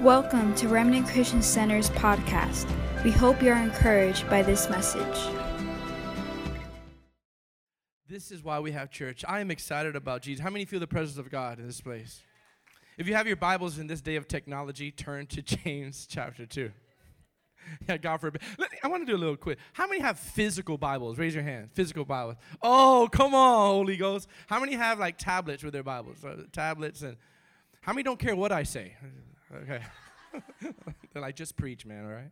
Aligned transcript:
Welcome 0.00 0.54
to 0.54 0.68
Remnant 0.68 1.06
Christian 1.08 1.42
Center's 1.42 1.90
podcast. 1.90 2.66
We 3.04 3.10
hope 3.10 3.42
you're 3.42 3.56
encouraged 3.56 4.28
by 4.30 4.40
this 4.40 4.70
message. 4.70 5.34
This 8.08 8.30
is 8.30 8.42
why 8.42 8.60
we 8.60 8.72
have 8.72 8.90
church. 8.90 9.24
I 9.28 9.40
am 9.40 9.50
excited 9.50 9.96
about 9.96 10.22
Jesus. 10.22 10.42
How 10.42 10.48
many 10.48 10.64
feel 10.64 10.80
the 10.80 10.86
presence 10.86 11.18
of 11.18 11.30
God 11.30 11.58
in 11.58 11.66
this 11.66 11.82
place? 11.82 12.22
If 12.96 13.08
you 13.08 13.14
have 13.14 13.26
your 13.26 13.36
Bibles 13.36 13.78
in 13.78 13.88
this 13.88 14.00
day 14.00 14.16
of 14.16 14.26
technology, 14.26 14.90
turn 14.90 15.26
to 15.26 15.42
James 15.42 16.06
chapter 16.08 16.46
2. 16.46 16.70
Yeah, 17.86 17.98
God 17.98 18.16
forbid. 18.22 18.40
Let- 18.58 18.70
I 18.82 18.88
want 18.88 19.02
to 19.02 19.06
do 19.06 19.14
a 19.14 19.20
little 19.20 19.36
quick. 19.36 19.58
How 19.74 19.86
many 19.86 20.00
have 20.00 20.18
physical 20.18 20.78
Bibles? 20.78 21.18
Raise 21.18 21.34
your 21.34 21.44
hand. 21.44 21.68
Physical 21.74 22.06
Bibles. 22.06 22.36
Oh, 22.62 23.06
come 23.12 23.34
on, 23.34 23.66
Holy 23.74 23.98
Ghost. 23.98 24.28
How 24.46 24.58
many 24.58 24.72
have 24.74 24.98
like 24.98 25.18
tablets 25.18 25.62
with 25.62 25.74
their 25.74 25.82
Bibles? 25.82 26.24
Uh, 26.24 26.44
tablets 26.52 27.02
and 27.02 27.18
how 27.82 27.92
many 27.92 28.02
don't 28.02 28.18
care 28.18 28.34
what 28.34 28.50
I 28.50 28.62
say? 28.62 28.94
Okay. 29.54 29.82
They're 31.12 31.32
just 31.32 31.56
preach, 31.56 31.84
man, 31.84 32.04
all 32.04 32.12
right? 32.12 32.30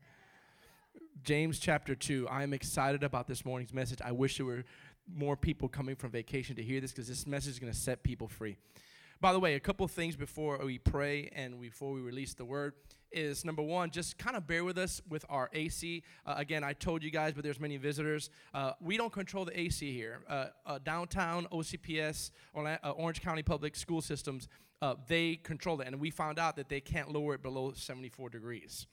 James 1.25 1.59
chapter 1.59 1.95
2. 1.95 2.29
I 2.29 2.43
am 2.43 2.53
excited 2.53 3.03
about 3.03 3.27
this 3.27 3.45
morning's 3.45 3.75
message. 3.75 3.99
I 4.05 4.13
wish 4.13 4.37
there 4.37 4.47
were 4.47 4.65
more 5.13 5.37
people 5.37 5.69
coming 5.69 5.97
from 5.97 6.11
vacation 6.11 6.55
to 6.57 6.63
hear 6.63 6.81
this 6.81 6.93
because 6.93 7.09
this 7.09 7.27
message 7.27 7.53
is 7.53 7.59
going 7.59 7.73
to 7.73 7.79
set 7.79 8.03
people 8.03 8.29
free. 8.29 8.57
By 9.21 9.33
the 9.33 9.41
way, 9.41 9.55
a 9.55 9.61
couple 9.61 9.87
things 9.89 10.15
before 10.15 10.65
we 10.65 10.79
pray 10.79 11.29
and 11.35 11.61
before 11.61 11.93
we 11.93 12.01
release 12.01 12.35
the 12.35 12.45
word 12.45 12.75
is 13.13 13.45
number 13.45 13.63
one, 13.63 13.91
just 13.91 14.19
kind 14.19 14.37
of 14.37 14.47
bear 14.47 14.65
with 14.65 14.79
us 14.79 15.01
with 15.09 15.25
our 15.29 15.49
AC. 15.53 16.03
Uh, 16.27 16.35
again, 16.37 16.65
I 16.65 16.73
told 16.73 17.03
you 17.03 17.11
guys, 17.11 17.33
but 17.35 17.45
there's 17.45 17.61
many 17.61 17.77
visitors. 17.77 18.31
Uh, 18.55 18.73
we 18.81 18.97
don't 18.97 19.13
control 19.13 19.45
the 19.45 19.59
AC 19.59 19.93
here. 19.93 20.21
Uh, 20.29 20.47
uh, 20.67 20.79
downtown 20.85 21.47
OCPS, 21.53 22.31
uh, 22.55 22.91
Orange 22.91 23.23
County 23.23 23.43
Public 23.43 23.77
School 23.77 24.01
Systems, 24.01 24.49
uh, 24.81 24.95
they 25.09 25.37
control 25.37 25.81
it, 25.81 25.89
and 25.89 25.99
we 25.99 26.11
found 26.11 26.39
out 26.39 26.57
that 26.57 26.69
they 26.69 26.81
can't 26.81 27.11
lower 27.11 27.35
it 27.35 27.43
below 27.43 27.73
74 27.75 28.31
degrees. 28.31 28.87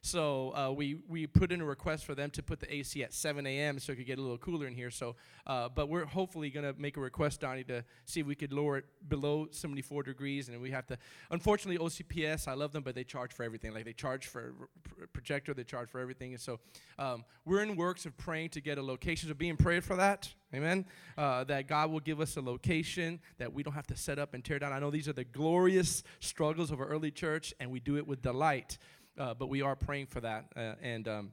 So 0.00 0.54
uh, 0.54 0.72
we 0.72 0.96
we 1.08 1.26
put 1.26 1.50
in 1.50 1.60
a 1.60 1.64
request 1.64 2.04
for 2.04 2.14
them 2.14 2.30
to 2.30 2.42
put 2.42 2.60
the 2.60 2.72
AC 2.72 3.02
at 3.02 3.12
7 3.12 3.44
a.m. 3.46 3.78
so 3.80 3.92
it 3.92 3.96
could 3.96 4.06
get 4.06 4.18
a 4.18 4.22
little 4.22 4.38
cooler 4.38 4.66
in 4.66 4.74
here. 4.74 4.90
So, 4.90 5.16
uh, 5.46 5.68
but 5.68 5.88
we're 5.88 6.04
hopefully 6.04 6.50
gonna 6.50 6.72
make 6.78 6.96
a 6.96 7.00
request, 7.00 7.40
Donnie, 7.40 7.64
to 7.64 7.84
see 8.04 8.20
if 8.20 8.26
we 8.26 8.36
could 8.36 8.52
lower 8.52 8.78
it 8.78 8.84
below 9.08 9.48
74 9.50 10.04
degrees. 10.04 10.48
And 10.48 10.60
we 10.60 10.70
have 10.70 10.86
to. 10.86 10.98
Unfortunately, 11.30 11.84
OCPS, 11.84 12.46
I 12.46 12.54
love 12.54 12.72
them, 12.72 12.84
but 12.84 12.94
they 12.94 13.04
charge 13.04 13.32
for 13.32 13.42
everything. 13.42 13.74
Like 13.74 13.84
they 13.84 13.92
charge 13.92 14.26
for 14.26 14.54
a 15.02 15.06
projector, 15.08 15.52
they 15.52 15.64
charge 15.64 15.90
for 15.90 15.98
everything. 16.00 16.32
And 16.32 16.40
so 16.40 16.60
um, 16.98 17.24
we're 17.44 17.62
in 17.62 17.74
works 17.74 18.06
of 18.06 18.16
praying 18.16 18.50
to 18.50 18.60
get 18.60 18.78
a 18.78 18.82
location. 18.82 19.28
So 19.28 19.34
being 19.34 19.56
prayed 19.56 19.84
for 19.84 19.96
that. 19.96 20.32
Amen. 20.54 20.86
Uh, 21.18 21.44
that 21.44 21.68
God 21.68 21.90
will 21.90 22.00
give 22.00 22.22
us 22.22 22.38
a 22.38 22.40
location 22.40 23.20
that 23.36 23.52
we 23.52 23.62
don't 23.62 23.74
have 23.74 23.86
to 23.88 23.96
set 23.96 24.18
up 24.18 24.32
and 24.32 24.42
tear 24.42 24.58
down. 24.58 24.72
I 24.72 24.78
know 24.78 24.90
these 24.90 25.06
are 25.06 25.12
the 25.12 25.24
glorious 25.24 26.02
struggles 26.20 26.70
of 26.70 26.80
our 26.80 26.86
early 26.86 27.10
church, 27.10 27.52
and 27.60 27.70
we 27.70 27.80
do 27.80 27.98
it 27.98 28.06
with 28.06 28.22
delight 28.22 28.78
uh, 29.18 29.34
but 29.34 29.48
we 29.48 29.62
are 29.62 29.76
praying 29.76 30.06
for 30.06 30.20
that. 30.20 30.46
Uh, 30.56 30.74
and 30.82 31.08
um, 31.08 31.32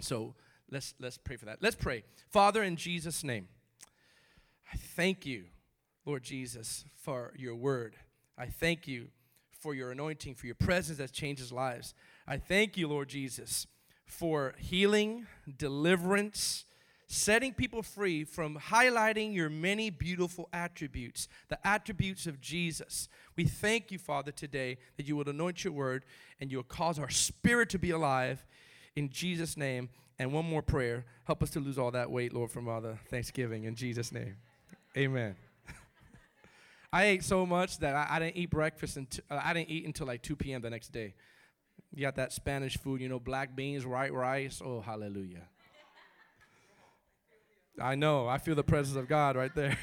so 0.00 0.34
let's 0.70 0.94
let's 1.00 1.18
pray 1.18 1.36
for 1.36 1.46
that. 1.46 1.58
Let's 1.60 1.76
pray, 1.76 2.04
Father, 2.30 2.62
in 2.62 2.76
Jesus' 2.76 3.24
name. 3.24 3.48
I 4.72 4.76
thank 4.76 5.26
you, 5.26 5.44
Lord 6.04 6.22
Jesus, 6.22 6.84
for 6.94 7.32
your 7.36 7.54
word. 7.54 7.96
I 8.38 8.46
thank 8.46 8.86
you 8.86 9.08
for 9.60 9.74
your 9.74 9.90
anointing, 9.90 10.34
for 10.34 10.46
your 10.46 10.54
presence 10.54 10.98
that 10.98 11.12
changes 11.12 11.52
lives. 11.52 11.94
I 12.26 12.36
thank 12.36 12.76
you, 12.76 12.88
Lord 12.88 13.08
Jesus, 13.08 13.66
for 14.04 14.54
healing, 14.58 15.26
deliverance, 15.56 16.64
setting 17.08 17.52
people 17.52 17.82
free 17.82 18.24
from 18.24 18.58
highlighting 18.58 19.34
your 19.34 19.48
many 19.48 19.90
beautiful 19.90 20.48
attributes, 20.52 21.28
the 21.48 21.66
attributes 21.66 22.26
of 22.26 22.40
Jesus. 22.40 23.08
We 23.36 23.44
thank 23.44 23.92
you, 23.92 23.98
Father, 23.98 24.32
today 24.32 24.78
that 24.96 25.06
you 25.06 25.16
will 25.16 25.28
anoint 25.28 25.64
your 25.64 25.72
word 25.72 26.04
and 26.40 26.50
you'll 26.50 26.64
cause 26.64 26.98
our 26.98 27.10
spirit 27.10 27.70
to 27.70 27.78
be 27.78 27.90
alive 27.90 28.44
in 28.96 29.10
Jesus' 29.10 29.56
name. 29.56 29.88
And 30.18 30.32
one 30.32 30.46
more 30.46 30.62
prayer 30.62 31.04
help 31.24 31.42
us 31.42 31.50
to 31.50 31.60
lose 31.60 31.78
all 31.78 31.90
that 31.92 32.10
weight, 32.10 32.32
Lord, 32.32 32.50
from 32.50 32.68
all 32.68 32.80
the 32.80 32.96
Thanksgiving 33.08 33.64
in 33.64 33.74
Jesus' 33.74 34.10
name. 34.10 34.36
Amen. 34.96 35.36
I 36.92 37.04
ate 37.04 37.24
so 37.24 37.44
much 37.44 37.78
that 37.78 37.94
I, 37.94 38.06
I 38.10 38.18
didn't 38.18 38.36
eat 38.36 38.50
breakfast 38.50 38.96
until 38.96 39.24
uh, 39.30 39.40
I 39.44 39.52
didn't 39.52 39.70
eat 39.70 39.84
until 39.84 40.06
like 40.06 40.22
2 40.22 40.36
p.m. 40.36 40.62
the 40.62 40.70
next 40.70 40.88
day. 40.88 41.14
You 41.94 42.00
got 42.00 42.16
that 42.16 42.32
Spanish 42.32 42.78
food, 42.78 43.00
you 43.00 43.08
know, 43.08 43.20
black 43.20 43.54
beans, 43.54 43.86
white 43.86 44.12
rice. 44.12 44.62
Oh, 44.64 44.80
hallelujah. 44.80 45.48
I 47.80 47.94
know. 47.94 48.26
I 48.28 48.38
feel 48.38 48.54
the 48.54 48.64
presence 48.64 48.96
of 48.96 49.08
God 49.08 49.36
right 49.36 49.54
there. 49.54 49.76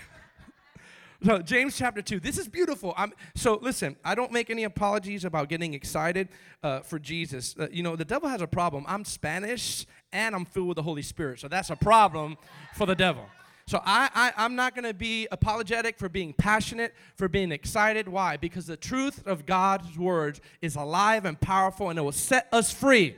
so 1.24 1.40
James 1.40 1.78
chapter 1.78 2.02
two. 2.02 2.20
This 2.20 2.38
is 2.38 2.48
beautiful. 2.48 2.94
I'm, 2.98 3.14
so 3.36 3.60
listen. 3.62 3.96
I 4.04 4.16
don't 4.16 4.32
make 4.32 4.50
any 4.50 4.64
apologies 4.64 5.26
about 5.26 5.50
getting 5.50 5.74
excited 5.74 6.30
uh, 6.64 6.80
for 6.80 6.98
Jesus. 6.98 7.56
Uh, 7.60 7.68
you 7.72 7.84
know, 7.84 7.96
the 7.96 8.06
devil 8.06 8.30
has 8.30 8.42
a 8.42 8.48
problem. 8.48 8.86
I'm 8.88 9.06
Spanish 9.06 9.86
and 10.12 10.36
I'm 10.36 10.46
filled 10.46 10.70
with 10.70 10.76
the 10.76 10.84
Holy 10.84 11.02
Spirit, 11.02 11.40
so 11.40 11.48
that's 11.48 11.70
a 11.70 11.76
problem 11.76 12.38
for 12.74 12.86
the 12.86 12.96
devil. 12.96 13.26
So 13.66 13.80
I, 13.86 14.10
I 14.14 14.44
I'm 14.44 14.56
not 14.56 14.76
going 14.76 14.86
to 14.86 14.94
be 14.94 15.28
apologetic 15.32 15.98
for 15.98 16.10
being 16.10 16.34
passionate, 16.34 16.94
for 17.16 17.30
being 17.30 17.52
excited. 17.52 18.10
Why? 18.10 18.38
Because 18.38 18.66
the 18.66 18.76
truth 18.76 19.26
of 19.26 19.46
God's 19.46 19.98
words 19.98 20.42
is 20.62 20.76
alive 20.76 21.26
and 21.26 21.40
powerful, 21.40 21.90
and 21.90 21.98
it 21.98 22.02
will 22.02 22.12
set 22.12 22.48
us 22.52 22.74
free. 22.74 23.16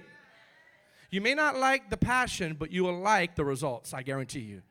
You 1.11 1.21
may 1.21 1.33
not 1.33 1.57
like 1.57 1.89
the 1.89 1.97
passion, 1.97 2.55
but 2.57 2.71
you 2.71 2.83
will 2.83 2.99
like 2.99 3.35
the 3.35 3.45
results, 3.45 3.93
I 3.93 4.03
guarantee 4.03 4.41
you. 4.41 4.61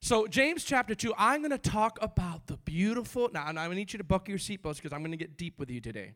So, 0.00 0.28
James 0.28 0.62
chapter 0.62 0.94
2, 0.94 1.12
I'm 1.18 1.40
going 1.40 1.50
to 1.50 1.58
talk 1.58 1.98
about 2.00 2.46
the 2.46 2.56
beautiful. 2.58 3.30
Now, 3.32 3.48
and 3.48 3.58
I 3.58 3.66
need 3.74 3.92
you 3.92 3.98
to 3.98 4.04
buckle 4.04 4.30
your 4.30 4.38
seatbelts 4.38 4.76
because 4.76 4.92
I'm 4.92 5.00
going 5.00 5.10
to 5.10 5.16
get 5.16 5.36
deep 5.36 5.58
with 5.58 5.70
you 5.70 5.80
today. 5.80 6.12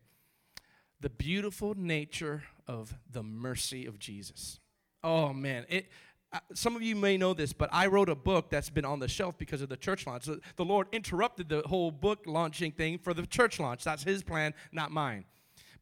The 1.01 1.11
beautiful 1.11 1.75
nature 1.75 2.45
of 2.69 2.95
the 3.11 3.25
mercy 3.25 3.87
of 3.87 3.99
Jesus. 3.99 4.61
Oh, 5.03 5.33
man. 5.33 5.67
It, 5.69 5.89
uh, 6.33 6.39
some 6.55 6.77
of 6.77 6.83
you 6.83 6.95
may 6.95 7.17
know 7.17 7.35
this, 7.35 7.53
but 7.53 7.69
I 7.73 7.89
wrote 7.89 8.09
a 8.09 8.15
book 8.15 8.51
that's 8.51 8.71
been 8.71 8.85
on 8.85 9.01
the 9.01 9.09
shelf 9.09 9.37
because 9.37 9.61
of 9.63 9.69
the 9.69 9.77
church 9.77 10.07
launch. 10.07 10.25
So 10.25 10.39
the 10.57 10.65
Lord 10.65 10.87
interrupted 10.93 11.49
the 11.49 11.63
whole 11.63 11.91
book 11.91 12.21
launching 12.25 12.71
thing 12.71 12.99
for 12.99 13.13
the 13.13 13.27
church 13.27 13.59
launch. 13.59 13.83
That's 13.83 14.05
His 14.05 14.23
plan, 14.23 14.55
not 14.71 14.93
mine. 14.93 15.25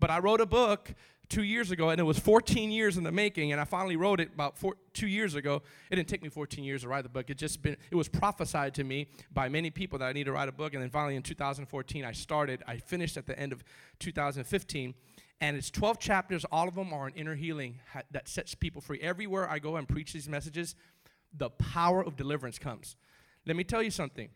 But 0.00 0.10
I 0.10 0.18
wrote 0.18 0.40
a 0.40 0.46
book 0.46 0.94
two 1.30 1.44
years 1.44 1.70
ago, 1.70 1.90
and 1.90 2.00
it 2.00 2.04
was 2.04 2.18
14 2.18 2.70
years 2.70 2.98
in 2.98 3.04
the 3.04 3.12
making, 3.12 3.52
and 3.52 3.60
I 3.60 3.64
finally 3.64 3.96
wrote 3.96 4.20
it 4.20 4.30
about 4.34 4.58
four, 4.58 4.74
two 4.92 5.06
years 5.06 5.36
ago. 5.36 5.62
It 5.90 5.96
didn't 5.96 6.08
take 6.08 6.22
me 6.22 6.28
14 6.28 6.62
years 6.62 6.82
to 6.82 6.88
write 6.88 7.04
the 7.04 7.08
book. 7.08 7.30
It 7.30 7.38
just 7.38 7.62
been 7.62 7.76
it 7.90 7.94
was 7.94 8.08
prophesied 8.08 8.74
to 8.74 8.84
me 8.84 9.06
by 9.32 9.48
many 9.48 9.70
people 9.70 9.98
that 10.00 10.06
I 10.06 10.12
need 10.12 10.24
to 10.24 10.32
write 10.32 10.48
a 10.48 10.52
book, 10.52 10.74
and 10.74 10.82
then 10.82 10.90
finally 10.90 11.16
in 11.16 11.22
2014 11.22 12.04
I 12.04 12.12
started. 12.12 12.62
I 12.66 12.76
finished 12.76 13.16
at 13.16 13.26
the 13.26 13.38
end 13.38 13.52
of 13.52 13.64
2015, 14.00 14.94
and 15.40 15.56
it's 15.56 15.70
12 15.70 15.98
chapters. 15.98 16.44
All 16.50 16.68
of 16.68 16.74
them 16.74 16.92
are 16.92 17.06
on 17.06 17.12
inner 17.14 17.36
healing 17.36 17.78
ha- 17.92 18.02
that 18.10 18.28
sets 18.28 18.54
people 18.54 18.82
free. 18.82 19.00
Everywhere 19.00 19.48
I 19.48 19.60
go 19.60 19.76
and 19.76 19.88
preach 19.88 20.12
these 20.12 20.28
messages, 20.28 20.74
the 21.32 21.48
power 21.48 22.04
of 22.04 22.16
deliverance 22.16 22.58
comes. 22.58 22.96
Let 23.46 23.56
me 23.56 23.64
tell 23.64 23.82
you 23.82 23.92
something. 23.92 24.28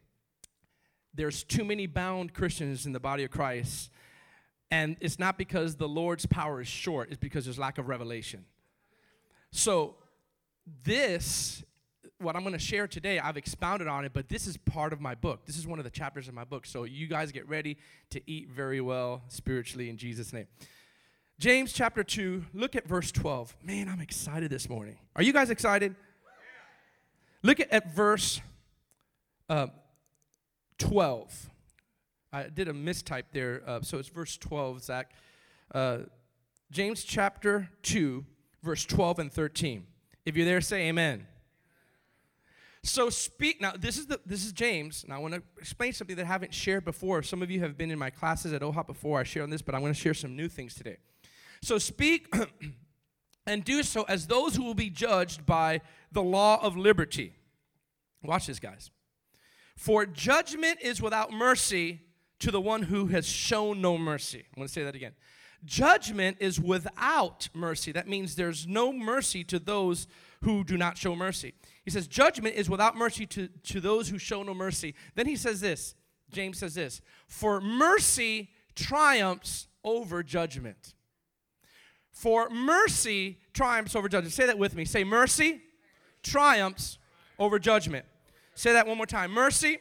There's 1.12 1.44
too 1.44 1.64
many 1.64 1.86
bound 1.86 2.34
Christians 2.34 2.86
in 2.86 2.92
the 2.92 3.00
body 3.00 3.24
of 3.24 3.30
Christ 3.30 3.90
and 4.70 4.96
it's 5.00 5.18
not 5.18 5.38
because 5.38 5.76
the 5.76 5.88
Lord's 5.88 6.26
power 6.26 6.60
is 6.60 6.68
short, 6.68 7.08
it's 7.10 7.18
because 7.18 7.44
there's 7.44 7.58
lack 7.58 7.78
of 7.78 7.88
revelation. 7.88 8.44
So, 9.50 9.96
this, 10.82 11.62
what 12.18 12.34
I'm 12.34 12.42
going 12.42 12.54
to 12.54 12.58
share 12.58 12.88
today, 12.88 13.18
I've 13.18 13.36
expounded 13.36 13.86
on 13.86 14.04
it, 14.04 14.12
but 14.12 14.28
this 14.28 14.46
is 14.46 14.56
part 14.56 14.92
of 14.92 15.00
my 15.00 15.14
book. 15.14 15.46
This 15.46 15.56
is 15.56 15.66
one 15.66 15.78
of 15.78 15.84
the 15.84 15.90
chapters 15.90 16.26
of 16.26 16.34
my 16.34 16.44
book. 16.44 16.66
So, 16.66 16.84
you 16.84 17.06
guys 17.06 17.30
get 17.30 17.48
ready 17.48 17.76
to 18.10 18.20
eat 18.26 18.48
very 18.48 18.80
well 18.80 19.22
spiritually 19.28 19.90
in 19.90 19.96
Jesus' 19.96 20.32
name. 20.32 20.46
James 21.38 21.72
chapter 21.72 22.04
2, 22.04 22.44
look 22.54 22.76
at 22.76 22.86
verse 22.86 23.10
12. 23.10 23.56
Man, 23.62 23.88
I'm 23.88 24.00
excited 24.00 24.50
this 24.50 24.68
morning. 24.68 24.98
Are 25.16 25.22
you 25.22 25.32
guys 25.32 25.50
excited? 25.50 25.94
Look 27.42 27.60
at, 27.60 27.70
at 27.70 27.92
verse 27.92 28.40
uh, 29.48 29.66
12. 30.78 31.50
I 32.34 32.48
did 32.48 32.66
a 32.66 32.72
mistype 32.72 33.26
there, 33.32 33.62
uh, 33.64 33.80
so 33.82 33.98
it's 33.98 34.08
verse 34.08 34.36
12, 34.36 34.82
Zach. 34.82 35.12
Uh, 35.72 35.98
James 36.72 37.04
chapter 37.04 37.70
2, 37.82 38.24
verse 38.60 38.84
12 38.86 39.20
and 39.20 39.32
13. 39.32 39.86
If 40.26 40.36
you're 40.36 40.44
there, 40.44 40.60
say 40.60 40.88
amen. 40.88 41.28
So 42.82 43.08
speak 43.08 43.60
now. 43.60 43.74
This 43.78 43.96
is 43.96 44.06
the 44.06 44.20
this 44.26 44.44
is 44.44 44.52
James. 44.52 45.04
Now 45.06 45.14
I 45.14 45.18
want 45.18 45.34
to 45.34 45.42
explain 45.58 45.92
something 45.92 46.16
that 46.16 46.24
I 46.24 46.28
haven't 46.28 46.52
shared 46.52 46.84
before. 46.84 47.22
Some 47.22 47.40
of 47.40 47.52
you 47.52 47.60
have 47.60 47.78
been 47.78 47.90
in 47.92 47.98
my 47.98 48.10
classes 48.10 48.52
at 48.52 48.62
OHOP 48.62 48.88
before. 48.88 49.20
I 49.20 49.22
shared 49.22 49.44
on 49.44 49.50
this, 49.50 49.62
but 49.62 49.74
I'm 49.74 49.80
going 49.80 49.94
to 49.94 49.98
share 49.98 50.12
some 50.12 50.34
new 50.36 50.48
things 50.48 50.74
today. 50.74 50.96
So 51.62 51.78
speak 51.78 52.34
and 53.46 53.64
do 53.64 53.84
so 53.84 54.02
as 54.08 54.26
those 54.26 54.56
who 54.56 54.64
will 54.64 54.74
be 54.74 54.90
judged 54.90 55.46
by 55.46 55.82
the 56.10 56.22
law 56.22 56.60
of 56.60 56.76
liberty. 56.76 57.36
Watch 58.24 58.48
this, 58.48 58.58
guys. 58.58 58.90
For 59.76 60.04
judgment 60.04 60.80
is 60.82 61.00
without 61.00 61.32
mercy 61.32 62.00
to 62.40 62.50
the 62.50 62.60
one 62.60 62.82
who 62.82 63.06
has 63.08 63.26
shown 63.26 63.80
no 63.80 63.96
mercy. 63.96 64.38
I'm 64.38 64.60
going 64.60 64.68
to 64.68 64.72
say 64.72 64.84
that 64.84 64.94
again. 64.94 65.12
Judgment 65.64 66.36
is 66.40 66.60
without 66.60 67.48
mercy. 67.54 67.92
That 67.92 68.06
means 68.06 68.36
there's 68.36 68.66
no 68.66 68.92
mercy 68.92 69.44
to 69.44 69.58
those 69.58 70.06
who 70.42 70.62
do 70.62 70.76
not 70.76 70.98
show 70.98 71.16
mercy. 71.16 71.54
He 71.84 71.90
says, 71.90 72.06
Judgment 72.06 72.54
is 72.54 72.68
without 72.68 72.96
mercy 72.96 73.24
to, 73.26 73.48
to 73.48 73.80
those 73.80 74.08
who 74.08 74.18
show 74.18 74.42
no 74.42 74.52
mercy. 74.52 74.94
Then 75.14 75.26
he 75.26 75.36
says 75.36 75.60
this 75.60 75.94
James 76.30 76.58
says 76.58 76.74
this 76.74 77.00
For 77.26 77.60
mercy 77.60 78.50
triumphs 78.74 79.68
over 79.82 80.22
judgment. 80.22 80.94
For 82.10 82.48
mercy 82.50 83.38
triumphs 83.52 83.96
over 83.96 84.08
judgment. 84.08 84.34
Say 84.34 84.46
that 84.46 84.58
with 84.58 84.74
me. 84.74 84.84
Say, 84.84 85.02
mercy 85.02 85.62
triumphs 86.22 86.98
over 87.38 87.58
judgment. 87.58 88.04
Say 88.54 88.72
that 88.72 88.86
one 88.86 88.96
more 88.96 89.06
time. 89.06 89.32
Mercy 89.32 89.78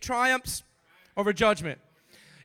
triumphs 0.00 0.62
over 1.20 1.32
judgment. 1.34 1.78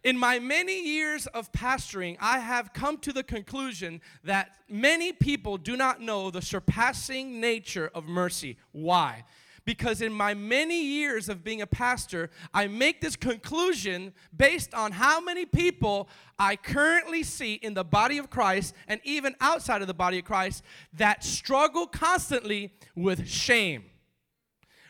In 0.03 0.17
my 0.19 0.37
many 0.37 0.85
years 0.85 1.27
of 1.27 1.51
pastoring, 1.53 2.17
I 2.19 2.39
have 2.39 2.73
come 2.73 2.97
to 2.99 3.13
the 3.13 3.23
conclusion 3.23 4.01
that 4.25 4.51
many 4.69 5.13
people 5.13 5.57
do 5.57 5.77
not 5.77 6.01
know 6.01 6.29
the 6.29 6.41
surpassing 6.41 7.39
nature 7.39 7.89
of 7.95 8.05
mercy. 8.05 8.57
Why? 8.73 9.23
Because 9.63 10.01
in 10.01 10.11
my 10.13 10.33
many 10.33 10.79
years 10.83 11.29
of 11.29 11.43
being 11.43 11.61
a 11.61 11.67
pastor, 11.67 12.29
I 12.53 12.67
make 12.67 12.99
this 12.99 13.15
conclusion 13.15 14.13
based 14.35 14.73
on 14.73 14.91
how 14.91 15.21
many 15.21 15.45
people 15.45 16.09
I 16.37 16.57
currently 16.57 17.23
see 17.23 17.53
in 17.53 17.73
the 17.73 17.85
body 17.85 18.17
of 18.17 18.29
Christ 18.29 18.75
and 18.89 18.99
even 19.05 19.35
outside 19.39 19.81
of 19.81 19.87
the 19.87 19.93
body 19.93 20.19
of 20.19 20.25
Christ 20.25 20.63
that 20.93 21.23
struggle 21.23 21.87
constantly 21.87 22.73
with 22.93 23.27
shame, 23.27 23.85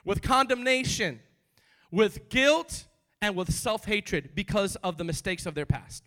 with 0.03 0.23
condemnation, 0.23 1.21
with 1.91 2.27
guilt, 2.29 2.87
and 3.25 3.35
with 3.35 3.51
self 3.51 3.85
hatred 3.85 4.29
because 4.35 4.75
of 4.77 4.97
the 4.97 5.03
mistakes 5.03 5.47
of 5.47 5.55
their 5.55 5.65
past. 5.65 6.03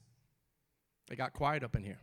They 1.09 1.17
got 1.17 1.32
quiet 1.32 1.65
up 1.65 1.75
in 1.75 1.82
here. 1.82 1.99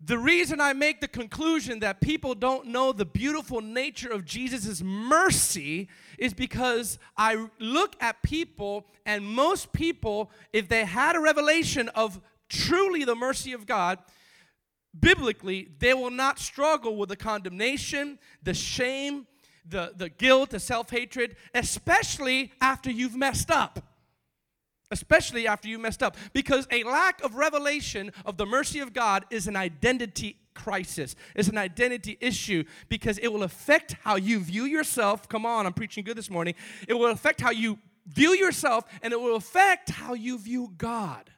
The 0.00 0.16
reason 0.16 0.60
I 0.60 0.74
make 0.74 1.00
the 1.00 1.08
conclusion 1.08 1.80
that 1.80 2.00
people 2.00 2.36
don't 2.36 2.68
know 2.68 2.92
the 2.92 3.04
beautiful 3.04 3.60
nature 3.60 4.10
of 4.10 4.24
Jesus' 4.24 4.80
mercy 4.80 5.88
is 6.18 6.32
because 6.32 7.00
I 7.16 7.48
look 7.58 7.96
at 8.00 8.22
people, 8.22 8.86
and 9.04 9.26
most 9.26 9.72
people, 9.72 10.30
if 10.52 10.68
they 10.68 10.84
had 10.84 11.16
a 11.16 11.20
revelation 11.20 11.88
of 11.96 12.20
truly 12.48 13.02
the 13.02 13.16
mercy 13.16 13.52
of 13.52 13.66
God, 13.66 13.98
biblically, 14.98 15.68
they 15.80 15.94
will 15.94 16.12
not 16.12 16.38
struggle 16.38 16.94
with 16.94 17.08
the 17.08 17.16
condemnation, 17.16 18.20
the 18.40 18.54
shame, 18.54 19.26
the, 19.68 19.92
the 19.96 20.08
guilt, 20.08 20.50
the 20.50 20.60
self 20.60 20.90
hatred, 20.90 21.36
especially 21.54 22.52
after 22.60 22.90
you've 22.90 23.16
messed 23.16 23.50
up. 23.50 23.80
Especially 24.90 25.46
after 25.46 25.68
you 25.68 25.78
messed 25.78 26.02
up. 26.02 26.16
Because 26.32 26.66
a 26.70 26.82
lack 26.84 27.22
of 27.22 27.34
revelation 27.34 28.10
of 28.24 28.38
the 28.38 28.46
mercy 28.46 28.80
of 28.80 28.94
God 28.94 29.26
is 29.30 29.46
an 29.46 29.56
identity 29.56 30.38
crisis. 30.54 31.14
It's 31.34 31.48
an 31.48 31.58
identity 31.58 32.16
issue 32.20 32.64
because 32.88 33.18
it 33.18 33.32
will 33.32 33.42
affect 33.42 33.96
how 34.02 34.16
you 34.16 34.40
view 34.40 34.64
yourself. 34.64 35.28
Come 35.28 35.46
on, 35.46 35.66
I'm 35.66 35.74
preaching 35.74 36.04
good 36.04 36.16
this 36.16 36.30
morning. 36.30 36.54
It 36.88 36.94
will 36.94 37.10
affect 37.10 37.40
how 37.40 37.50
you 37.50 37.78
view 38.06 38.30
yourself 38.30 38.84
and 39.02 39.12
it 39.12 39.20
will 39.20 39.36
affect 39.36 39.90
how 39.90 40.14
you 40.14 40.38
view 40.38 40.72
God. 40.76 41.30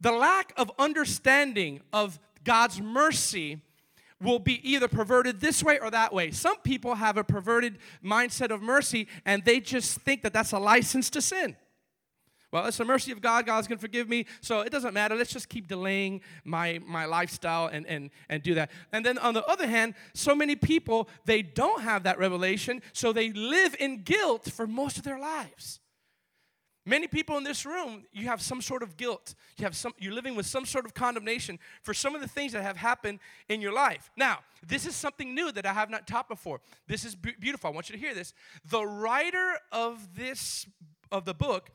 The 0.00 0.12
lack 0.12 0.52
of 0.56 0.70
understanding 0.78 1.80
of 1.92 2.20
God's 2.44 2.80
mercy 2.80 3.62
will 4.20 4.38
be 4.38 4.66
either 4.68 4.88
perverted 4.88 5.40
this 5.40 5.62
way 5.62 5.78
or 5.78 5.90
that 5.90 6.12
way. 6.12 6.30
Some 6.30 6.56
people 6.58 6.94
have 6.94 7.16
a 7.16 7.24
perverted 7.24 7.78
mindset 8.04 8.50
of 8.50 8.62
mercy 8.62 9.08
and 9.24 9.44
they 9.44 9.60
just 9.60 10.00
think 10.00 10.22
that 10.22 10.32
that's 10.32 10.52
a 10.52 10.58
license 10.58 11.10
to 11.10 11.20
sin. 11.20 11.56
Well, 12.52 12.66
it's 12.66 12.76
the 12.78 12.84
mercy 12.84 13.12
of 13.12 13.20
God. 13.20 13.44
God's 13.44 13.66
going 13.66 13.76
to 13.76 13.82
forgive 13.82 14.08
me. 14.08 14.24
So 14.40 14.60
it 14.60 14.70
doesn't 14.70 14.94
matter. 14.94 15.14
Let's 15.14 15.32
just 15.32 15.48
keep 15.48 15.66
delaying 15.68 16.22
my, 16.44 16.80
my 16.86 17.04
lifestyle 17.04 17.66
and, 17.66 17.84
and, 17.86 18.10
and 18.28 18.42
do 18.42 18.54
that. 18.54 18.70
And 18.92 19.04
then 19.04 19.18
on 19.18 19.34
the 19.34 19.44
other 19.46 19.66
hand, 19.66 19.94
so 20.14 20.34
many 20.34 20.56
people, 20.56 21.08
they 21.24 21.42
don't 21.42 21.82
have 21.82 22.04
that 22.04 22.18
revelation. 22.18 22.80
So 22.92 23.12
they 23.12 23.32
live 23.32 23.76
in 23.78 24.02
guilt 24.02 24.50
for 24.50 24.66
most 24.66 24.96
of 24.96 25.02
their 25.02 25.18
lives. 25.18 25.80
Many 26.88 27.08
people 27.08 27.36
in 27.36 27.42
this 27.42 27.66
room, 27.66 28.04
you 28.12 28.26
have 28.26 28.40
some 28.40 28.62
sort 28.62 28.84
of 28.84 28.96
guilt. 28.96 29.34
You 29.58 29.64
have 29.64 29.74
some 29.74 29.92
you're 29.98 30.12
living 30.12 30.36
with 30.36 30.46
some 30.46 30.64
sort 30.64 30.84
of 30.84 30.94
condemnation 30.94 31.58
for 31.82 31.92
some 31.92 32.14
of 32.14 32.20
the 32.20 32.28
things 32.28 32.52
that 32.52 32.62
have 32.62 32.76
happened 32.76 33.18
in 33.48 33.60
your 33.60 33.72
life. 33.72 34.08
Now, 34.16 34.38
this 34.64 34.86
is 34.86 34.94
something 34.94 35.34
new 35.34 35.50
that 35.50 35.66
I 35.66 35.72
have 35.72 35.90
not 35.90 36.06
taught 36.06 36.28
before. 36.28 36.60
This 36.86 37.04
is 37.04 37.16
beautiful. 37.16 37.70
I 37.70 37.72
want 37.72 37.90
you 37.90 37.96
to 37.96 38.00
hear 38.00 38.14
this. 38.14 38.32
The 38.70 38.86
writer 38.86 39.58
of 39.72 40.14
this 40.14 40.66
of 41.10 41.24
the 41.24 41.34
book 41.34 41.70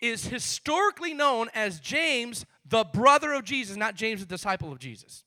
is 0.00 0.26
historically 0.26 1.14
known 1.14 1.48
as 1.54 1.78
James, 1.78 2.44
the 2.68 2.84
brother 2.84 3.32
of 3.32 3.44
Jesus, 3.44 3.76
not 3.76 3.94
James 3.94 4.20
the 4.20 4.26
disciple 4.26 4.72
of 4.72 4.80
Jesus. 4.80 5.22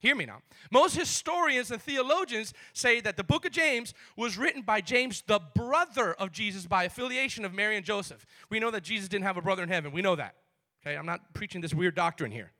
Hear 0.00 0.16
me 0.16 0.24
now. 0.24 0.40
Most 0.70 0.96
historians 0.96 1.70
and 1.70 1.80
theologians 1.80 2.54
say 2.72 3.00
that 3.00 3.18
the 3.18 3.24
book 3.24 3.44
of 3.44 3.52
James 3.52 3.92
was 4.16 4.38
written 4.38 4.62
by 4.62 4.80
James, 4.80 5.22
the 5.26 5.40
brother 5.54 6.14
of 6.14 6.32
Jesus, 6.32 6.66
by 6.66 6.84
affiliation 6.84 7.44
of 7.44 7.52
Mary 7.52 7.76
and 7.76 7.84
Joseph. 7.84 8.24
We 8.48 8.60
know 8.60 8.70
that 8.70 8.82
Jesus 8.82 9.08
didn't 9.08 9.24
have 9.24 9.36
a 9.36 9.42
brother 9.42 9.62
in 9.62 9.68
heaven. 9.68 9.92
We 9.92 10.00
know 10.00 10.16
that. 10.16 10.36
Okay, 10.82 10.96
I'm 10.96 11.04
not 11.04 11.34
preaching 11.34 11.60
this 11.60 11.74
weird 11.74 11.94
doctrine 11.94 12.32
here. 12.32 12.50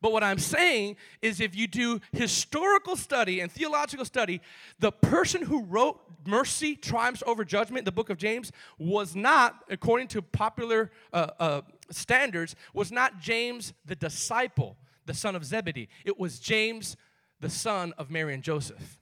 But 0.00 0.12
what 0.12 0.24
I'm 0.24 0.38
saying 0.38 0.96
is 1.22 1.40
if 1.40 1.54
you 1.54 1.68
do 1.68 2.00
historical 2.12 2.96
study 2.96 3.38
and 3.38 3.50
theological 3.50 4.04
study, 4.04 4.40
the 4.80 4.90
person 4.90 5.42
who 5.42 5.62
wrote 5.64 6.00
Mercy 6.26 6.74
Triumphs 6.74 7.22
Over 7.26 7.44
Judgment, 7.44 7.84
the 7.84 7.92
book 7.92 8.10
of 8.10 8.18
James, 8.18 8.50
was 8.78 9.14
not, 9.14 9.64
according 9.70 10.08
to 10.08 10.22
popular 10.22 10.90
uh, 11.12 11.28
uh, 11.38 11.60
standards, 11.90 12.56
was 12.74 12.90
not 12.90 13.20
James 13.20 13.72
the 13.86 13.96
disciple 13.96 14.76
the 15.08 15.14
son 15.14 15.34
of 15.34 15.44
Zebedee. 15.44 15.88
It 16.04 16.20
was 16.20 16.38
James, 16.38 16.96
the 17.40 17.50
son 17.50 17.92
of 17.98 18.10
Mary 18.10 18.34
and 18.34 18.42
Joseph. 18.42 19.00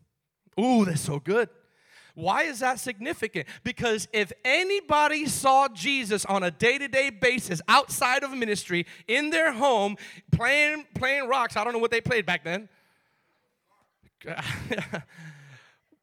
Ooh, 0.59 0.87
that's 0.87 1.03
so 1.03 1.19
good. 1.19 1.51
Why 2.15 2.45
is 2.45 2.61
that 2.61 2.81
significant? 2.81 3.47
Because 3.63 4.09
if 4.13 4.33
anybody 4.43 5.27
saw 5.27 5.69
Jesus 5.69 6.25
on 6.25 6.43
a 6.43 6.51
day-to-day 6.51 7.11
basis 7.11 7.61
outside 7.69 8.23
of 8.23 8.31
ministry 8.31 8.87
in 9.07 9.29
their 9.29 9.53
home 9.53 9.97
playing 10.33 10.87
playing 10.95 11.29
rocks, 11.29 11.59
I 11.59 11.65
don't 11.65 11.75
know 11.75 11.79
what 11.79 11.91
they 11.91 12.01
played 12.01 12.25
back 12.25 12.43
then. 12.43 12.71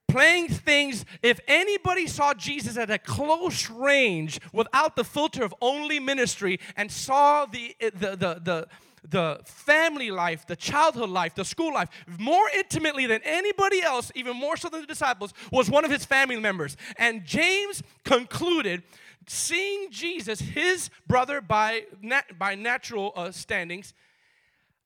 playing 0.07 0.49
things, 0.49 1.03
if 1.23 1.39
anybody 1.47 2.05
saw 2.05 2.35
Jesus 2.35 2.77
at 2.77 2.91
a 2.91 2.99
close 2.99 3.71
range 3.71 4.39
without 4.51 4.95
the 4.95 5.03
filter 5.03 5.43
of 5.43 5.55
only 5.61 5.99
ministry 5.99 6.59
and 6.75 6.91
saw 6.91 7.47
the 7.47 7.75
the 7.79 8.15
the, 8.15 8.41
the 8.43 8.67
the 9.09 9.39
family 9.45 10.11
life, 10.11 10.45
the 10.47 10.55
childhood 10.55 11.09
life, 11.09 11.35
the 11.35 11.45
school 11.45 11.73
life, 11.73 11.89
more 12.17 12.45
intimately 12.55 13.05
than 13.05 13.21
anybody 13.23 13.81
else, 13.81 14.11
even 14.15 14.35
more 14.35 14.57
so 14.57 14.69
than 14.69 14.81
the 14.81 14.87
disciples, 14.87 15.33
was 15.51 15.69
one 15.69 15.85
of 15.85 15.91
his 15.91 16.05
family 16.05 16.39
members. 16.39 16.77
And 16.97 17.25
James 17.25 17.83
concluded 18.03 18.83
seeing 19.27 19.89
Jesus, 19.91 20.39
his 20.39 20.89
brother 21.07 21.41
by, 21.41 21.85
nat- 22.01 22.37
by 22.37 22.55
natural 22.55 23.13
uh, 23.15 23.31
standings, 23.31 23.93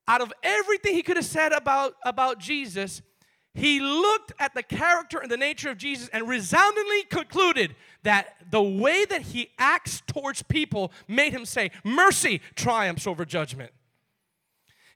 out 0.07 0.21
of 0.21 0.31
everything 0.41 0.93
he 0.93 1.03
could 1.03 1.17
have 1.17 1.25
said 1.25 1.51
about, 1.51 1.95
about 2.03 2.39
Jesus, 2.39 3.01
he 3.53 3.79
looked 3.79 4.33
at 4.39 4.53
the 4.53 4.63
character 4.63 5.17
and 5.19 5.31
the 5.31 5.37
nature 5.37 5.69
of 5.69 5.77
Jesus 5.77 6.09
and 6.13 6.29
resoundingly 6.29 7.03
concluded 7.09 7.75
that 8.03 8.35
the 8.51 8.61
way 8.61 9.03
that 9.05 9.23
he 9.23 9.49
acts 9.57 10.01
towards 10.05 10.43
people 10.43 10.91
made 11.07 11.33
him 11.33 11.43
say, 11.43 11.71
Mercy 11.83 12.41
triumphs 12.55 13.07
over 13.07 13.25
judgment. 13.25 13.71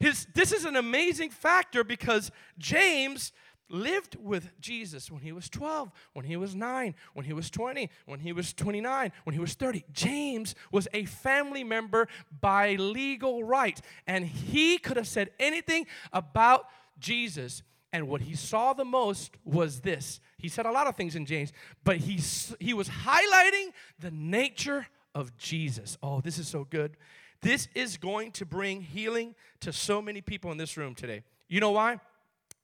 His, 0.02 0.28
this 0.34 0.52
is 0.52 0.66
an 0.66 0.76
amazing 0.76 1.30
factor 1.30 1.84
because 1.84 2.32
James 2.58 3.32
lived 3.70 4.18
with 4.20 4.60
Jesus 4.60 5.12
when 5.12 5.22
he 5.22 5.32
was 5.32 5.48
12, 5.48 5.92
when 6.14 6.26
he 6.26 6.36
was 6.36 6.56
9, 6.56 6.96
when 7.14 7.26
he 7.26 7.34
was 7.34 7.52
20, 7.52 7.88
when 8.08 8.20
he 8.20 8.34
was 8.34 8.52
29, 8.52 9.12
when 9.24 9.34
he 9.34 9.40
was 9.40 9.54
30. 9.54 9.86
James 9.94 10.56
was 10.72 10.88
a 10.92 11.06
family 11.06 11.64
member 11.64 12.08
by 12.42 12.76
legal 12.76 13.44
right, 13.44 13.80
and 14.08 14.26
he 14.26 14.80
could 14.80 14.98
have 14.98 15.08
said 15.08 15.30
anything 15.40 15.86
about 16.12 16.66
Jesus. 17.00 17.62
And 17.94 18.08
what 18.08 18.22
he 18.22 18.36
saw 18.36 18.74
the 18.74 18.86
most 18.86 19.38
was 19.44 19.82
this. 19.82 20.20
He 20.38 20.48
said 20.48 20.66
a 20.66 20.72
lot 20.72 20.88
of 20.88 20.96
things 20.96 21.16
in 21.16 21.28
James, 21.28 21.54
but 21.84 21.98
he, 21.98 22.20
he 22.60 22.74
was 22.74 22.90
highlighting 22.90 23.72
the 24.00 24.12
nature 24.12 24.88
of 25.14 25.38
Jesus. 25.38 25.98
Oh, 26.02 26.22
this 26.22 26.40
is 26.40 26.48
so 26.48 26.64
good. 26.64 26.98
This 27.42 27.68
is 27.74 27.98
going 27.98 28.32
to 28.34 28.46
bring 28.46 28.82
healing 28.82 29.36
to 29.62 29.74
so 29.74 30.02
many 30.02 30.22
people 30.22 30.52
in 30.52 30.58
this 30.58 30.78
room 30.78 30.94
today. 30.94 31.24
You 31.48 31.60
know 31.60 31.72
why? 31.72 32.00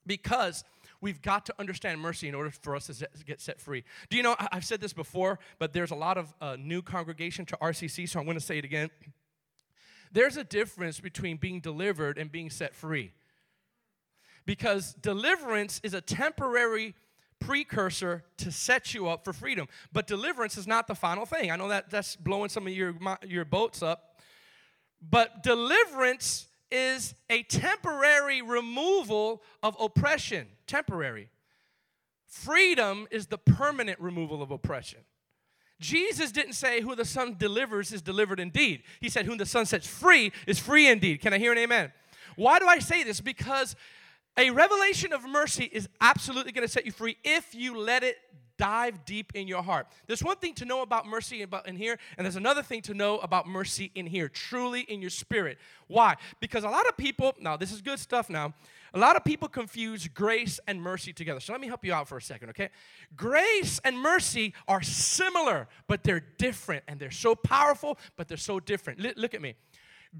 Because 0.05 0.63
we've 1.01 1.21
got 1.21 1.45
to 1.47 1.53
understand 1.59 1.99
mercy 1.99 2.27
in 2.27 2.35
order 2.35 2.51
for 2.51 2.75
us 2.75 2.87
to 2.87 3.07
get 3.25 3.41
set 3.41 3.59
free. 3.59 3.83
Do 4.09 4.17
you 4.17 4.23
know, 4.23 4.35
I've 4.51 4.65
said 4.65 4.81
this 4.81 4.93
before, 4.93 5.39
but 5.59 5.73
there's 5.73 5.91
a 5.91 5.95
lot 5.95 6.17
of 6.17 6.33
uh, 6.41 6.57
new 6.59 6.81
congregation 6.81 7.45
to 7.47 7.57
RCC, 7.57 8.07
so 8.07 8.19
I'm 8.19 8.25
going 8.25 8.37
to 8.37 8.43
say 8.43 8.57
it 8.57 8.65
again. 8.65 8.89
There's 10.11 10.37
a 10.37 10.43
difference 10.43 10.99
between 10.99 11.37
being 11.37 11.59
delivered 11.59 12.17
and 12.17 12.31
being 12.31 12.49
set 12.49 12.73
free. 12.73 13.11
Because 14.45 14.93
deliverance 14.93 15.81
is 15.83 15.93
a 15.93 16.01
temporary 16.01 16.95
precursor 17.39 18.23
to 18.37 18.51
set 18.51 18.93
you 18.93 19.07
up 19.09 19.25
for 19.25 19.33
freedom. 19.33 19.67
But 19.91 20.07
deliverance 20.07 20.57
is 20.57 20.67
not 20.67 20.87
the 20.87 20.95
final 20.95 21.25
thing. 21.25 21.51
I 21.51 21.55
know 21.55 21.67
that 21.67 21.89
that's 21.89 22.15
blowing 22.15 22.49
some 22.49 22.65
of 22.65 22.73
your, 22.73 22.95
your 23.27 23.45
boats 23.45 23.83
up. 23.83 24.06
But 25.09 25.43
deliverance 25.43 26.47
is 26.69 27.15
a 27.29 27.43
temporary 27.43 28.41
removal 28.41 29.41
of 29.63 29.75
oppression. 29.79 30.47
Temporary. 30.65 31.29
Freedom 32.27 33.07
is 33.09 33.27
the 33.27 33.37
permanent 33.37 33.99
removal 33.99 34.41
of 34.41 34.51
oppression. 34.51 34.99
Jesus 35.79 36.31
didn't 36.31 36.53
say, 36.53 36.81
Who 36.81 36.95
the 36.95 37.05
Son 37.05 37.35
delivers 37.37 37.93
is 37.93 38.01
delivered 38.01 38.39
indeed. 38.39 38.83
He 38.99 39.09
said, 39.09 39.25
Whom 39.25 39.37
the 39.37 39.45
Son 39.45 39.65
sets 39.65 39.87
free 39.87 40.31
is 40.45 40.59
free 40.59 40.87
indeed. 40.87 41.21
Can 41.21 41.33
I 41.33 41.37
hear 41.37 41.51
an 41.51 41.57
amen? 41.57 41.93
Why 42.35 42.59
do 42.59 42.67
I 42.67 42.79
say 42.79 43.03
this? 43.03 43.21
Because 43.21 43.75
a 44.37 44.49
revelation 44.49 45.13
of 45.13 45.27
mercy 45.27 45.65
is 45.65 45.87
absolutely 46.01 46.51
going 46.51 46.67
to 46.67 46.71
set 46.71 46.85
you 46.85 46.91
free 46.91 47.17
if 47.23 47.55
you 47.55 47.77
let 47.77 48.03
it 48.03 48.17
dive 48.57 49.05
deep 49.05 49.31
in 49.35 49.47
your 49.47 49.63
heart. 49.63 49.87
There's 50.07 50.23
one 50.23 50.37
thing 50.37 50.53
to 50.55 50.65
know 50.65 50.81
about 50.81 51.05
mercy 51.05 51.45
in 51.65 51.75
here, 51.75 51.97
and 52.17 52.25
there's 52.25 52.35
another 52.35 52.63
thing 52.63 52.81
to 52.83 52.93
know 52.93 53.17
about 53.19 53.47
mercy 53.47 53.91
in 53.95 54.05
here, 54.05 54.29
truly 54.29 54.81
in 54.81 55.01
your 55.01 55.09
spirit. 55.09 55.57
Why? 55.87 56.15
Because 56.39 56.63
a 56.63 56.69
lot 56.69 56.87
of 56.87 56.97
people, 56.97 57.35
now 57.39 57.57
this 57.57 57.71
is 57.71 57.81
good 57.81 57.99
stuff 57.99 58.29
now, 58.29 58.53
a 58.93 58.99
lot 58.99 59.15
of 59.15 59.23
people 59.23 59.47
confuse 59.47 60.07
grace 60.07 60.59
and 60.67 60.81
mercy 60.81 61.13
together. 61.13 61.39
So 61.39 61.51
let 61.51 61.61
me 61.61 61.67
help 61.67 61.83
you 61.85 61.93
out 61.93 62.07
for 62.07 62.17
a 62.17 62.21
second, 62.21 62.49
okay? 62.49 62.69
Grace 63.15 63.79
and 63.83 63.97
mercy 63.97 64.53
are 64.67 64.81
similar, 64.81 65.67
but 65.87 66.03
they're 66.03 66.23
different, 66.37 66.83
and 66.87 66.99
they're 66.99 67.11
so 67.11 67.35
powerful, 67.35 67.97
but 68.15 68.27
they're 68.27 68.37
so 68.37 68.59
different. 68.59 69.05
L- 69.05 69.13
look 69.17 69.33
at 69.33 69.41
me. 69.41 69.55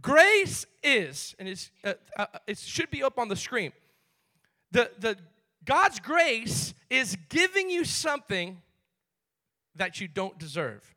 Grace 0.02 0.66
is, 0.84 1.34
and 1.40 1.48
it's, 1.48 1.72
uh, 1.84 1.94
uh, 2.18 2.26
it 2.46 2.58
should 2.58 2.92
be 2.92 3.02
up 3.02 3.18
on 3.18 3.30
the 3.30 3.36
screen. 3.36 3.72
The, 4.72 4.92
the 5.00 5.18
God's 5.68 6.00
grace 6.00 6.74
is 6.90 7.18
giving 7.28 7.70
you 7.70 7.84
something 7.84 8.62
that 9.76 10.02
you 10.02 10.08
don't 10.08 10.40
deserve. 10.40 10.96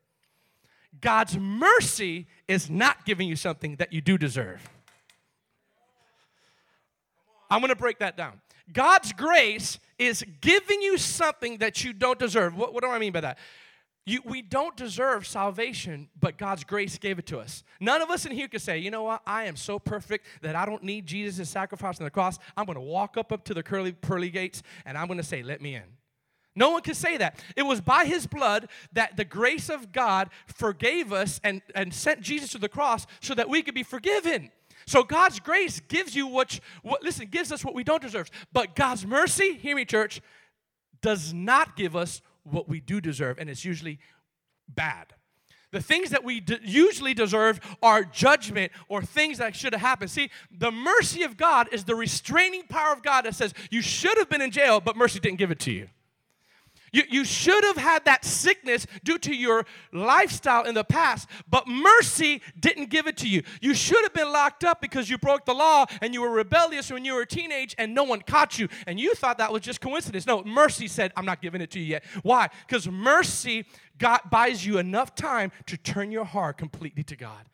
God's 1.01 1.37
mercy 1.37 2.29
is 2.49 2.71
not 2.71 3.05
giving 3.05 3.29
you 3.29 3.37
something 3.37 3.77
that 3.77 3.93
you 3.93 4.01
do 4.01 4.17
deserve. 4.17 4.67
I'm 7.51 7.61
gonna 7.61 7.75
break 7.75 7.99
that 7.99 8.17
down. 8.17 8.41
God's 8.73 9.13
grace 9.13 9.81
is 9.99 10.25
giving 10.41 10.81
you 10.81 10.97
something 10.97 11.59
that 11.59 11.85
you 11.85 11.93
don't 11.93 12.19
deserve. 12.19 12.57
What, 12.57 12.73
what 12.73 12.85
do 12.85 12.91
I 12.91 13.01
mean 13.01 13.13
by 13.13 13.23
that? 13.23 13.39
You, 14.11 14.23
we 14.25 14.43
don't 14.43 14.77
deserve 14.77 15.25
salvation, 15.25 16.09
but 16.19 16.37
God's 16.37 16.65
grace 16.65 16.99
gave 16.99 17.21
it 17.21 17.27
to 17.27 17.39
us. 17.39 17.63
None 17.79 18.03
of 18.03 18.11
us 18.11 18.27
in 18.27 18.33
here 18.33 18.49
can 18.49 18.59
say, 18.59 18.77
you 18.77 18.91
know 18.91 19.05
what, 19.05 19.23
I 19.25 19.45
am 19.45 19.55
so 19.55 19.79
perfect 19.79 20.27
that 20.43 20.57
I 20.57 20.67
don't 20.67 20.83
need 20.83 21.07
Jesus' 21.07 21.49
sacrifice 21.49 22.01
on 22.01 22.05
the 22.05 22.11
cross. 22.11 22.37
I'm 22.57 22.65
going 22.65 22.75
to 22.75 22.81
walk 22.81 23.17
up, 23.17 23.31
up 23.31 23.45
to 23.45 23.55
the 23.55 23.63
curly, 23.63 23.93
pearly 23.93 24.31
gates 24.31 24.65
and 24.85 24.99
I'm 24.99 25.07
going 25.07 25.19
to 25.19 25.23
say, 25.23 25.45
let 25.45 25.61
me 25.61 25.77
in. 25.77 25.85
No 26.57 26.71
one 26.71 26.83
can 26.83 26.97
say 26.97 27.19
that. 27.19 27.39
It 27.55 27.63
was 27.63 27.81
by 27.81 28.05
his 28.05 28.27
blood 28.27 28.69
that 28.95 29.17
the 29.17 29.25
grace 29.25 29.69
of 29.71 29.93
God 29.93 30.31
forgave 30.47 31.13
us 31.13 31.41
and, 31.45 31.63
and 31.77 31.95
sent 31.95 32.21
Jesus 32.21 32.51
to 32.51 32.59
the 32.59 32.69
cross 32.69 33.07
so 33.21 33.37
that 33.37 33.49
we 33.49 33.63
could 33.63 33.75
be 33.75 33.85
forgiven. 33.85 34.51
So 34.87 35.05
God's 35.05 35.39
grace 35.39 35.79
gives 35.87 36.17
you 36.17 36.27
what, 36.27 36.59
what 36.83 37.05
listen, 37.05 37.29
gives 37.29 37.53
us 37.53 37.65
what 37.65 37.77
we 37.77 37.85
don't 37.85 38.03
deserve. 38.03 38.29
But 38.53 38.75
God's 38.75 39.07
mercy, 39.07 39.57
hear 39.57 39.77
me, 39.77 39.85
church, 39.85 40.21
does 41.01 41.33
not 41.33 41.77
give 41.77 41.95
us 41.95 42.23
what 42.45 42.69
we 42.69 42.81
do 42.81 43.01
deserve, 43.01 43.39
and 43.39 43.49
it's 43.51 43.65
usually 43.65 43.99
bad. 44.69 45.15
The 45.73 45.81
things 45.81 46.11
that 46.11 46.25
we 46.25 46.45
usually 46.63 47.15
deserve 47.15 47.61
are 47.83 48.03
judgment 48.03 48.73
or 48.89 49.03
things 49.03 49.39
that 49.39 49.55
should 49.55 49.73
have 49.73 49.81
happened. 49.81 50.11
See, 50.11 50.31
the 50.51 50.73
mercy 50.73 51.23
of 51.23 51.37
God 51.37 51.69
is 51.73 51.85
the 51.85 51.95
restraining 51.95 52.65
power 52.65 52.93
of 52.93 53.03
God 53.03 53.25
that 53.25 53.37
says 53.37 53.55
you 53.71 53.81
should 53.81 54.19
have 54.19 54.29
been 54.29 54.41
in 54.41 54.51
jail, 54.51 54.81
but 54.81 54.97
mercy 54.97 55.21
didn't 55.21 55.39
give 55.39 55.53
it 55.53 55.61
to 55.61 55.71
you. 55.71 55.89
You, 56.93 57.03
you 57.09 57.25
should 57.25 57.63
have 57.65 57.77
had 57.77 58.05
that 58.05 58.25
sickness 58.25 58.87
due 59.05 59.19
to 59.19 59.35
your 59.35 59.65
lifestyle 59.93 60.65
in 60.65 60.75
the 60.75 60.85
past, 60.85 61.29
but 61.49 61.69
mercy 61.69 62.43
didn't 62.59 62.91
give 62.91 63.07
it 63.07 63.17
to 63.19 63.29
you. 63.29 63.43
You 63.61 63.75
should 63.75 64.03
have 64.03 64.13
been 64.13 64.33
locked 64.33 64.65
up 64.65 64.81
because 64.81 65.09
you 65.09 65.19
broke 65.19 65.45
the 65.45 65.55
law 65.55 65.87
and 66.01 66.15
you 66.15 66.21
were 66.21 66.31
rebellious 66.31 66.91
when 66.91 67.05
you 67.05 67.15
were 67.15 67.23
a 67.23 67.27
teenage 67.27 67.75
and 67.79 67.95
no 67.95 68.05
one 68.05 68.21
caught 68.23 68.59
you. 68.59 68.69
And 68.87 68.99
you 68.99 69.15
thought 69.15 69.39
that 69.39 69.53
was 69.53 69.63
just 69.63 69.81
coincidence. 69.81 70.27
No, 70.27 70.43
mercy 70.45 70.89
said, 70.89 71.13
I'm 71.17 71.27
not 71.27 71.41
giving 71.41 71.61
it 71.61 71.71
to 71.73 71.79
you 71.79 71.87
yet. 71.87 72.05
Why? 72.23 72.49
Because 72.67 72.89
mercy 72.89 73.67
God 73.99 74.21
buys 74.31 74.65
you 74.65 74.79
enough 74.79 75.15
time 75.15 75.53
to 75.67 75.77
turn 75.77 76.11
your 76.11 76.25
heart 76.25 76.59
completely 76.59 77.03
to 77.05 77.17
God. 77.17 77.47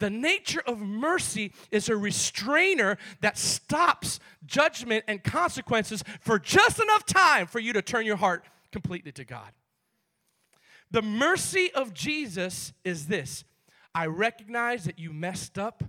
The 0.00 0.10
nature 0.10 0.62
of 0.66 0.80
mercy 0.80 1.52
is 1.70 1.88
a 1.88 1.96
restrainer 1.96 2.98
that 3.20 3.38
stops 3.38 4.18
judgment 4.44 5.04
and 5.06 5.22
consequences 5.22 6.02
for 6.20 6.38
just 6.38 6.82
enough 6.82 7.06
time 7.06 7.46
for 7.46 7.60
you 7.60 7.72
to 7.72 7.80
turn 7.80 8.04
your 8.04 8.16
heart 8.16 8.44
completely 8.74 9.12
to 9.12 9.24
God. 9.24 9.52
The 10.90 11.00
mercy 11.00 11.70
of 11.74 11.94
Jesus 11.94 12.72
is 12.82 13.06
this 13.06 13.44
I 13.94 14.06
recognize 14.06 14.84
that 14.86 14.98
you 14.98 15.12
messed 15.12 15.60
up, 15.60 15.84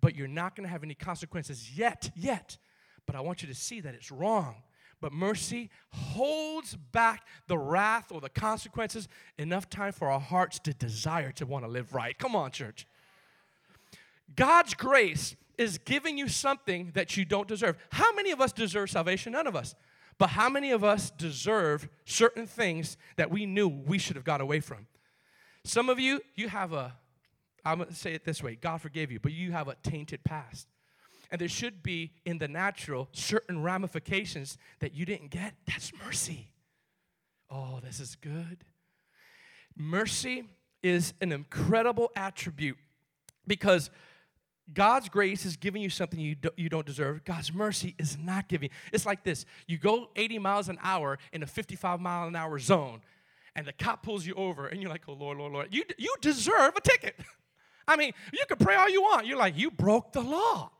but 0.00 0.16
you're 0.16 0.26
not 0.26 0.56
going 0.56 0.64
to 0.64 0.72
have 0.72 0.82
any 0.82 0.94
consequences 0.94 1.76
yet, 1.76 2.10
yet. 2.16 2.56
But 3.04 3.14
I 3.14 3.20
want 3.20 3.42
you 3.42 3.48
to 3.48 3.54
see 3.54 3.82
that 3.82 3.94
it's 3.94 4.10
wrong. 4.10 4.54
But 5.02 5.12
mercy 5.12 5.68
holds 5.92 6.76
back 6.76 7.26
the 7.46 7.58
wrath 7.58 8.10
or 8.10 8.22
the 8.22 8.30
consequences 8.30 9.06
enough 9.36 9.68
time 9.68 9.92
for 9.92 10.10
our 10.10 10.20
hearts 10.20 10.58
to 10.60 10.72
desire 10.72 11.32
to 11.32 11.44
want 11.44 11.66
to 11.66 11.70
live 11.70 11.94
right. 11.94 12.18
Come 12.18 12.34
on, 12.34 12.52
church. 12.52 12.86
God's 14.34 14.72
grace 14.72 15.36
is 15.58 15.76
giving 15.76 16.16
you 16.16 16.28
something 16.28 16.92
that 16.94 17.18
you 17.18 17.26
don't 17.26 17.48
deserve. 17.48 17.76
How 17.90 18.14
many 18.14 18.30
of 18.30 18.40
us 18.40 18.52
deserve 18.52 18.88
salvation? 18.88 19.32
None 19.32 19.46
of 19.46 19.54
us. 19.54 19.74
But 20.20 20.28
how 20.28 20.50
many 20.50 20.70
of 20.70 20.84
us 20.84 21.10
deserve 21.10 21.88
certain 22.04 22.46
things 22.46 22.98
that 23.16 23.30
we 23.30 23.46
knew 23.46 23.66
we 23.66 23.96
should 23.96 24.16
have 24.16 24.24
got 24.24 24.42
away 24.42 24.60
from? 24.60 24.86
Some 25.64 25.88
of 25.88 25.98
you, 25.98 26.20
you 26.34 26.50
have 26.50 26.74
a, 26.74 26.92
I'm 27.64 27.82
to 27.82 27.94
say 27.94 28.12
it 28.12 28.26
this 28.26 28.42
way 28.42 28.54
God 28.54 28.82
forgave 28.82 29.10
you, 29.10 29.18
but 29.18 29.32
you 29.32 29.52
have 29.52 29.66
a 29.66 29.76
tainted 29.82 30.22
past. 30.22 30.68
And 31.30 31.40
there 31.40 31.48
should 31.48 31.82
be, 31.82 32.12
in 32.26 32.36
the 32.36 32.48
natural, 32.48 33.08
certain 33.12 33.62
ramifications 33.62 34.58
that 34.80 34.92
you 34.92 35.06
didn't 35.06 35.30
get. 35.30 35.54
That's 35.66 35.90
mercy. 36.04 36.50
Oh, 37.48 37.80
this 37.82 37.98
is 37.98 38.14
good. 38.14 38.64
Mercy 39.74 40.44
is 40.82 41.14
an 41.22 41.32
incredible 41.32 42.10
attribute 42.14 42.76
because 43.46 43.90
God's 44.72 45.08
grace 45.08 45.44
is 45.44 45.56
giving 45.56 45.82
you 45.82 45.90
something 45.90 46.20
you, 46.20 46.34
do, 46.34 46.50
you 46.56 46.68
don't 46.68 46.86
deserve. 46.86 47.24
God's 47.24 47.52
mercy 47.52 47.94
is 47.98 48.16
not 48.18 48.48
giving. 48.48 48.70
It's 48.92 49.06
like 49.06 49.24
this 49.24 49.46
you 49.66 49.78
go 49.78 50.10
80 50.16 50.38
miles 50.38 50.68
an 50.68 50.78
hour 50.82 51.18
in 51.32 51.42
a 51.42 51.46
55 51.46 52.00
mile 52.00 52.28
an 52.28 52.36
hour 52.36 52.58
zone, 52.58 53.00
and 53.56 53.66
the 53.66 53.72
cop 53.72 54.02
pulls 54.02 54.26
you 54.26 54.34
over, 54.34 54.66
and 54.66 54.80
you're 54.80 54.90
like, 54.90 55.02
oh, 55.08 55.12
Lord, 55.12 55.38
Lord, 55.38 55.52
Lord. 55.52 55.68
You, 55.70 55.84
you 55.98 56.14
deserve 56.20 56.76
a 56.76 56.80
ticket. 56.80 57.16
I 57.88 57.96
mean, 57.96 58.12
you 58.32 58.44
can 58.46 58.58
pray 58.58 58.76
all 58.76 58.88
you 58.88 59.02
want. 59.02 59.26
You're 59.26 59.38
like, 59.38 59.58
you 59.58 59.70
broke 59.70 60.12
the 60.12 60.20
law. 60.20 60.70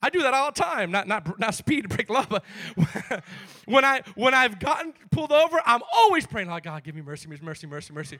I 0.00 0.10
do 0.10 0.20
that 0.22 0.34
all 0.34 0.52
the 0.52 0.60
time. 0.60 0.90
Not, 0.90 1.08
not, 1.08 1.40
not 1.40 1.54
speed 1.54 1.82
to 1.82 1.88
break 1.88 2.10
law, 2.10 2.26
but 2.28 2.44
when, 3.64 3.84
I, 3.84 4.02
when 4.14 4.34
I've 4.34 4.60
gotten 4.60 4.92
pulled 5.10 5.32
over, 5.32 5.60
I'm 5.64 5.80
always 5.92 6.26
praying, 6.26 6.50
oh, 6.50 6.60
God, 6.62 6.84
give 6.84 6.94
me 6.94 7.02
mercy, 7.02 7.28
mercy, 7.28 7.66
mercy, 7.66 7.92
mercy. 7.92 8.18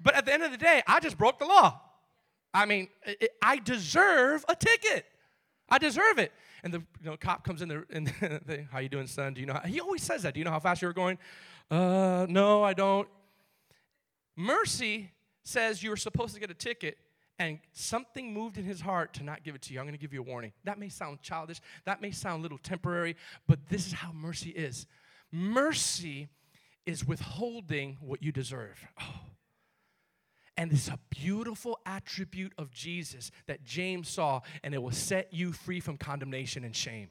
But 0.00 0.14
at 0.14 0.26
the 0.26 0.32
end 0.32 0.42
of 0.42 0.50
the 0.50 0.58
day, 0.58 0.82
I 0.86 1.00
just 1.00 1.16
broke 1.16 1.38
the 1.38 1.46
law. 1.46 1.80
I 2.54 2.66
mean, 2.66 2.88
I 3.42 3.58
deserve 3.58 4.44
a 4.48 4.54
ticket. 4.54 5.06
I 5.68 5.78
deserve 5.78 6.18
it. 6.18 6.32
And 6.62 6.72
the 6.72 6.78
you 6.78 7.10
know, 7.10 7.16
cop 7.16 7.44
comes 7.44 7.62
in 7.62 7.68
there 7.68 7.86
and 7.90 8.06
the, 8.20 8.66
how 8.70 8.78
you 8.78 8.88
doing, 8.88 9.06
son? 9.06 9.34
Do 9.34 9.40
you 9.40 9.46
know? 9.46 9.54
How, 9.54 9.60
he 9.60 9.80
always 9.80 10.02
says 10.02 10.22
that. 10.22 10.34
Do 10.34 10.40
you 10.40 10.44
know 10.44 10.50
how 10.50 10.60
fast 10.60 10.82
you 10.82 10.88
were 10.88 10.94
going? 10.94 11.18
Uh, 11.70 12.26
no, 12.28 12.62
I 12.62 12.74
don't. 12.74 13.08
Mercy 14.36 15.10
says 15.42 15.82
you 15.82 15.90
were 15.90 15.96
supposed 15.96 16.34
to 16.34 16.40
get 16.40 16.50
a 16.50 16.54
ticket 16.54 16.98
and 17.38 17.58
something 17.72 18.32
moved 18.32 18.58
in 18.58 18.64
his 18.64 18.80
heart 18.80 19.14
to 19.14 19.24
not 19.24 19.42
give 19.42 19.54
it 19.54 19.62
to 19.62 19.74
you. 19.74 19.80
I'm 19.80 19.86
going 19.86 19.94
to 19.94 20.00
give 20.00 20.12
you 20.12 20.20
a 20.20 20.24
warning. 20.24 20.52
That 20.64 20.78
may 20.78 20.88
sound 20.88 21.22
childish, 21.22 21.60
that 21.84 22.00
may 22.00 22.10
sound 22.10 22.40
a 22.40 22.42
little 22.42 22.58
temporary, 22.58 23.16
but 23.48 23.58
this 23.68 23.86
is 23.86 23.92
how 23.92 24.12
mercy 24.12 24.50
is. 24.50 24.86
Mercy 25.32 26.28
is 26.86 27.06
withholding 27.06 27.96
what 28.00 28.22
you 28.22 28.32
deserve. 28.32 28.86
Oh, 29.00 29.20
and 30.62 30.70
it's 30.72 30.86
a 30.86 30.98
beautiful 31.10 31.80
attribute 31.84 32.52
of 32.56 32.70
Jesus 32.70 33.32
that 33.46 33.64
James 33.64 34.08
saw, 34.08 34.42
and 34.62 34.72
it 34.72 34.80
will 34.80 34.92
set 34.92 35.34
you 35.34 35.50
free 35.50 35.80
from 35.80 35.96
condemnation 35.96 36.62
and 36.62 36.74
shame. 36.74 37.10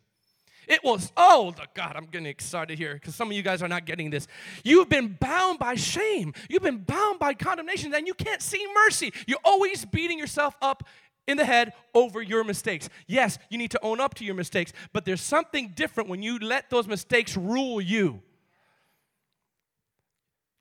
It 0.69 0.81
was, 0.85 1.11
oh, 1.17 1.53
God, 1.73 1.97
I'm 1.97 2.05
getting 2.05 2.27
excited 2.27 2.77
here 2.77 2.93
because 2.93 3.13
some 3.13 3.29
of 3.29 3.35
you 3.35 3.43
guys 3.43 3.61
are 3.61 3.67
not 3.67 3.85
getting 3.85 4.09
this. 4.09 4.25
You've 4.63 4.87
been 4.87 5.17
bound 5.19 5.59
by 5.59 5.75
shame, 5.75 6.33
you've 6.49 6.61
been 6.61 6.77
bound 6.77 7.19
by 7.19 7.33
condemnation, 7.33 7.93
and 7.93 8.07
you 8.07 8.13
can't 8.13 8.41
see 8.41 8.65
mercy. 8.85 9.11
You're 9.27 9.39
always 9.43 9.83
beating 9.83 10.17
yourself 10.17 10.55
up 10.61 10.83
in 11.27 11.35
the 11.35 11.43
head 11.43 11.73
over 11.93 12.21
your 12.21 12.45
mistakes. 12.45 12.87
Yes, 13.05 13.37
you 13.49 13.57
need 13.57 13.71
to 13.71 13.83
own 13.83 13.99
up 13.99 14.13
to 14.15 14.23
your 14.23 14.35
mistakes, 14.35 14.71
but 14.93 15.03
there's 15.03 15.19
something 15.19 15.73
different 15.75 16.07
when 16.07 16.23
you 16.23 16.39
let 16.39 16.69
those 16.69 16.87
mistakes 16.87 17.35
rule 17.35 17.81
you. 17.81 18.21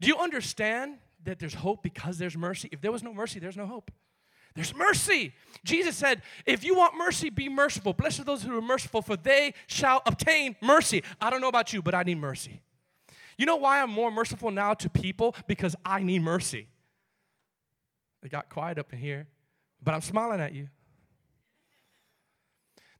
Do 0.00 0.08
you 0.08 0.16
understand 0.16 0.96
that 1.24 1.38
there's 1.38 1.54
hope 1.54 1.82
because 1.82 2.18
there's 2.18 2.36
mercy. 2.36 2.68
If 2.72 2.80
there 2.80 2.92
was 2.92 3.02
no 3.02 3.12
mercy, 3.12 3.38
there's 3.38 3.56
no 3.56 3.66
hope. 3.66 3.90
There's 4.54 4.74
mercy. 4.74 5.32
Jesus 5.64 5.96
said, 5.96 6.22
If 6.44 6.64
you 6.64 6.74
want 6.74 6.96
mercy, 6.96 7.30
be 7.30 7.48
merciful. 7.48 7.92
Blessed 7.92 8.20
are 8.20 8.24
those 8.24 8.42
who 8.42 8.56
are 8.56 8.62
merciful, 8.62 9.00
for 9.02 9.16
they 9.16 9.54
shall 9.66 10.02
obtain 10.06 10.56
mercy. 10.60 11.04
I 11.20 11.30
don't 11.30 11.40
know 11.40 11.48
about 11.48 11.72
you, 11.72 11.82
but 11.82 11.94
I 11.94 12.02
need 12.02 12.18
mercy. 12.18 12.60
You 13.38 13.46
know 13.46 13.56
why 13.56 13.80
I'm 13.80 13.90
more 13.90 14.10
merciful 14.10 14.50
now 14.50 14.74
to 14.74 14.90
people? 14.90 15.34
Because 15.46 15.76
I 15.84 16.02
need 16.02 16.22
mercy. 16.22 16.66
It 18.22 18.30
got 18.30 18.50
quiet 18.50 18.78
up 18.78 18.92
in 18.92 18.98
here, 18.98 19.28
but 19.82 19.94
I'm 19.94 20.02
smiling 20.02 20.40
at 20.40 20.52
you. 20.52 20.68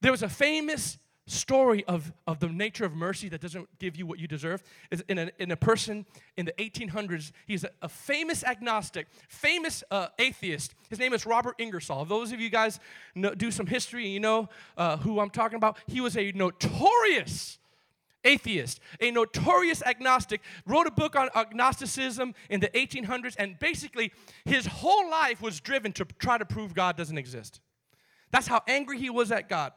There 0.00 0.12
was 0.12 0.22
a 0.22 0.28
famous 0.28 0.98
story 1.30 1.84
of, 1.84 2.12
of 2.26 2.40
the 2.40 2.48
nature 2.48 2.84
of 2.84 2.94
mercy 2.94 3.28
that 3.28 3.40
doesn't 3.40 3.68
give 3.78 3.96
you 3.96 4.06
what 4.06 4.18
you 4.18 4.26
deserve 4.26 4.62
is 4.90 5.02
in 5.08 5.18
a, 5.18 5.30
in 5.38 5.50
a 5.50 5.56
person 5.56 6.04
in 6.36 6.46
the 6.46 6.52
1800s. 6.52 7.32
He's 7.46 7.64
a, 7.64 7.70
a 7.82 7.88
famous 7.88 8.44
agnostic, 8.44 9.06
famous 9.28 9.84
uh, 9.90 10.08
atheist. 10.18 10.74
His 10.88 10.98
name 10.98 11.12
is 11.12 11.26
Robert 11.26 11.54
Ingersoll. 11.58 12.04
Those 12.04 12.32
of 12.32 12.40
you 12.40 12.50
guys 12.50 12.80
know, 13.14 13.34
do 13.34 13.50
some 13.50 13.66
history 13.66 14.08
you 14.08 14.20
know 14.20 14.48
uh, 14.76 14.96
who 14.98 15.20
I'm 15.20 15.30
talking 15.30 15.56
about, 15.56 15.78
he 15.86 16.00
was 16.00 16.16
a 16.16 16.32
notorious 16.32 17.58
atheist, 18.24 18.80
a 19.00 19.10
notorious 19.10 19.82
agnostic, 19.82 20.40
wrote 20.66 20.86
a 20.86 20.90
book 20.90 21.16
on 21.16 21.28
agnosticism 21.34 22.34
in 22.50 22.60
the 22.60 22.68
1800s, 22.68 23.34
and 23.38 23.58
basically 23.58 24.12
his 24.44 24.66
whole 24.66 25.08
life 25.10 25.40
was 25.40 25.60
driven 25.60 25.92
to 25.92 26.04
try 26.18 26.36
to 26.36 26.44
prove 26.44 26.74
God 26.74 26.96
doesn't 26.96 27.18
exist. 27.18 27.60
That's 28.30 28.46
how 28.46 28.62
angry 28.68 28.98
he 28.98 29.10
was 29.10 29.32
at 29.32 29.48
God. 29.48 29.72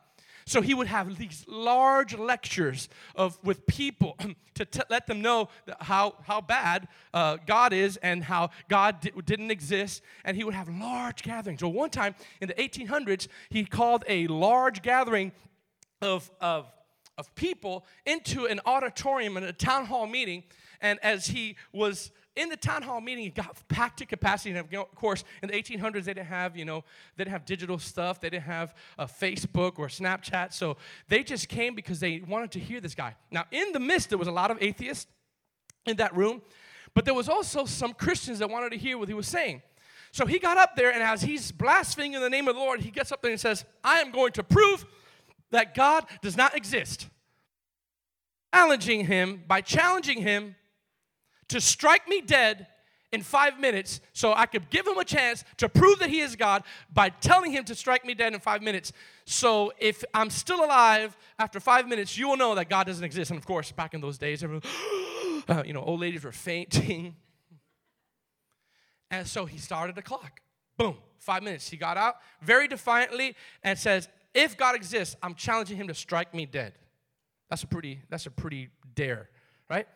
So 0.45 0.62
he 0.62 0.73
would 0.73 0.88
have 0.88 1.17
these 1.17 1.45
large 1.47 2.17
lectures 2.17 2.89
of 3.15 3.38
with 3.43 3.65
people 3.67 4.17
to 4.55 4.65
t- 4.65 4.81
let 4.89 5.07
them 5.07 5.21
know 5.21 5.50
how, 5.79 6.15
how 6.23 6.41
bad 6.41 6.88
uh, 7.13 7.38
God 7.45 7.73
is 7.73 7.97
and 7.97 8.23
how 8.23 8.50
God 8.69 9.01
di- 9.01 9.12
didn't 9.25 9.51
exist. 9.51 10.01
And 10.23 10.38
he 10.38 10.43
would 10.43 10.53
have 10.53 10.69
large 10.69 11.23
gatherings. 11.23 11.59
So 11.59 11.69
one 11.69 11.89
time 11.89 12.15
in 12.41 12.47
the 12.47 12.53
1800s, 12.55 13.27
he 13.50 13.65
called 13.65 14.03
a 14.07 14.27
large 14.27 14.81
gathering 14.81 15.31
of, 16.01 16.29
of 16.41 16.71
of 17.17 17.33
people 17.35 17.85
into 18.05 18.45
an 18.45 18.59
auditorium 18.65 19.38
in 19.38 19.43
a 19.43 19.53
town 19.53 19.85
hall 19.85 20.07
meeting. 20.07 20.43
And 20.81 21.00
as 21.03 21.27
he 21.27 21.55
was 21.71 22.12
in 22.36 22.50
the 22.50 22.58
town 22.58 22.82
hall 22.82 23.00
meeting, 23.00 23.25
it 23.25 23.36
got 23.36 23.56
packed 23.68 24.00
to 24.00 24.06
capacity. 24.06 24.52
And 24.52 24.74
of 24.74 24.96
course, 24.96 25.24
in 25.42 25.50
the 25.50 25.54
1800s, 25.54 26.06
they 26.06 26.13
didn't 26.13 26.28
have, 26.28 26.58
you 26.58 26.66
know, 26.66 26.84
they 27.16 27.24
didn't 27.24 27.34
have 27.34 27.46
digital 27.46 27.78
stuff. 27.78 28.20
They 28.20 28.30
didn't 28.30 28.44
have 28.44 28.74
a 28.98 29.06
Facebook 29.06 29.78
or 29.78 29.88
Snapchat. 29.88 30.54
So 30.54 30.78
they 31.08 31.24
just 31.24 31.48
came 31.48 31.75
because 31.75 32.00
they 32.00 32.20
wanted 32.28 32.52
to 32.52 32.60
hear 32.60 32.82
this 32.82 32.96
guy. 32.96 33.16
Now, 33.32 33.46
in 33.52 33.72
the 33.72 33.80
midst, 33.80 34.10
there 34.10 34.18
was 34.18 34.28
a 34.28 34.32
lot 34.32 34.50
of 34.50 34.58
atheists 34.62 35.08
in 35.86 35.98
that 35.98 36.16
room, 36.16 36.42
but 36.94 37.06
there 37.06 37.13
was 37.13 37.30
also 37.30 37.66
some 37.66 37.94
Christians 37.94 38.40
that 38.40 38.50
wanted 38.50 38.72
to 38.72 38.78
hear 38.78 38.98
what 38.98 39.08
he 39.08 39.13
was 39.13 39.28
saying. 39.28 39.62
So 40.12 40.25
he 40.25 40.38
got 40.38 40.58
up 40.58 40.75
there, 40.75 40.92
and 40.92 41.02
as 41.02 41.24
he's 41.24 41.52
blaspheming 41.52 42.13
in 42.13 42.22
the 42.22 42.30
name 42.30 42.48
of 42.48 42.56
the 42.56 42.62
Lord, 42.62 42.82
he 42.82 42.92
gets 42.92 43.12
up 43.12 43.22
there 43.22 43.32
and 43.32 43.40
says, 43.40 43.66
I 43.84 44.00
am 44.00 44.12
going 44.12 44.32
to 44.34 44.44
prove 44.44 44.86
that 45.52 45.74
God 45.75 46.06
does 46.22 46.38
not 46.38 46.56
exist. 46.56 47.08
Challenging 48.54 49.06
him 49.06 49.44
by 49.48 49.62
challenging 49.62 50.22
him 50.22 50.56
to 51.50 51.62
strike 51.62 52.07
me 52.07 52.21
dead 52.21 52.67
in 53.13 53.21
five 53.21 53.59
minutes 53.59 54.01
so 54.12 54.33
I 54.33 54.47
could 54.47 54.69
give 54.71 54.88
him 54.88 54.97
a 54.97 55.05
chance 55.05 55.43
to 55.57 55.69
prove 55.69 56.00
that 56.00 56.09
he 56.09 56.19
is 56.19 56.35
God 56.35 56.63
by 56.91 57.09
telling 57.09 57.51
him 57.51 57.63
to 57.65 57.75
strike 57.75 58.03
me 58.03 58.15
dead 58.15 58.33
in 58.33 58.39
five 58.39 58.63
minutes. 58.63 58.91
So 59.25 59.71
if 59.77 60.03
I'm 60.13 60.31
still 60.31 60.65
alive 60.65 61.15
after 61.38 61.59
five 61.59 61.88
minutes, 61.88 62.17
you 62.17 62.27
will 62.27 62.38
know 62.38 62.55
that 62.55 62.69
God 62.69 62.88
doesn't 62.88 63.03
exist. 63.03 63.29
And 63.29 63.38
of 63.38 63.45
course, 63.45 63.71
back 63.71 63.93
in 63.93 64.01
those 64.01 64.17
days, 64.17 64.43
everyone, 64.43 64.63
uh, 65.47 65.63
you 65.63 65.73
know, 65.73 65.83
old 65.83 66.00
ladies 66.00 66.23
were 66.23 66.31
fainting. 66.31 67.15
And 69.12 69.27
so 69.27 69.45
he 69.45 69.59
started 69.59 69.95
the 69.95 70.01
clock. 70.01 70.39
Boom, 70.75 70.97
five 71.19 71.43
minutes. 71.43 71.69
He 71.69 71.77
got 71.77 71.97
out 71.97 72.15
very 72.41 72.67
defiantly 72.67 73.35
and 73.62 73.77
says, 73.77 74.09
if 74.33 74.57
God 74.57 74.75
exists, 74.75 75.15
I'm 75.21 75.35
challenging 75.35 75.77
him 75.77 75.88
to 75.88 75.93
strike 75.93 76.33
me 76.33 76.47
dead. 76.47 76.73
That's 77.51 77.62
a 77.62 77.67
pretty, 77.67 78.01
that's 78.09 78.25
a 78.25 78.31
pretty 78.31 78.69
dare, 78.95 79.29
right? 79.69 79.88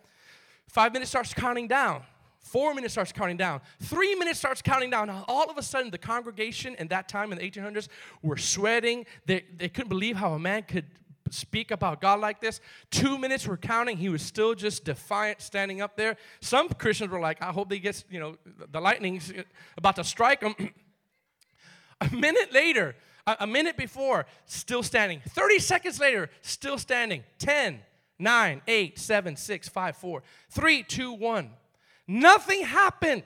Five 0.68 0.94
minutes 0.94 1.10
starts 1.10 1.34
counting 1.34 1.68
down. 1.68 2.04
Four 2.40 2.74
minutes 2.74 2.94
starts 2.94 3.12
counting 3.12 3.36
down. 3.36 3.60
Three 3.82 4.16
minutes 4.16 4.40
starts 4.40 4.62
counting 4.62 4.90
down. 4.90 5.10
All 5.28 5.50
of 5.50 5.58
a 5.58 5.64
sudden, 5.64 5.92
the 5.92 5.98
congregation 5.98 6.76
in 6.76 6.88
that 6.88 7.10
time 7.10 7.34
in 7.34 7.38
the 7.38 7.50
1800s 7.50 7.90
were 8.22 8.38
sweating. 8.38 9.06
They, 9.26 9.44
they 9.58 9.68
couldn't 9.68 9.90
believe 9.90 10.16
how 10.16 10.34
a 10.34 10.40
man 10.40 10.64
could 10.64 10.86
speak 11.30 11.72
about 11.72 12.00
God 12.00 12.20
like 12.20 12.40
this. 12.40 12.62
Two 12.90 13.18
minutes 13.18 13.46
were 13.48 13.58
counting. 13.58 13.98
He 13.98 14.10
was 14.10 14.22
still 14.22 14.56
just 14.56 14.86
defiant 14.86 15.42
standing 15.42 15.82
up 15.82 15.98
there. 15.98 16.16
Some 16.40 16.70
Christians 16.70 17.12
were 17.12 17.20
like, 17.20 17.42
I 17.42 17.52
hope 17.52 17.70
they 17.70 17.80
get, 17.80 18.04
you 18.10 18.20
know, 18.20 18.38
the 18.72 18.80
lightning's 18.80 19.34
about 19.78 19.96
to 19.98 20.04
strike 20.04 20.40
them. 20.40 20.56
a 22.02 22.16
minute 22.16 22.54
later, 22.54 22.96
a, 23.26 23.38
a 23.42 23.48
minute 23.48 23.78
before, 23.78 24.26
still 24.46 24.84
standing. 24.84 25.22
30 25.30 25.60
seconds 25.60 26.00
later, 26.00 26.30
still 26.42 26.78
standing. 26.78 27.24
10, 27.40 27.80
9, 28.20 28.62
8, 28.68 29.00
7, 29.00 29.36
6, 29.36 29.70
5, 29.70 29.98
4, 29.98 30.24
3, 30.50 30.84
2, 30.84 31.12
1. 31.14 31.50
Nothing 32.08 32.64
happened. 32.64 33.24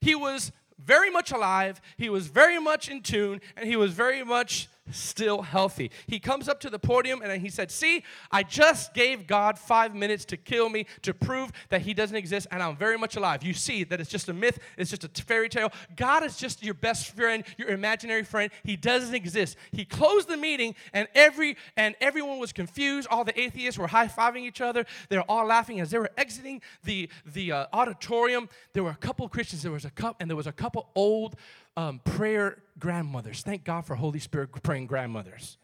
He 0.00 0.14
was 0.14 0.52
very 0.78 1.10
much 1.10 1.32
alive, 1.32 1.80
he 1.96 2.08
was 2.08 2.26
very 2.26 2.60
much 2.60 2.88
in 2.88 3.02
tune, 3.02 3.40
and 3.56 3.66
he 3.66 3.76
was 3.76 3.92
very 3.92 4.22
much 4.22 4.68
still 4.90 5.42
healthy. 5.42 5.90
He 6.06 6.18
comes 6.18 6.48
up 6.48 6.60
to 6.60 6.70
the 6.70 6.78
podium 6.78 7.22
and 7.22 7.40
he 7.40 7.48
said, 7.48 7.70
See, 7.70 8.04
I 8.30 8.42
just 8.42 8.94
gave 8.94 9.26
God 9.26 9.58
five 9.58 9.94
minutes 9.94 10.24
to 10.26 10.36
kill 10.36 10.68
me 10.68 10.86
to 11.02 11.14
prove 11.14 11.52
that 11.68 11.82
He 11.82 11.94
doesn't 11.94 12.16
exist 12.16 12.46
and 12.50 12.62
I'm 12.62 12.76
very 12.76 12.98
much 12.98 13.16
alive. 13.16 13.42
You 13.42 13.54
see 13.54 13.84
that 13.84 14.00
it's 14.00 14.10
just 14.10 14.28
a 14.28 14.32
myth, 14.32 14.58
it's 14.76 14.90
just 14.90 15.04
a 15.04 15.08
fairy 15.22 15.48
tale. 15.48 15.72
God 15.96 16.24
is 16.24 16.36
just 16.36 16.62
your 16.62 16.74
best 16.74 17.14
friend, 17.14 17.44
your 17.56 17.68
imaginary 17.68 18.24
friend. 18.24 18.50
He 18.64 18.76
doesn't 18.76 19.14
exist. 19.14 19.56
He 19.72 19.84
closed 19.84 20.28
the 20.28 20.36
meeting 20.36 20.74
and 20.92 21.08
every 21.14 21.56
and 21.76 21.94
everyone 22.00 22.38
was 22.38 22.52
confused. 22.52 23.08
All 23.10 23.24
the 23.24 23.38
atheists 23.38 23.78
were 23.78 23.86
high-fiving 23.86 24.42
each 24.42 24.60
other. 24.60 24.86
They 25.08 25.16
were 25.16 25.24
all 25.28 25.46
laughing 25.46 25.80
as 25.80 25.90
they 25.90 25.98
were 25.98 26.10
exiting 26.16 26.62
the, 26.84 27.08
the 27.24 27.52
uh, 27.52 27.66
auditorium. 27.72 28.48
There 28.72 28.84
were 28.84 28.90
a 28.90 28.96
couple 28.96 29.28
Christians, 29.28 29.62
there 29.62 29.72
was 29.72 29.84
a 29.84 29.90
couple, 29.90 30.16
and 30.20 30.30
there 30.30 30.36
was 30.36 30.46
a 30.46 30.52
couple 30.52 30.88
old 30.94 31.36
um, 31.76 32.00
prayer 32.04 32.62
grandmothers. 32.78 33.42
Thank 33.42 33.64
God 33.64 33.84
for 33.84 33.94
Holy 33.94 34.18
Spirit 34.18 34.50
praying 34.62 34.86
grandmothers. 34.86 35.58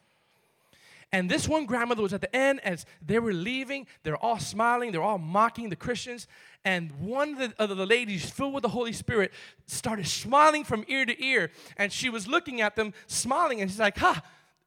And 1.15 1.31
this 1.31 1.47
one 1.47 1.67
grandmother 1.67 2.03
was 2.03 2.15
at 2.15 2.23
the 2.23 2.35
end 2.35 2.61
as 2.65 2.87
they 3.05 3.19
were 3.19 3.35
leaving. 3.35 3.87
They're 4.03 4.17
all 4.17 4.39
smiling. 4.39 4.93
They're 4.93 5.03
all 5.03 5.19
mocking 5.19 5.69
the 5.69 5.77
Christians. 5.77 6.27
And 6.65 6.91
one 7.01 7.35
of 7.35 7.39
the, 7.39 7.63
of 7.63 7.77
the, 7.77 7.87
ladies, 7.87 8.29
filled 8.31 8.55
with 8.55 8.63
the 8.63 8.71
Holy 8.71 8.95
Spirit, 8.95 9.31
started 9.67 10.07
smiling 10.07 10.65
from 10.65 10.87
ear 10.89 11.05
to 11.05 11.23
ear. 11.23 11.51
And 11.77 11.93
she 11.93 12.09
was 12.09 12.27
looking 12.27 12.63
at 12.63 12.77
them, 12.77 12.95
smiling. 13.09 13.61
And 13.61 13.71
she's 13.71 13.81
like, 13.81 13.99
Ha, 13.99 14.23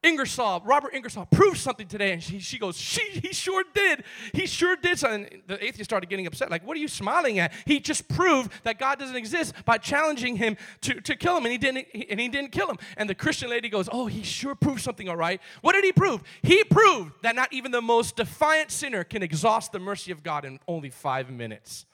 Ingersoll, 0.05 0.61
Robert 0.65 0.93
Ingersoll, 0.93 1.25
proved 1.25 1.57
something 1.57 1.87
today. 1.87 2.13
And 2.13 2.21
she, 2.21 2.39
she 2.39 2.59
goes, 2.59 2.77
she, 2.77 3.01
he 3.19 3.33
sure 3.33 3.63
did. 3.73 4.03
He 4.33 4.45
sure 4.45 4.75
did. 4.75 5.03
And 5.03 5.27
the 5.47 5.63
atheist 5.63 5.89
started 5.89 6.09
getting 6.09 6.27
upset. 6.27 6.51
Like, 6.51 6.65
what 6.65 6.77
are 6.77 6.79
you 6.79 6.87
smiling 6.87 7.39
at? 7.39 7.51
He 7.65 7.79
just 7.79 8.07
proved 8.07 8.51
that 8.63 8.79
God 8.79 8.99
doesn't 8.99 9.15
exist 9.15 9.53
by 9.65 9.77
challenging 9.77 10.35
him 10.35 10.57
to, 10.81 11.01
to 11.01 11.15
kill 11.15 11.37
him. 11.37 11.45
And 11.45 11.51
he, 11.51 11.57
didn't, 11.57 11.87
and 12.09 12.19
he 12.19 12.29
didn't 12.29 12.51
kill 12.51 12.69
him. 12.69 12.77
And 12.97 13.09
the 13.09 13.15
Christian 13.15 13.49
lady 13.49 13.67
goes, 13.67 13.89
oh, 13.91 14.05
he 14.05 14.23
sure 14.23 14.55
proved 14.55 14.81
something, 14.81 15.09
all 15.09 15.17
right. 15.17 15.41
What 15.61 15.73
did 15.73 15.83
he 15.83 15.91
prove? 15.91 16.23
He 16.43 16.63
proved 16.63 17.13
that 17.23 17.35
not 17.35 17.51
even 17.51 17.71
the 17.71 17.81
most 17.81 18.15
defiant 18.15 18.71
sinner 18.71 19.03
can 19.03 19.23
exhaust 19.23 19.71
the 19.71 19.79
mercy 19.79 20.11
of 20.11 20.23
God 20.23 20.45
in 20.45 20.59
only 20.67 20.89
five 20.89 21.29
minutes. 21.29 21.85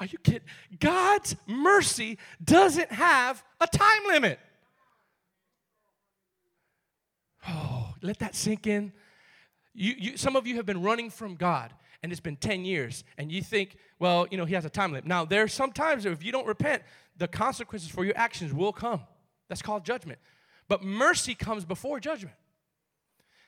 Are 0.00 0.06
you 0.06 0.18
kidding? 0.18 0.42
God's 0.78 1.34
mercy 1.46 2.18
doesn't 2.44 2.92
have 2.92 3.42
a 3.60 3.66
time 3.66 4.06
limit. 4.06 4.38
Oh, 7.46 7.94
let 8.02 8.18
that 8.18 8.34
sink 8.34 8.66
in. 8.66 8.92
You, 9.74 9.94
you, 9.96 10.16
some 10.16 10.34
of 10.34 10.46
you 10.46 10.56
have 10.56 10.66
been 10.66 10.82
running 10.82 11.10
from 11.10 11.36
God 11.36 11.72
and 12.02 12.10
it's 12.10 12.20
been 12.20 12.36
10 12.36 12.64
years 12.64 13.04
and 13.16 13.30
you 13.30 13.42
think, 13.42 13.76
well, 13.98 14.26
you 14.30 14.36
know, 14.36 14.44
he 14.44 14.54
has 14.54 14.64
a 14.64 14.70
time 14.70 14.92
limit. 14.92 15.06
Now, 15.06 15.24
there's 15.24 15.52
sometimes 15.52 16.04
if 16.04 16.24
you 16.24 16.32
don't 16.32 16.46
repent, 16.46 16.82
the 17.16 17.28
consequences 17.28 17.88
for 17.88 18.04
your 18.04 18.16
actions 18.16 18.52
will 18.52 18.72
come. 18.72 19.02
That's 19.48 19.62
called 19.62 19.84
judgment. 19.84 20.18
But 20.68 20.82
mercy 20.82 21.34
comes 21.34 21.64
before 21.64 22.00
judgment. 22.00 22.36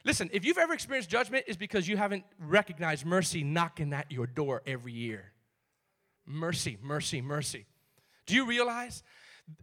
Listen, 0.05 0.31
if 0.33 0.45
you've 0.45 0.59
ever 0.59 0.73
experienced 0.73 1.11
judgment, 1.11 1.45
it's 1.47 1.59
because 1.59 1.87
you 1.87 1.97
haven't 1.97 2.25
recognized 2.39 3.05
mercy 3.05 3.45
knocking 3.45 3.93
at 3.93 4.11
your 4.11 4.27
door 4.27 4.63
every 4.67 4.93
year. 4.93 5.33
Mercy, 6.25 6.79
mercy, 6.83 7.21
mercy. 7.21 7.67
Do 8.25 8.35
you 8.35 8.47
realize, 8.47 9.03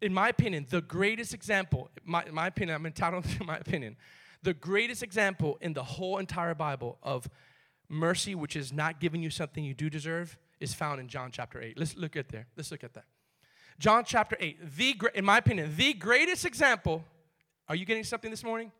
in 0.01 0.13
my 0.13 0.29
opinion, 0.29 0.65
the 0.69 0.81
greatest 0.81 1.33
example, 1.33 1.89
my, 2.03 2.25
my 2.31 2.47
opinion, 2.47 2.75
I'm 2.75 2.85
entitled 2.85 3.25
to 3.25 3.43
my 3.43 3.57
opinion, 3.57 3.95
the 4.43 4.53
greatest 4.53 5.03
example 5.03 5.57
in 5.61 5.73
the 5.73 5.83
whole 5.83 6.17
entire 6.17 6.55
Bible 6.55 6.97
of 7.03 7.29
mercy, 7.89 8.35
which 8.35 8.55
is 8.55 8.71
not 8.71 8.99
giving 8.99 9.21
you 9.21 9.29
something 9.29 9.63
you 9.63 9.73
do 9.73 9.89
deserve, 9.89 10.37
is 10.59 10.73
found 10.73 10.99
in 10.99 11.07
John 11.07 11.31
chapter 11.31 11.61
8. 11.61 11.77
Let's 11.77 11.95
look 11.95 12.15
at 12.15 12.29
there. 12.29 12.47
Let's 12.55 12.71
look 12.71 12.83
at 12.83 12.93
that. 12.93 13.05
John 13.79 14.03
chapter 14.05 14.35
8, 14.39 14.75
the 14.75 14.95
in 15.13 15.23
my 15.23 15.37
opinion, 15.37 15.73
the 15.75 15.93
greatest 15.93 16.45
example. 16.45 17.03
Are 17.69 17.75
you 17.75 17.85
getting 17.85 18.03
something 18.03 18.31
this 18.31 18.43
morning? 18.43 18.71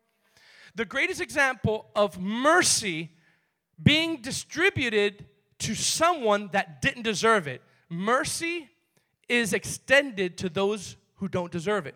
The 0.74 0.84
greatest 0.84 1.20
example 1.20 1.86
of 1.94 2.18
mercy 2.20 3.10
being 3.80 4.20
distributed 4.20 5.26
to 5.60 5.74
someone 5.74 6.50
that 6.52 6.82
didn't 6.82 7.02
deserve 7.02 7.46
it. 7.46 7.62
Mercy 7.88 8.68
is 9.28 9.52
extended 9.52 10.38
to 10.38 10.48
those 10.48 10.96
who 11.16 11.28
don't 11.28 11.52
deserve 11.52 11.86
it. 11.86 11.94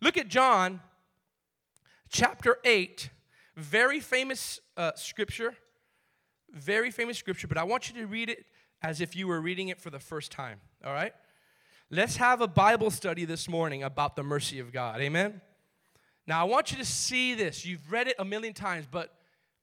Look 0.00 0.16
at 0.16 0.28
John 0.28 0.80
chapter 2.10 2.58
8, 2.64 3.10
very 3.56 4.00
famous 4.00 4.60
uh, 4.76 4.92
scripture, 4.94 5.54
very 6.52 6.90
famous 6.90 7.18
scripture, 7.18 7.48
but 7.48 7.58
I 7.58 7.64
want 7.64 7.88
you 7.88 8.00
to 8.00 8.06
read 8.06 8.28
it 8.28 8.44
as 8.82 9.00
if 9.00 9.16
you 9.16 9.26
were 9.26 9.40
reading 9.40 9.68
it 9.68 9.80
for 9.80 9.90
the 9.90 9.98
first 9.98 10.30
time, 10.30 10.60
all 10.84 10.92
right? 10.92 11.12
Let's 11.90 12.16
have 12.16 12.40
a 12.40 12.48
Bible 12.48 12.90
study 12.90 13.24
this 13.24 13.48
morning 13.48 13.82
about 13.82 14.16
the 14.16 14.22
mercy 14.22 14.58
of 14.58 14.72
God, 14.72 15.00
amen? 15.00 15.40
Now, 16.26 16.40
I 16.40 16.44
want 16.44 16.72
you 16.72 16.78
to 16.78 16.84
see 16.84 17.34
this. 17.34 17.64
You've 17.64 17.90
read 17.90 18.08
it 18.08 18.16
a 18.18 18.24
million 18.24 18.52
times, 18.52 18.86
but 18.90 19.14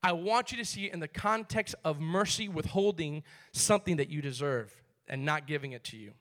I 0.02 0.14
want 0.14 0.52
you 0.52 0.58
to 0.58 0.66
see 0.66 0.86
it 0.86 0.94
in 0.94 1.00
the 1.00 1.08
context 1.08 1.76
of 1.84 2.00
mercy 2.00 2.48
withholding 2.48 3.24
something 3.52 3.98
that 3.98 4.10
you 4.10 4.22
deserve 4.22 4.74
and 5.08 5.26
not 5.26 5.48
giving 5.48 5.74
it 5.74 5.84
to 5.86 5.98
you. 5.98 6.14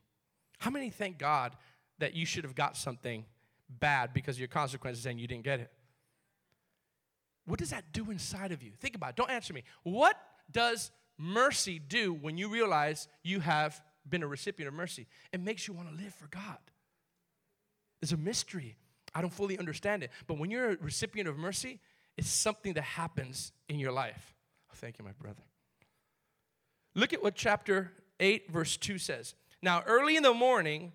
How 0.62 0.70
many 0.70 0.90
thank 0.90 1.18
God 1.18 1.56
that 1.98 2.14
you 2.14 2.24
should 2.24 2.44
have 2.44 2.54
got 2.54 2.76
something 2.76 3.24
bad 3.68 4.14
because 4.14 4.38
your 4.38 4.46
consequences 4.46 5.06
and 5.06 5.20
you 5.20 5.26
didn't 5.26 5.42
get 5.42 5.58
it? 5.58 5.72
What 7.46 7.58
does 7.58 7.70
that 7.70 7.90
do 7.90 8.12
inside 8.12 8.52
of 8.52 8.62
you? 8.62 8.70
Think 8.78 8.94
about 8.94 9.10
it. 9.10 9.16
Don't 9.16 9.30
answer 9.30 9.52
me. 9.52 9.64
What 9.82 10.16
does 10.52 10.92
mercy 11.18 11.80
do 11.80 12.14
when 12.14 12.38
you 12.38 12.48
realize 12.48 13.08
you 13.24 13.40
have 13.40 13.82
been 14.08 14.22
a 14.22 14.28
recipient 14.28 14.68
of 14.68 14.74
mercy? 14.74 15.08
It 15.32 15.40
makes 15.40 15.66
you 15.66 15.74
want 15.74 15.88
to 15.90 16.00
live 16.00 16.14
for 16.14 16.28
God. 16.28 16.58
It's 18.00 18.12
a 18.12 18.16
mystery. 18.16 18.76
I 19.12 19.20
don't 19.20 19.32
fully 19.32 19.58
understand 19.58 20.04
it. 20.04 20.12
But 20.28 20.38
when 20.38 20.52
you're 20.52 20.70
a 20.70 20.76
recipient 20.76 21.28
of 21.28 21.36
mercy, 21.36 21.80
it's 22.16 22.30
something 22.30 22.74
that 22.74 22.84
happens 22.84 23.50
in 23.68 23.80
your 23.80 23.90
life. 23.90 24.36
Oh, 24.70 24.74
thank 24.76 25.00
you, 25.00 25.04
my 25.04 25.10
brother. 25.20 25.42
Look 26.94 27.12
at 27.12 27.20
what 27.20 27.34
chapter 27.34 27.90
8, 28.20 28.48
verse 28.48 28.76
2 28.76 28.98
says. 28.98 29.34
Now, 29.62 29.82
early 29.86 30.16
in 30.16 30.24
the 30.24 30.34
morning, 30.34 30.92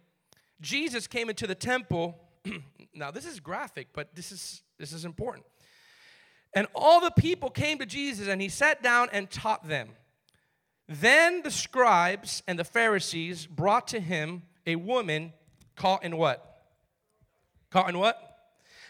Jesus 0.59 1.07
came 1.07 1.29
into 1.29 1.47
the 1.47 1.55
temple. 1.55 2.19
now, 2.93 3.11
this 3.11 3.25
is 3.25 3.39
graphic, 3.39 3.87
but 3.93 4.13
this 4.13 4.31
is, 4.31 4.61
this 4.77 4.91
is 4.91 5.05
important. 5.05 5.45
And 6.53 6.67
all 6.75 6.99
the 6.99 7.11
people 7.11 7.49
came 7.49 7.77
to 7.79 7.85
Jesus, 7.85 8.27
and 8.27 8.41
he 8.41 8.49
sat 8.49 8.83
down 8.83 9.09
and 9.13 9.29
taught 9.29 9.67
them. 9.67 9.89
Then 10.89 11.43
the 11.43 11.51
scribes 11.51 12.43
and 12.47 12.57
the 12.57 12.63
Pharisees 12.63 13.45
brought 13.45 13.87
to 13.89 13.99
him 13.99 14.43
a 14.65 14.75
woman 14.75 15.33
caught 15.75 16.03
in 16.03 16.17
what? 16.17 16.65
Caught 17.71 17.89
in 17.89 17.99
what? 17.99 18.21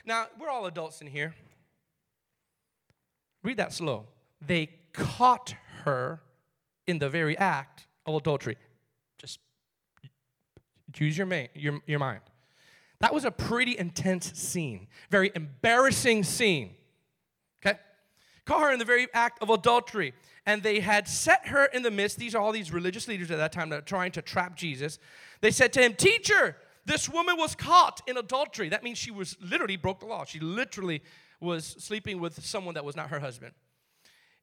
Now, 0.05 0.27
we're 0.39 0.49
all 0.49 0.65
adults 0.65 1.01
in 1.01 1.07
here. 1.07 1.35
Read 3.43 3.57
that 3.57 3.73
slow. 3.73 4.07
They 4.45 4.69
caught 4.93 5.55
her 5.83 6.21
in 6.85 6.99
the 6.99 7.09
very 7.09 7.37
act 7.37 7.87
of 8.05 8.15
adultery. 8.15 8.57
Just 9.17 9.39
use 11.05 11.17
your, 11.17 11.27
ma- 11.27 11.47
your, 11.53 11.79
your 11.85 11.99
mind. 11.99 12.21
That 12.99 13.13
was 13.13 13.25
a 13.25 13.31
pretty 13.31 13.77
intense 13.77 14.31
scene, 14.33 14.87
very 15.09 15.31
embarrassing 15.35 16.23
scene. 16.23 16.75
Okay? 17.63 17.77
Caught 18.45 18.61
her 18.61 18.71
in 18.71 18.79
the 18.79 18.85
very 18.85 19.07
act 19.13 19.41
of 19.41 19.49
adultery. 19.49 20.13
And 20.45 20.63
they 20.63 20.79
had 20.79 21.07
set 21.07 21.47
her 21.47 21.65
in 21.65 21.83
the 21.83 21.91
midst. 21.91 22.17
These 22.17 22.33
are 22.33 22.41
all 22.41 22.51
these 22.51 22.71
religious 22.71 23.07
leaders 23.07 23.29
at 23.31 23.37
that 23.37 23.51
time 23.51 23.69
that 23.69 23.79
are 23.79 23.81
trying 23.81 24.13
to 24.13 24.21
trap 24.21 24.55
Jesus. 24.55 24.97
They 25.41 25.51
said 25.51 25.73
to 25.73 25.81
him, 25.81 25.93
Teacher, 25.93 26.55
this 26.85 27.09
woman 27.09 27.37
was 27.37 27.53
caught 27.53 28.01
in 28.07 28.17
adultery. 28.17 28.69
That 28.69 28.81
means 28.81 28.97
she 28.97 29.11
was 29.11 29.35
literally 29.41 29.75
broke 29.75 29.99
the 29.99 30.05
law. 30.05 30.23
She 30.23 30.39
literally 30.39 31.03
was 31.41 31.65
sleeping 31.65 32.19
with 32.19 32.43
someone 32.43 32.75
that 32.75 32.85
was 32.85 32.95
not 32.95 33.09
her 33.09 33.19
husband. 33.19 33.53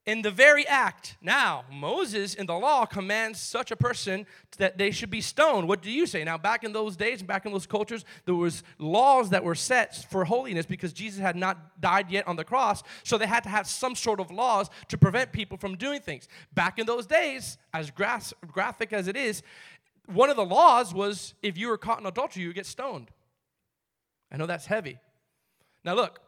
In 0.05 0.21
the 0.21 0.29
very 0.29 0.67
act, 0.67 1.17
now 1.19 1.65
Moses 1.71 2.35
in 2.35 2.45
the 2.45 2.53
law 2.53 2.85
commands 2.85 3.39
such 3.39 3.71
a 3.71 3.75
person 3.75 4.27
that 4.59 4.77
they 4.77 4.91
should 4.91 5.09
be 5.09 5.19
stoned. 5.19 5.67
What 5.67 5.81
do 5.81 5.89
you 5.89 6.05
say? 6.05 6.23
Now, 6.23 6.37
back 6.37 6.63
in 6.63 6.73
those 6.73 6.95
days, 6.95 7.23
back 7.23 7.47
in 7.47 7.51
those 7.51 7.65
cultures, 7.65 8.05
there 8.25 8.35
was 8.35 8.61
laws 8.77 9.31
that 9.31 9.43
were 9.43 9.55
set 9.55 9.95
for 10.11 10.23
holiness 10.23 10.67
because 10.67 10.93
Jesus 10.93 11.19
had 11.19 11.35
not 11.35 11.81
died 11.81 12.11
yet 12.11 12.27
on 12.27 12.35
the 12.35 12.43
cross, 12.43 12.83
so 13.03 13.17
they 13.17 13.25
had 13.25 13.41
to 13.43 13.49
have 13.49 13.65
some 13.65 13.95
sort 13.95 14.19
of 14.19 14.29
laws 14.29 14.69
to 14.89 14.97
prevent 14.97 15.31
people 15.31 15.57
from 15.57 15.75
doing 15.75 16.01
things. 16.01 16.27
Back 16.53 16.77
in 16.77 16.85
those 16.85 17.07
days, 17.07 17.57
as 17.73 17.89
graphic 17.89 18.93
as 18.93 19.07
it 19.07 19.17
is, 19.17 19.41
one 20.05 20.29
of 20.29 20.35
the 20.35 20.45
laws 20.45 20.93
was 20.93 21.33
if 21.41 21.57
you 21.57 21.67
were 21.67 21.79
caught 21.79 21.99
in 21.99 22.05
adultery, 22.05 22.43
you 22.43 22.49
would 22.49 22.55
get 22.55 22.67
stoned. 22.67 23.09
I 24.31 24.37
know 24.37 24.45
that's 24.45 24.67
heavy. 24.67 24.99
Now, 25.83 25.95
look, 25.95 26.19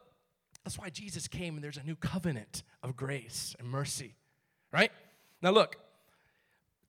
that's 0.68 0.78
why 0.78 0.90
Jesus 0.90 1.26
came 1.26 1.54
and 1.54 1.64
there's 1.64 1.78
a 1.78 1.82
new 1.82 1.96
covenant 1.96 2.62
of 2.82 2.94
grace 2.94 3.56
and 3.58 3.66
mercy, 3.66 4.14
right? 4.70 4.92
Now, 5.40 5.50
look, 5.50 5.76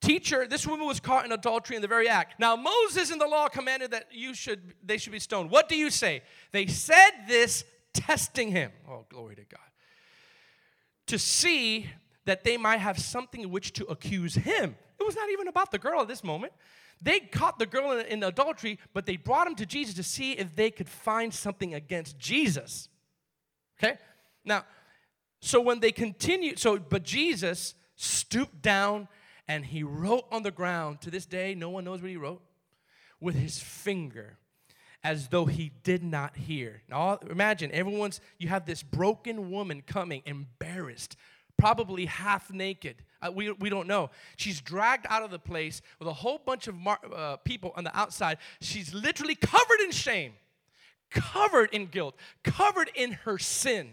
teacher, 0.02 0.46
this 0.46 0.68
woman 0.68 0.86
was 0.86 1.00
caught 1.00 1.24
in 1.24 1.32
adultery 1.32 1.78
in 1.78 1.82
the 1.82 1.88
very 1.88 2.10
act. 2.10 2.42
Now, 2.42 2.58
Moses 2.58 3.10
in 3.10 3.20
the 3.20 3.26
law 3.26 3.48
commanded 3.48 3.92
that 3.92 4.08
you 4.12 4.34
should, 4.34 4.74
they 4.84 4.98
should 4.98 5.14
be 5.14 5.20
stoned. 5.20 5.50
What 5.50 5.70
do 5.70 5.78
you 5.78 5.90
say? 5.90 6.24
They 6.52 6.68
said 6.68 7.12
this 7.26 7.64
testing 7.94 8.52
him. 8.52 8.74
Oh, 8.86 9.06
glory 9.08 9.38
to 9.38 9.46
God. 9.46 9.62
To 11.08 11.18
see 11.18 11.90
that 12.26 12.44
they 12.44 12.58
might 12.58 12.82
have 12.82 13.00
something 13.00 13.40
in 13.40 13.50
which 13.50 13.72
to 13.76 13.86
accuse 13.86 14.36
him. 14.36 14.76
It 15.00 15.06
was 15.06 15.16
not 15.16 15.30
even 15.30 15.48
about 15.48 15.72
the 15.72 15.80
girl 15.80 16.02
at 16.02 16.10
this 16.10 16.22
moment. 16.22 16.52
They 17.02 17.22
caught 17.22 17.60
the 17.60 17.66
girl 17.66 17.92
in, 17.92 18.06
in 18.08 18.24
adultery, 18.24 18.78
but 18.94 19.06
they 19.06 19.16
brought 19.16 19.48
him 19.48 19.56
to 19.56 19.66
Jesus 19.66 19.96
to 19.96 20.04
see 20.04 20.34
if 20.34 20.54
they 20.54 20.70
could 20.70 20.90
find 20.90 21.34
something 21.34 21.74
against 21.74 22.20
Jesus. 22.20 22.90
Okay? 23.82 23.98
Now, 24.44 24.66
so 25.42 25.62
when 25.62 25.80
they 25.80 25.92
continued, 25.92 26.60
so, 26.60 26.78
but 26.78 27.04
Jesus 27.04 27.76
stooped 27.96 28.62
down 28.62 29.08
and 29.48 29.66
he 29.66 29.84
wrote 29.84 30.26
on 30.32 30.44
the 30.44 30.52
ground. 30.52 31.02
To 31.02 31.12
this 31.12 31.26
day, 31.26 31.56
no 31.56 31.70
one 31.70 31.84
knows 31.84 32.02
what 32.02 32.12
he 32.12 32.18
wrote. 32.18 32.42
With 33.22 33.36
his 33.36 33.60
finger, 33.60 34.38
as 35.04 35.28
though 35.30 35.46
he 35.46 35.72
did 35.84 36.04
not 36.04 36.36
hear. 36.36 36.82
Now, 36.90 37.20
imagine 37.30 37.72
everyone's, 37.72 38.22
you 38.38 38.48
have 38.50 38.66
this 38.66 38.84
broken 38.84 39.52
woman 39.52 39.82
coming, 39.86 40.22
embarrassed, 40.26 41.16
probably 41.58 42.06
half 42.06 42.52
naked. 42.52 42.96
Uh, 43.22 43.32
we, 43.34 43.52
we 43.52 43.70
don't 43.70 43.88
know. 43.88 44.10
She's 44.38 44.62
dragged 44.62 45.06
out 45.10 45.24
of 45.24 45.32
the 45.32 45.40
place 45.40 45.82
with 46.00 46.08
a 46.08 46.14
whole 46.14 46.38
bunch 46.38 46.68
of 46.68 46.76
mar- 46.76 47.00
uh, 47.14 47.38
people 47.38 47.74
on 47.76 47.84
the 47.84 47.98
outside. 47.98 48.38
She's 48.62 48.94
literally 48.94 49.36
covered 49.36 49.82
in 49.84 49.92
shame, 49.92 50.34
covered 51.10 51.74
in 51.74 51.88
guilt, 51.88 52.16
covered 52.44 52.90
in 52.96 53.12
her 53.12 53.38
sin. 53.38 53.92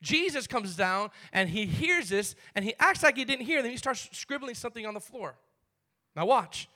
Jesus 0.00 0.46
comes 0.46 0.76
down 0.76 1.10
and 1.32 1.48
he 1.48 1.66
hears 1.66 2.10
this 2.10 2.34
and 2.54 2.64
he 2.64 2.74
acts 2.78 3.02
like 3.02 3.16
he 3.16 3.24
didn't 3.24 3.46
hear. 3.46 3.62
Then 3.62 3.70
he 3.70 3.76
starts 3.76 4.08
scribbling 4.12 4.54
something 4.54 4.86
on 4.86 4.94
the 4.94 5.00
floor. 5.00 5.36
Now, 6.14 6.26
watch. 6.26 6.68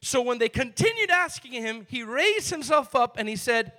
So, 0.00 0.20
when 0.20 0.38
they 0.38 0.48
continued 0.48 1.10
asking 1.10 1.52
him, 1.52 1.86
he 1.88 2.02
raised 2.02 2.50
himself 2.50 2.94
up 2.94 3.16
and 3.18 3.28
he 3.28 3.36
said, 3.36 3.72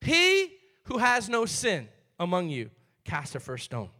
He 0.00 0.52
who 0.84 0.98
has 0.98 1.28
no 1.28 1.44
sin 1.44 1.88
among 2.18 2.50
you, 2.50 2.70
cast 3.04 3.32
the 3.32 3.40
first 3.40 3.64
stone. 3.64 3.90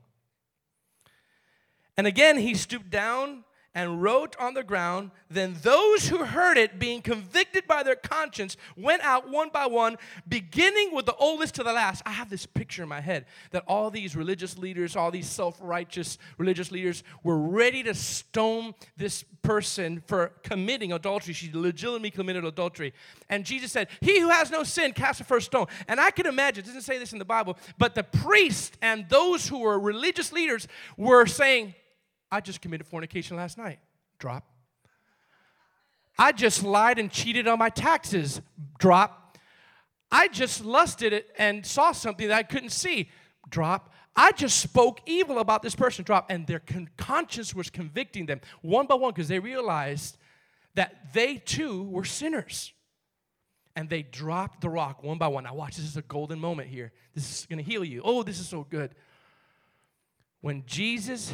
And 1.96 2.06
again, 2.06 2.38
he 2.38 2.54
stooped 2.54 2.90
down 2.90 3.44
and 3.74 4.02
wrote 4.02 4.35
on 4.40 4.54
the 4.54 4.64
ground. 4.64 5.11
Then 5.28 5.56
those 5.62 6.09
who 6.09 6.24
heard 6.24 6.56
it, 6.56 6.78
being 6.78 7.02
convicted 7.02 7.66
by 7.68 7.83
their 7.83 7.94
conscience, 7.94 8.56
went 8.76 9.02
out 9.02 9.30
one 9.30 9.50
by 9.50 9.66
one, 9.66 9.96
beginning 10.28 10.94
with 10.94 11.06
the 11.06 11.14
oldest 11.14 11.54
to 11.56 11.62
the 11.62 11.72
last. 11.72 12.02
I 12.04 12.11
have 12.11 12.30
this 12.30 12.46
picture 12.46 12.83
in 12.83 12.88
my 12.88 13.00
head 13.00 13.26
that 13.52 13.64
all 13.68 13.90
these 13.90 14.16
religious 14.16 14.59
leaders, 14.59 14.96
all 14.96 15.11
these 15.11 15.28
self 15.28 15.56
righteous 15.61 16.18
religious 16.37 16.72
leaders, 16.72 17.04
were 17.22 17.38
ready 17.38 17.83
to 17.85 17.94
stone 17.94 18.74
this 18.96 19.24
person 19.42 20.02
for 20.06 20.33
committing 20.42 20.92
adultery. 20.92 21.33
She 21.33 21.50
legitimately 21.52 22.11
committed 22.11 22.44
adultery. 22.44 22.92
And 23.28 23.44
Jesus 23.44 23.70
said, 23.70 23.88
He 24.00 24.20
who 24.20 24.30
has 24.30 24.50
no 24.50 24.64
sin, 24.64 24.92
cast 24.92 25.18
the 25.18 25.24
first 25.24 25.46
stone. 25.46 25.66
And 25.87 26.00
I 26.00 26.11
can 26.11 26.26
imagine, 26.26 26.64
it 26.64 26.66
doesn't 26.66 26.83
say 26.83 26.98
this 26.98 27.12
in 27.12 27.20
the 27.20 27.24
Bible, 27.24 27.56
but 27.78 27.94
the 27.94 28.04
priest 28.04 28.76
and 28.83 29.09
those 29.09 29.46
who 29.46 29.61
were 29.61 29.78
religious 29.78 30.33
leaders 30.33 30.66
were 30.96 31.26
saying, 31.26 31.74
I 32.30 32.40
just 32.40 32.60
committed 32.60 32.86
fornication 32.86 33.36
last 33.36 33.58
night. 33.58 33.78
Drop. 34.18 34.44
I 36.18 36.32
just 36.32 36.62
lied 36.62 36.98
and 36.98 37.10
cheated 37.10 37.48
on 37.48 37.58
my 37.58 37.70
taxes. 37.70 38.40
Drop. 38.78 39.38
I 40.12 40.28
just 40.28 40.64
lusted 40.64 41.12
it 41.12 41.30
and 41.38 41.64
saw 41.64 41.92
something 41.92 42.28
that 42.28 42.36
I 42.36 42.42
couldn't 42.42 42.70
see. 42.70 43.10
Drop. 43.48 43.92
I 44.14 44.32
just 44.32 44.60
spoke 44.60 45.00
evil 45.06 45.38
about 45.38 45.62
this 45.62 45.74
person. 45.74 46.04
Drop. 46.04 46.30
And 46.30 46.46
their 46.46 46.58
con- 46.58 46.90
conscience 46.96 47.54
was 47.54 47.70
convicting 47.70 48.26
them 48.26 48.40
one 48.60 48.86
by 48.86 48.96
one 48.96 49.12
because 49.12 49.28
they 49.28 49.38
realized 49.38 50.18
that 50.74 51.12
they 51.14 51.36
too 51.36 51.84
were 51.84 52.04
sinners. 52.04 52.72
And 53.76 53.88
they 53.88 54.02
dropped 54.02 54.60
the 54.60 54.68
rock 54.68 55.02
one 55.02 55.16
by 55.16 55.28
one. 55.28 55.44
Now, 55.44 55.54
watch, 55.54 55.76
this 55.76 55.86
is 55.86 55.96
a 55.96 56.02
golden 56.02 56.38
moment 56.38 56.68
here. 56.68 56.92
This 57.14 57.40
is 57.40 57.46
going 57.46 57.58
to 57.58 57.64
heal 57.64 57.84
you. 57.84 58.02
Oh, 58.04 58.22
this 58.22 58.40
is 58.40 58.48
so 58.48 58.66
good. 58.68 58.94
When 60.40 60.64
Jesus 60.66 61.32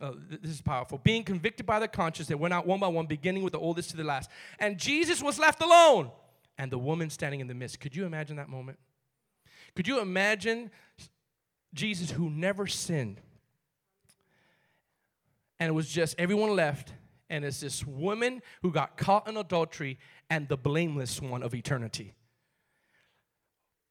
uh, 0.00 0.12
this 0.42 0.50
is 0.52 0.62
powerful. 0.62 0.98
Being 0.98 1.24
convicted 1.24 1.66
by 1.66 1.78
the 1.78 1.88
conscience, 1.88 2.28
they 2.28 2.34
went 2.34 2.54
out 2.54 2.66
one 2.66 2.80
by 2.80 2.88
one, 2.88 3.06
beginning 3.06 3.42
with 3.42 3.52
the 3.52 3.58
oldest 3.58 3.90
to 3.90 3.96
the 3.96 4.04
last. 4.04 4.30
And 4.58 4.78
Jesus 4.78 5.22
was 5.22 5.38
left 5.38 5.62
alone, 5.62 6.10
and 6.56 6.70
the 6.70 6.78
woman 6.78 7.10
standing 7.10 7.40
in 7.40 7.46
the 7.46 7.54
midst. 7.54 7.80
Could 7.80 7.94
you 7.94 8.06
imagine 8.06 8.36
that 8.36 8.48
moment? 8.48 8.78
Could 9.74 9.86
you 9.86 10.00
imagine 10.00 10.70
Jesus 11.74 12.10
who 12.10 12.30
never 12.30 12.66
sinned? 12.66 13.20
And 15.58 15.68
it 15.68 15.72
was 15.72 15.88
just 15.88 16.14
everyone 16.18 16.56
left, 16.56 16.94
and 17.28 17.44
it's 17.44 17.60
this 17.60 17.86
woman 17.86 18.40
who 18.62 18.72
got 18.72 18.96
caught 18.96 19.28
in 19.28 19.36
adultery 19.36 19.98
and 20.30 20.48
the 20.48 20.56
blameless 20.56 21.20
one 21.20 21.42
of 21.42 21.54
eternity. 21.54 22.14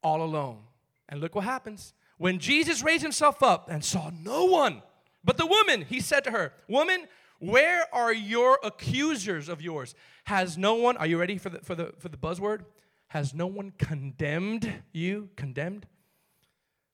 All 0.02 0.24
alone. 0.24 0.64
And 1.08 1.22
look 1.22 1.36
what 1.36 1.44
happens. 1.44 1.94
When 2.18 2.40
Jesus 2.40 2.84
raised 2.84 3.04
himself 3.04 3.44
up 3.44 3.70
and 3.70 3.84
saw 3.84 4.10
no 4.10 4.46
one, 4.46 4.82
but 5.24 5.38
the 5.38 5.46
woman, 5.46 5.86
he 5.88 6.00
said 6.00 6.24
to 6.26 6.32
her, 6.32 6.54
Woman, 6.68 7.08
where 7.40 7.84
are 7.94 8.14
your 8.14 8.60
accusers 8.64 9.50
of 9.50 9.62
yours? 9.62 9.96
Has 10.26 10.58
no 10.58 10.76
one, 10.76 10.98
are 10.98 11.08
you 11.08 11.18
ready 11.18 11.38
for 11.38 11.50
the, 11.50 11.60
for 11.60 11.76
the, 11.76 11.94
for 11.98 12.10
the 12.10 12.18
buzzword? 12.18 12.62
Has 13.08 13.34
no 13.34 13.48
one 13.48 13.72
condemned 13.78 14.72
you? 14.92 15.30
Condemned? 15.36 15.88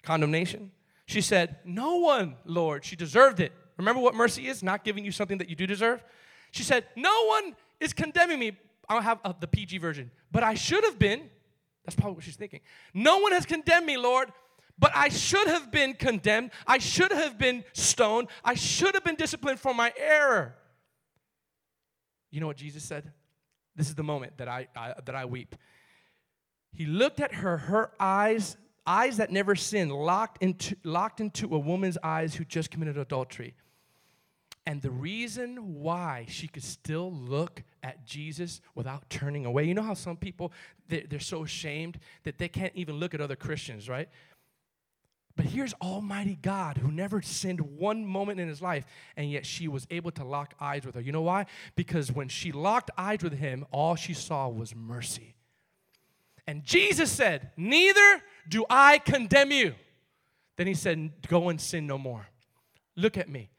Condemnation. 0.04 0.72
She 1.08 1.22
said, 1.22 1.58
No 1.66 1.98
one, 1.98 2.36
Lord. 2.46 2.86
She 2.86 2.96
deserved 2.96 3.40
it. 3.40 3.52
Remember 3.78 4.02
what 4.02 4.16
mercy 4.16 4.48
is? 4.48 4.64
Not 4.64 4.84
giving 4.84 5.04
you 5.04 5.12
something 5.12 5.38
that 5.40 5.50
you 5.50 5.56
do 5.56 5.68
deserve. 5.68 6.04
She 6.52 6.64
said, 6.64 6.86
No 6.96 7.26
one 7.26 7.56
is 7.80 7.92
condemning 7.92 8.40
me. 8.40 8.58
I 8.88 8.94
don't 8.94 9.04
have 9.04 9.20
uh, 9.26 9.34
the 9.40 9.48
PG 9.48 9.80
version, 9.80 10.12
but 10.32 10.44
I 10.44 10.54
should 10.54 10.84
have 10.84 11.00
been. 11.00 11.30
That's 11.84 11.96
probably 11.96 12.16
what 12.16 12.24
she's 12.24 12.36
thinking. 12.36 12.62
No 12.94 13.20
one 13.20 13.32
has 13.32 13.46
condemned 13.46 13.86
me, 13.86 13.98
Lord, 13.98 14.32
but 14.78 14.92
I 14.96 15.10
should 15.10 15.48
have 15.48 15.72
been 15.72 15.94
condemned. 15.94 16.52
I 16.68 16.80
should 16.80 17.12
have 17.12 17.38
been 17.38 17.64
stoned. 17.74 18.28
I 18.44 18.56
should 18.56 18.94
have 18.94 19.04
been 19.04 19.16
disciplined 19.16 19.60
for 19.60 19.74
my 19.74 19.94
error. 19.98 20.56
You 22.30 22.42
know 22.42 22.48
what 22.48 22.58
Jesus 22.58 22.84
said? 22.84 23.12
This 23.76 23.88
is 23.88 23.96
the 23.96 24.04
moment 24.04 24.38
that 24.38 24.48
I, 24.48 24.68
I 24.76 24.94
that 25.06 25.16
I 25.16 25.26
weep. 25.26 25.56
He 26.74 26.86
looked 26.86 27.22
at 27.22 27.34
her, 27.36 27.58
her 27.58 27.92
eyes, 28.00 28.58
eyes 28.86 29.18
that 29.18 29.32
never 29.32 29.56
sinned, 29.56 29.92
locked 29.92 30.44
into, 30.44 30.76
locked 30.84 31.22
into 31.22 31.56
a 31.56 31.60
woman's 31.60 31.98
eyes 32.04 32.36
who 32.36 32.44
just 32.44 32.70
committed 32.70 32.98
adultery. 32.98 33.56
And 34.68 34.82
the 34.82 34.92
reason 34.92 35.76
why 35.76 36.26
she 36.28 36.48
could 36.48 36.64
still 36.64 37.14
look 37.14 37.64
at 37.84 38.06
Jesus 38.06 38.62
without 38.74 39.10
turning 39.10 39.46
away, 39.46 39.66
you 39.66 39.74
know 39.74 39.84
how 39.84 39.94
some 39.94 40.18
people, 40.18 40.52
they're, 40.88 41.04
they're 41.08 41.20
so 41.20 41.44
ashamed 41.44 42.00
that 42.24 42.40
they 42.40 42.50
can't 42.50 42.74
even 42.76 42.96
look 42.96 43.14
at 43.14 43.22
other 43.22 43.36
Christians, 43.36 43.88
right? 43.88 44.10
But 45.36 45.46
here's 45.46 45.74
Almighty 45.76 46.38
God 46.42 46.78
who 46.78 46.92
never 46.92 47.22
sinned 47.22 47.60
one 47.60 48.06
moment 48.06 48.40
in 48.40 48.48
his 48.48 48.62
life, 48.62 48.86
and 49.18 49.30
yet 49.30 49.46
she 49.46 49.68
was 49.68 49.86
able 49.90 50.12
to 50.12 50.24
lock 50.24 50.54
eyes 50.62 50.86
with 50.86 50.96
her. 50.96 51.02
You 51.02 51.12
know 51.12 51.24
why? 51.24 51.46
Because 51.76 52.12
when 52.12 52.30
she 52.30 52.54
locked 52.54 52.90
eyes 52.98 53.22
with 53.22 53.34
him, 53.34 53.66
all 53.72 53.96
she 53.96 54.14
saw 54.14 54.48
was 54.48 54.74
mercy. 54.74 55.36
And 56.48 56.64
Jesus 56.64 57.12
said, 57.12 57.52
Neither 57.58 58.22
do 58.48 58.66
I 58.70 59.00
condemn 59.00 59.52
you. 59.52 59.74
Then 60.58 60.68
he 60.68 60.74
said, 60.74 61.12
Go 61.28 61.50
and 61.50 61.60
sin 61.60 61.86
no 61.86 61.98
more. 61.98 62.28
Look 62.96 63.18
at 63.18 63.28
me. 63.28 63.50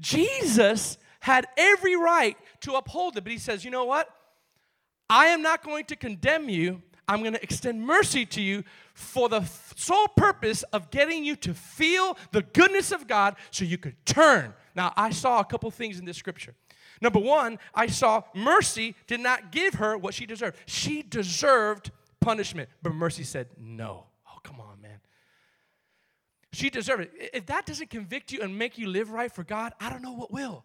Jesus 0.00 0.96
had 1.20 1.46
every 1.56 1.96
right 1.96 2.36
to 2.60 2.74
uphold 2.74 3.16
it, 3.16 3.24
but 3.24 3.32
he 3.32 3.38
says, 3.38 3.64
You 3.64 3.70
know 3.70 3.84
what? 3.84 4.08
I 5.10 5.26
am 5.26 5.42
not 5.42 5.62
going 5.62 5.84
to 5.86 5.96
condemn 5.96 6.48
you. 6.48 6.82
I'm 7.08 7.20
going 7.20 7.34
to 7.34 7.42
extend 7.42 7.86
mercy 7.86 8.26
to 8.26 8.42
you 8.42 8.64
for 8.94 9.28
the 9.28 9.42
sole 9.76 10.08
purpose 10.08 10.62
of 10.64 10.90
getting 10.90 11.24
you 11.24 11.36
to 11.36 11.54
feel 11.54 12.16
the 12.32 12.42
goodness 12.42 12.92
of 12.92 13.06
God 13.06 13.36
so 13.50 13.64
you 13.64 13.78
could 13.78 13.94
turn. 14.04 14.54
Now, 14.74 14.92
I 14.96 15.10
saw 15.10 15.40
a 15.40 15.44
couple 15.44 15.70
things 15.70 15.98
in 15.98 16.04
this 16.04 16.16
scripture. 16.16 16.54
Number 17.00 17.18
one, 17.18 17.58
I 17.74 17.86
saw 17.86 18.22
mercy 18.34 18.94
did 19.06 19.20
not 19.20 19.52
give 19.52 19.74
her 19.74 19.96
what 19.96 20.14
she 20.14 20.26
deserved. 20.26 20.56
She 20.66 21.02
deserved 21.02 21.90
punishment, 22.20 22.68
but 22.82 22.94
mercy 22.94 23.22
said 23.22 23.48
no. 23.58 24.06
Oh, 24.28 24.38
come 24.42 24.60
on, 24.60 24.80
man. 24.80 25.00
She 26.52 26.70
deserved 26.70 27.02
it. 27.02 27.30
If 27.34 27.46
that 27.46 27.66
doesn't 27.66 27.90
convict 27.90 28.32
you 28.32 28.40
and 28.40 28.58
make 28.58 28.78
you 28.78 28.88
live 28.88 29.10
right 29.10 29.30
for 29.30 29.44
God, 29.44 29.74
I 29.78 29.90
don't 29.90 30.02
know 30.02 30.14
what 30.14 30.32
will. 30.32 30.64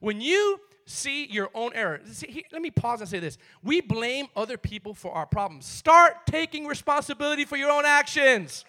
When 0.00 0.20
you 0.20 0.60
see 0.86 1.26
your 1.26 1.50
own 1.54 1.72
error. 1.74 2.00
See, 2.10 2.26
he, 2.28 2.44
let 2.52 2.62
me 2.62 2.70
pause 2.70 3.00
and 3.00 3.08
say 3.08 3.18
this. 3.18 3.38
We 3.62 3.80
blame 3.80 4.28
other 4.36 4.56
people 4.56 4.94
for 4.94 5.12
our 5.12 5.26
problems. 5.26 5.66
Start 5.66 6.26
taking 6.26 6.66
responsibility 6.66 7.44
for 7.44 7.56
your 7.56 7.70
own 7.70 7.84
actions. 7.84 8.64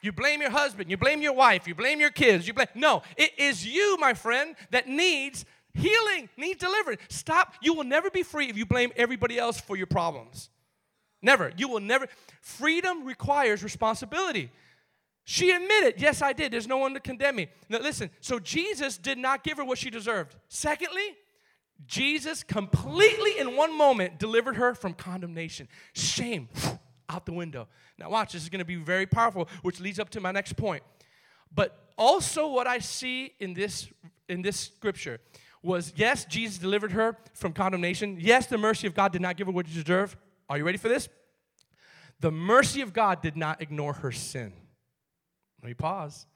You 0.00 0.10
blame 0.10 0.40
your 0.40 0.50
husband, 0.50 0.90
you 0.90 0.96
blame 0.96 1.22
your 1.22 1.32
wife, 1.32 1.68
you 1.68 1.76
blame 1.76 2.00
your 2.00 2.10
kids, 2.10 2.46
you 2.48 2.54
blame 2.54 2.66
No, 2.74 3.02
it 3.16 3.30
is 3.38 3.64
you, 3.64 3.96
my 4.00 4.14
friend, 4.14 4.56
that 4.72 4.88
needs 4.88 5.44
healing, 5.74 6.28
needs 6.36 6.60
deliverance. 6.60 7.00
Stop. 7.08 7.54
You 7.62 7.74
will 7.74 7.84
never 7.84 8.10
be 8.10 8.24
free 8.24 8.48
if 8.48 8.56
you 8.56 8.66
blame 8.66 8.90
everybody 8.96 9.38
else 9.38 9.60
for 9.60 9.76
your 9.76 9.86
problems. 9.86 10.50
Never. 11.22 11.52
You 11.56 11.68
will 11.68 11.80
never. 11.80 12.08
Freedom 12.40 13.04
requires 13.04 13.62
responsibility. 13.62 14.50
She 15.24 15.50
admitted, 15.50 16.00
Yes, 16.00 16.22
I 16.22 16.32
did. 16.32 16.52
There's 16.52 16.66
no 16.66 16.78
one 16.78 16.94
to 16.94 17.00
condemn 17.00 17.36
me. 17.36 17.48
Now, 17.68 17.78
listen, 17.78 18.10
so 18.20 18.38
Jesus 18.38 18.98
did 18.98 19.18
not 19.18 19.44
give 19.44 19.58
her 19.58 19.64
what 19.64 19.78
she 19.78 19.90
deserved. 19.90 20.36
Secondly, 20.48 21.16
Jesus 21.86 22.42
completely 22.42 23.38
in 23.38 23.56
one 23.56 23.76
moment 23.76 24.18
delivered 24.18 24.56
her 24.56 24.74
from 24.74 24.94
condemnation. 24.94 25.68
Shame 25.94 26.48
out 27.08 27.26
the 27.26 27.32
window. 27.32 27.68
Now, 27.98 28.10
watch, 28.10 28.32
this 28.32 28.42
is 28.42 28.48
going 28.48 28.60
to 28.60 28.64
be 28.64 28.76
very 28.76 29.06
powerful, 29.06 29.48
which 29.62 29.80
leads 29.80 29.98
up 29.98 30.10
to 30.10 30.20
my 30.20 30.32
next 30.32 30.56
point. 30.56 30.82
But 31.54 31.90
also, 31.98 32.48
what 32.48 32.66
I 32.66 32.78
see 32.78 33.34
in 33.38 33.54
this, 33.54 33.88
in 34.28 34.42
this 34.42 34.58
scripture 34.58 35.20
was 35.62 35.92
yes, 35.96 36.24
Jesus 36.24 36.58
delivered 36.58 36.92
her 36.92 37.16
from 37.34 37.52
condemnation. 37.52 38.16
Yes, 38.18 38.46
the 38.46 38.58
mercy 38.58 38.86
of 38.86 38.94
God 38.94 39.12
did 39.12 39.20
not 39.20 39.36
give 39.36 39.46
her 39.46 39.52
what 39.52 39.68
she 39.68 39.74
deserved. 39.74 40.16
Are 40.48 40.58
you 40.58 40.64
ready 40.64 40.78
for 40.78 40.88
this? 40.88 41.08
The 42.20 42.30
mercy 42.32 42.80
of 42.80 42.92
God 42.92 43.22
did 43.22 43.36
not 43.36 43.60
ignore 43.62 43.94
her 43.94 44.12
sin. 44.12 44.52
Let 45.62 45.68
me 45.68 45.74
pause. 45.74 46.26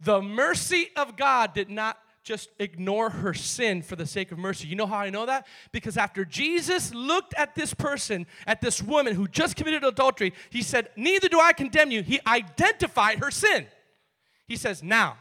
The 0.00 0.20
mercy 0.20 0.90
of 0.96 1.16
God 1.16 1.54
did 1.54 1.70
not 1.70 1.98
just 2.24 2.48
ignore 2.58 3.10
her 3.10 3.34
sin 3.34 3.82
for 3.82 3.96
the 3.96 4.06
sake 4.06 4.32
of 4.32 4.38
mercy. 4.38 4.66
You 4.66 4.76
know 4.76 4.86
how 4.86 4.96
I 4.96 5.10
know 5.10 5.26
that? 5.26 5.46
Because 5.72 5.96
after 5.96 6.24
Jesus 6.24 6.92
looked 6.94 7.34
at 7.34 7.54
this 7.54 7.74
person, 7.74 8.26
at 8.46 8.60
this 8.60 8.82
woman 8.82 9.14
who 9.14 9.28
just 9.28 9.56
committed 9.56 9.84
adultery, 9.84 10.32
he 10.50 10.62
said, 10.62 10.88
Neither 10.96 11.28
do 11.28 11.38
I 11.38 11.52
condemn 11.52 11.90
you. 11.90 12.02
He 12.02 12.20
identified 12.26 13.18
her 13.18 13.30
sin. 13.30 13.66
He 14.48 14.56
says, 14.56 14.82
Now, 14.82 15.18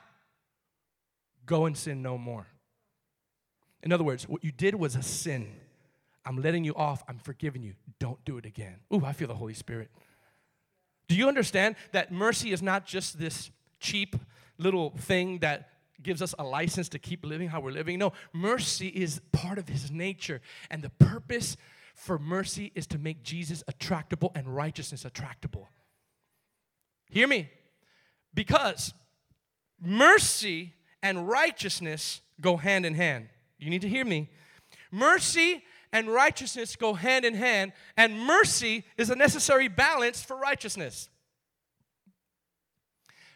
go 1.46 1.65
and 1.65 1.78
sin 1.78 2.02
no 2.02 2.17
more. 2.17 2.48
In 3.84 3.91
other 3.91 4.04
words, 4.06 4.28
what 4.28 4.43
you 4.43 4.52
did 4.52 4.76
was 4.76 4.96
a 4.96 5.04
sin. 5.04 5.48
I'm 6.26 6.41
letting 6.41 6.63
you 6.63 6.74
off. 6.76 7.04
I'm 7.10 7.19
forgiving 7.19 7.63
you. 7.63 7.74
Don't 8.00 8.24
do 8.24 8.38
it 8.38 8.46
again. 8.46 8.78
Ooh, 8.93 9.04
I 9.06 9.12
feel 9.12 9.28
the 9.28 9.36
Holy 9.36 9.54
Spirit. 9.54 9.91
Do 11.07 11.15
you 11.15 11.27
understand 11.27 11.75
that 11.91 12.11
mercy 12.11 12.51
is 12.51 12.61
not 12.61 12.85
just 12.85 13.19
this 13.19 13.51
cheap 13.79 14.15
little 14.57 14.91
thing 14.91 15.39
that 15.39 15.69
gives 16.01 16.21
us 16.21 16.33
a 16.37 16.43
license 16.43 16.89
to 16.89 16.99
keep 16.99 17.25
living 17.25 17.49
how 17.49 17.59
we're 17.59 17.71
living? 17.71 17.99
No, 17.99 18.13
mercy 18.31 18.87
is 18.87 19.21
part 19.31 19.57
of 19.57 19.69
his 19.69 19.91
nature. 19.91 20.41
And 20.69 20.81
the 20.81 20.89
purpose 20.89 21.57
for 21.95 22.17
mercy 22.17 22.71
is 22.75 22.87
to 22.87 22.97
make 22.97 23.23
Jesus 23.23 23.63
attractable 23.67 24.31
and 24.35 24.47
righteousness 24.55 25.05
attractable. 25.05 25.69
Hear 27.09 27.27
me. 27.27 27.49
Because 28.33 28.93
mercy 29.79 30.73
and 31.03 31.27
righteousness 31.27 32.21
go 32.41 32.57
hand 32.57 32.85
in 32.85 32.95
hand. 32.95 33.29
You 33.59 33.69
need 33.69 33.81
to 33.81 33.89
hear 33.89 34.05
me. 34.05 34.29
Mercy 34.91 35.63
and 35.93 36.08
righteousness 36.10 36.75
go 36.75 36.95
hand 36.95 37.23
in 37.23 37.36
hand, 37.36 37.71
and 37.95 38.19
mercy 38.19 38.84
is 38.97 39.10
a 39.10 39.15
necessary 39.15 39.69
balance 39.69 40.21
for 40.21 40.36
righteousness. 40.36 41.08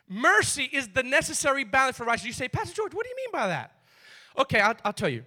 Mercy 0.10 0.64
is 0.64 0.90
the 0.90 1.04
necessary 1.04 1.64
balance 1.64 1.98
for 1.98 2.06
righteousness. 2.06 2.40
You 2.40 2.46
say, 2.46 2.50
Pastor 2.50 2.76
George, 2.76 2.94
what 2.94 3.06
do 3.06 3.10
you 3.10 3.16
mean 3.16 3.32
by 3.32 3.48
that? 3.48 3.72
Okay, 4.38 4.60
I'll, 4.60 4.76
I'll 4.84 4.94
tell 4.94 5.10
you. 5.10 5.24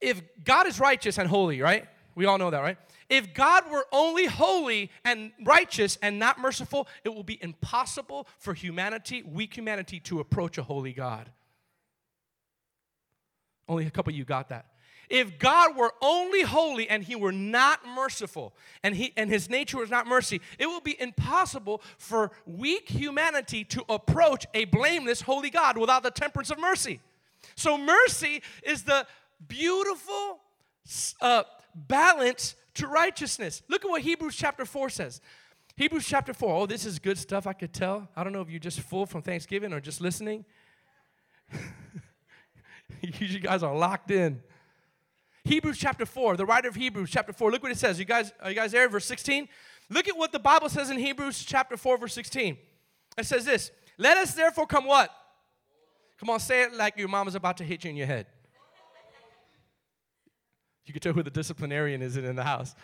If 0.00 0.22
God 0.44 0.66
is 0.66 0.80
righteous 0.80 1.18
and 1.18 1.28
holy, 1.28 1.60
right? 1.60 1.86
We 2.14 2.26
all 2.26 2.38
know 2.38 2.50
that, 2.50 2.60
right? 2.60 2.78
If 3.08 3.34
God 3.34 3.70
were 3.70 3.86
only 3.92 4.26
holy 4.26 4.90
and 5.04 5.32
righteous 5.44 5.98
and 6.00 6.18
not 6.18 6.38
merciful, 6.38 6.88
it 7.04 7.10
will 7.14 7.22
be 7.22 7.38
impossible 7.42 8.26
for 8.38 8.54
humanity, 8.54 9.22
weak 9.22 9.54
humanity, 9.56 10.00
to 10.00 10.20
approach 10.20 10.56
a 10.56 10.62
holy 10.62 10.92
God. 10.92 11.30
Only 13.68 13.86
a 13.86 13.90
couple 13.90 14.12
of 14.12 14.16
you 14.16 14.24
got 14.24 14.48
that. 14.50 14.66
If 15.10 15.38
God 15.38 15.76
were 15.76 15.92
only 16.00 16.42
holy 16.42 16.88
and 16.88 17.04
he 17.04 17.16
were 17.16 17.32
not 17.32 17.86
merciful 17.86 18.54
and 18.82 18.94
he 18.94 19.12
and 19.16 19.30
his 19.30 19.50
nature 19.50 19.78
was 19.78 19.90
not 19.90 20.06
mercy, 20.06 20.40
it 20.58 20.66
will 20.66 20.80
be 20.80 21.00
impossible 21.00 21.82
for 21.98 22.32
weak 22.46 22.88
humanity 22.88 23.64
to 23.64 23.84
approach 23.88 24.46
a 24.54 24.64
blameless 24.66 25.22
holy 25.22 25.50
God 25.50 25.76
without 25.76 26.02
the 26.02 26.10
temperance 26.10 26.50
of 26.50 26.58
mercy. 26.58 27.00
So 27.54 27.76
mercy 27.76 28.42
is 28.62 28.84
the 28.84 29.06
beautiful 29.46 30.40
uh, 31.20 31.44
balance 31.74 32.56
to 32.74 32.86
righteousness. 32.86 33.62
Look 33.68 33.84
at 33.84 33.88
what 33.88 34.02
Hebrews 34.02 34.36
chapter 34.36 34.64
4 34.64 34.90
says. 34.90 35.20
Hebrews 35.76 36.06
chapter 36.06 36.32
4. 36.32 36.54
Oh, 36.54 36.66
this 36.66 36.86
is 36.86 36.98
good 36.98 37.18
stuff, 37.18 37.46
I 37.46 37.52
could 37.52 37.72
tell. 37.72 38.08
I 38.16 38.22
don't 38.22 38.32
know 38.32 38.40
if 38.40 38.48
you're 38.48 38.60
just 38.60 38.80
full 38.80 39.06
from 39.06 39.22
Thanksgiving 39.22 39.72
or 39.72 39.80
just 39.80 40.00
listening. 40.00 40.44
you 43.00 43.40
guys 43.40 43.62
are 43.62 43.74
locked 43.74 44.10
in. 44.10 44.40
Hebrews 45.44 45.76
chapter 45.76 46.06
4, 46.06 46.38
the 46.38 46.46
writer 46.46 46.68
of 46.68 46.74
Hebrews 46.74 47.10
chapter 47.10 47.32
4, 47.32 47.50
look 47.50 47.62
what 47.62 47.70
it 47.70 47.78
says. 47.78 47.98
You 47.98 48.06
guys, 48.06 48.32
are 48.40 48.48
you 48.48 48.56
guys 48.56 48.72
there? 48.72 48.88
Verse 48.88 49.04
16. 49.04 49.46
Look 49.90 50.08
at 50.08 50.16
what 50.16 50.32
the 50.32 50.38
Bible 50.38 50.70
says 50.70 50.88
in 50.88 50.98
Hebrews 50.98 51.44
chapter 51.44 51.76
4, 51.76 51.98
verse 51.98 52.14
16. 52.14 52.56
It 53.18 53.26
says 53.26 53.44
this 53.44 53.70
Let 53.98 54.16
us 54.16 54.34
therefore 54.34 54.66
come 54.66 54.86
what? 54.86 55.10
Come 56.18 56.30
on, 56.30 56.40
say 56.40 56.62
it 56.62 56.72
like 56.72 56.96
your 56.96 57.08
mom 57.08 57.28
is 57.28 57.34
about 57.34 57.58
to 57.58 57.64
hit 57.64 57.84
you 57.84 57.90
in 57.90 57.96
your 57.96 58.06
head. 58.06 58.26
You 60.86 60.92
can 60.92 61.00
tell 61.00 61.12
who 61.12 61.22
the 61.22 61.30
disciplinarian 61.30 62.02
is 62.02 62.16
in 62.16 62.36
the 62.36 62.44
house. 62.44 62.74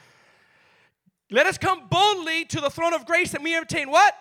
Let 1.31 1.46
us 1.46 1.57
come 1.57 1.87
boldly 1.88 2.44
to 2.46 2.61
the 2.61 2.70
throne 2.70 2.92
of 2.92 3.07
grace 3.07 3.33
that 3.33 3.42
we 3.42 3.55
obtain 3.55 3.90
what? 3.90 4.14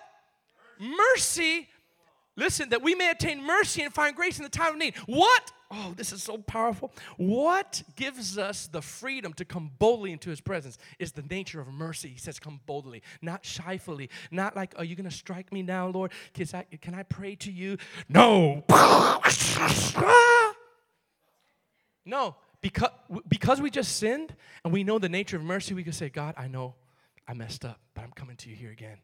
Mercy. 0.80 0.96
mercy. 0.98 1.68
Listen, 2.36 2.70
that 2.70 2.82
we 2.82 2.96
may 2.96 3.12
obtain 3.12 3.44
mercy 3.44 3.82
and 3.82 3.94
find 3.94 4.16
grace 4.16 4.38
in 4.38 4.44
the 4.44 4.50
time 4.50 4.74
of 4.74 4.78
need. 4.78 4.96
What 5.08 5.52
Oh, 5.72 5.94
this 5.96 6.12
is 6.12 6.24
so 6.24 6.40
powerful. 6.40 6.92
What 7.18 7.84
gives 7.96 8.40
us 8.40 8.66
the 8.66 8.82
freedom 8.82 9.34
to 9.34 9.46
come 9.46 9.70
boldly 9.78 10.12
into 10.12 10.32
his 10.32 10.42
presence 10.42 10.80
is 10.98 11.12
the 11.12 11.22
nature 11.22 11.62
of 11.62 11.68
mercy. 11.68 12.10
He 12.10 12.18
says, 12.18 12.40
Come 12.40 12.60
boldly, 12.66 13.04
not 13.22 13.44
shyfully, 13.44 14.10
not 14.32 14.56
like, 14.56 14.74
oh, 14.76 14.80
Are 14.80 14.84
you 14.84 14.96
going 14.96 15.10
to 15.10 15.16
strike 15.16 15.54
me 15.54 15.62
now, 15.62 15.88
Lord? 15.88 16.12
Can 16.34 16.48
I, 16.54 16.64
can 16.82 16.96
I 16.96 17.04
pray 17.04 17.36
to 17.36 17.52
you? 17.52 17.78
No. 18.08 18.64
no, 22.04 22.36
because, 22.62 22.90
because 23.28 23.62
we 23.62 23.70
just 23.70 23.98
sinned 23.98 24.36
and 24.64 24.74
we 24.74 24.84
know 24.84 24.98
the 24.98 25.10
nature 25.10 25.38
of 25.38 25.44
mercy, 25.44 25.76
we 25.76 25.84
can 25.84 25.94
say, 25.94 26.10
God, 26.10 26.34
I 26.36 26.48
know 26.48 26.74
I 27.28 27.36
messed 27.36 27.64
up, 27.64 27.80
but 27.94 28.04
I'm 28.04 28.12
coming 28.12 28.38
to 28.38 28.50
you 28.50 28.56
here 28.56 28.72
again. 28.72 28.98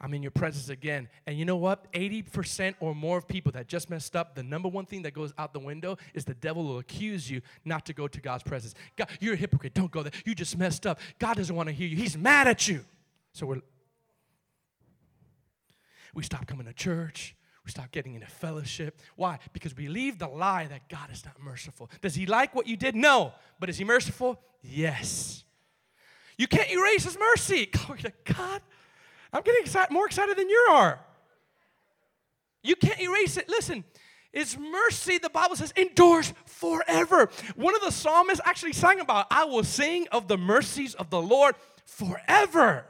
I'm 0.00 0.12
in 0.12 0.22
your 0.22 0.30
presence 0.30 0.68
again. 0.68 1.08
And 1.26 1.38
you 1.38 1.44
know 1.44 1.56
what? 1.56 1.90
80% 1.92 2.74
or 2.80 2.94
more 2.94 3.16
of 3.16 3.26
people 3.26 3.52
that 3.52 3.66
just 3.66 3.88
messed 3.88 4.14
up, 4.14 4.34
the 4.34 4.42
number 4.42 4.68
one 4.68 4.84
thing 4.84 5.02
that 5.02 5.14
goes 5.14 5.32
out 5.38 5.54
the 5.54 5.58
window 5.58 5.96
is 6.12 6.24
the 6.24 6.34
devil 6.34 6.64
will 6.64 6.78
accuse 6.78 7.30
you 7.30 7.40
not 7.64 7.86
to 7.86 7.94
go 7.94 8.06
to 8.06 8.20
God's 8.20 8.42
presence. 8.42 8.74
God, 8.96 9.08
you're 9.20 9.34
a 9.34 9.38
hypocrite. 9.38 9.72
Don't 9.72 9.90
go 9.90 10.02
there. 10.02 10.12
You 10.26 10.34
just 10.34 10.58
messed 10.58 10.86
up. 10.86 11.00
God 11.18 11.38
doesn't 11.38 11.54
want 11.54 11.68
to 11.68 11.74
hear 11.74 11.88
you. 11.88 11.96
He's 11.96 12.16
mad 12.16 12.46
at 12.46 12.68
you. 12.68 12.84
So 13.32 13.46
we're 13.46 13.62
we 16.14 16.22
stop 16.22 16.46
coming 16.46 16.66
to 16.66 16.72
church. 16.72 17.36
We 17.64 17.70
stop 17.70 17.90
getting 17.90 18.14
into 18.14 18.26
fellowship. 18.26 19.00
Why? 19.16 19.38
Because 19.52 19.76
we 19.76 19.88
leave 19.88 20.18
the 20.18 20.28
lie 20.28 20.66
that 20.66 20.88
God 20.88 21.10
is 21.12 21.24
not 21.24 21.34
merciful. 21.42 21.90
Does 22.00 22.14
he 22.14 22.24
like 22.24 22.54
what 22.54 22.66
you 22.66 22.76
did? 22.76 22.94
No. 22.94 23.34
But 23.60 23.68
is 23.68 23.76
he 23.76 23.84
merciful? 23.84 24.40
Yes. 24.62 25.44
You 26.38 26.46
can't 26.46 26.70
erase 26.70 27.04
his 27.04 27.18
mercy. 27.18 27.66
Glory 27.72 28.00
to 28.02 28.12
God. 28.24 28.62
I'm 29.36 29.42
getting 29.42 29.60
excited, 29.60 29.92
more 29.92 30.06
excited 30.06 30.34
than 30.38 30.48
you 30.48 30.68
are. 30.70 30.98
You 32.62 32.74
can't 32.74 32.98
erase 32.98 33.36
it. 33.36 33.50
Listen, 33.50 33.84
it's 34.32 34.56
mercy, 34.56 35.18
the 35.18 35.28
Bible 35.28 35.56
says, 35.56 35.74
endures 35.76 36.32
forever. 36.46 37.28
One 37.54 37.74
of 37.74 37.82
the 37.82 37.90
psalmists 37.90 38.40
actually 38.46 38.72
sang 38.72 38.98
about, 38.98 39.26
I 39.30 39.44
will 39.44 39.62
sing 39.62 40.06
of 40.10 40.26
the 40.26 40.38
mercies 40.38 40.94
of 40.94 41.10
the 41.10 41.20
Lord 41.20 41.54
forever. 41.84 42.86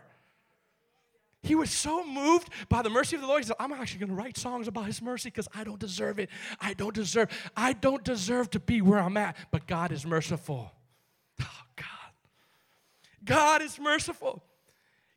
He 1.42 1.56
was 1.56 1.72
so 1.72 2.06
moved 2.06 2.48
by 2.68 2.82
the 2.82 2.90
mercy 2.90 3.16
of 3.16 3.22
the 3.22 3.28
Lord. 3.28 3.42
He 3.42 3.48
said, 3.48 3.56
I'm 3.58 3.72
actually 3.72 3.98
going 3.98 4.10
to 4.10 4.14
write 4.14 4.36
songs 4.36 4.68
about 4.68 4.86
his 4.86 5.02
mercy 5.02 5.30
because 5.30 5.48
I 5.52 5.64
don't 5.64 5.80
deserve 5.80 6.20
it. 6.20 6.30
I 6.60 6.74
don't 6.74 6.94
deserve, 6.94 7.28
I 7.56 7.72
don't 7.72 8.04
deserve 8.04 8.50
to 8.50 8.60
be 8.60 8.82
where 8.82 9.00
I'm 9.00 9.16
at, 9.16 9.36
but 9.50 9.66
God 9.66 9.90
is 9.90 10.06
merciful. 10.06 10.70
Oh, 11.42 11.60
God. 11.74 12.12
God 13.24 13.62
is 13.62 13.80
merciful. 13.80 14.44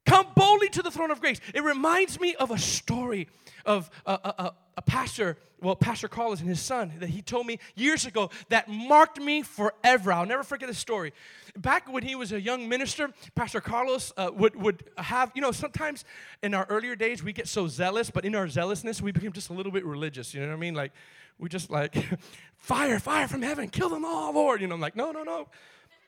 Come 0.10 0.26
boldly 0.36 0.70
to 0.70 0.82
the 0.82 0.90
throne 0.90 1.12
of 1.12 1.22
grace. 1.22 1.40
It 1.54 1.64
reminds 1.64 2.20
me 2.20 2.34
of 2.34 2.50
a 2.50 2.58
story 2.58 3.28
of 3.64 3.92
a, 4.08 4.14
a, 4.14 4.54
a, 4.78 4.82
pastor, 4.82 5.38
well, 5.62 5.76
Pastor 5.76 6.08
Carlos 6.08 6.40
and 6.40 6.50
his 6.50 6.60
son, 6.60 6.94
that 6.98 7.10
he 7.10 7.22
told 7.22 7.46
me 7.46 7.60
years 7.76 8.08
ago 8.08 8.32
that 8.50 8.68
marked 8.68 9.22
me 9.22 9.44
forever. 9.44 10.12
I'll 10.12 10.26
never 10.26 10.42
forget 10.42 10.68
the 10.68 10.74
story. 10.74 11.14
Back 11.56 11.94
when 11.94 12.02
he 12.02 12.16
was 12.16 12.32
a 12.32 12.42
young 12.42 12.68
minister, 12.68 13.12
Pastor 13.36 13.62
Carlos 13.62 14.12
uh, 14.18 14.32
would, 14.34 14.56
would 14.56 14.84
have, 14.98 15.32
you 15.36 15.44
know, 15.44 15.52
sometimes 15.52 16.06
in 16.42 16.56
our 16.56 16.66
earlier 16.70 16.96
days 16.96 17.24
we 17.24 17.32
get 17.32 17.48
so 17.48 17.68
zealous, 17.68 18.10
but 18.10 18.26
in 18.26 18.34
our 18.34 18.48
zealousness 18.48 19.04
we 19.04 19.12
became 19.12 19.32
just 19.32 19.52
a 19.52 19.54
little 19.54 19.72
bit 19.72 19.86
religious. 19.86 20.34
You 20.34 20.42
know 20.42 20.48
what 20.48 20.54
I 20.54 20.58
mean? 20.58 20.74
Like, 20.74 20.92
we 21.38 21.50
just 21.50 21.70
like, 21.70 21.96
fire, 22.58 22.98
fire 22.98 23.28
from 23.28 23.44
heaven, 23.44 23.70
kill 23.70 23.90
them 23.90 24.06
all, 24.06 24.34
Lord. 24.34 24.60
You 24.60 24.66
know, 24.66 24.74
I'm 24.74 24.82
like, 24.82 24.96
no, 24.96 25.12
no, 25.12 25.22
no. 25.22 25.50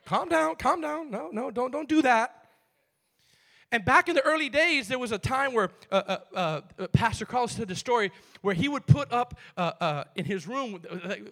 Calm 0.06 0.28
down, 0.28 0.56
calm 0.56 0.82
down. 0.82 1.12
No, 1.12 1.30
no, 1.32 1.52
don't, 1.52 1.70
don't 1.70 1.88
do 1.88 2.02
that. 2.02 2.40
And 3.72 3.86
back 3.86 4.10
in 4.10 4.16
the 4.16 4.26
early 4.26 4.50
days, 4.50 4.90
there 4.90 5.00
was 5.00 5.14
a 5.14 5.18
time 5.18 5.54
where 5.54 5.70
uh, 5.92 6.18
uh, 6.36 6.62
uh, 6.78 6.88
Pastor 6.92 7.26
Carlos 7.26 7.54
said 7.54 7.70
the 7.70 7.76
story 7.76 8.12
where 8.42 8.54
he 8.54 8.68
would 8.68 8.86
put 8.86 9.12
up 9.14 9.38
uh, 9.56 9.72
uh, 9.80 10.04
in 10.16 10.26
his 10.26 10.46
room 10.46 10.82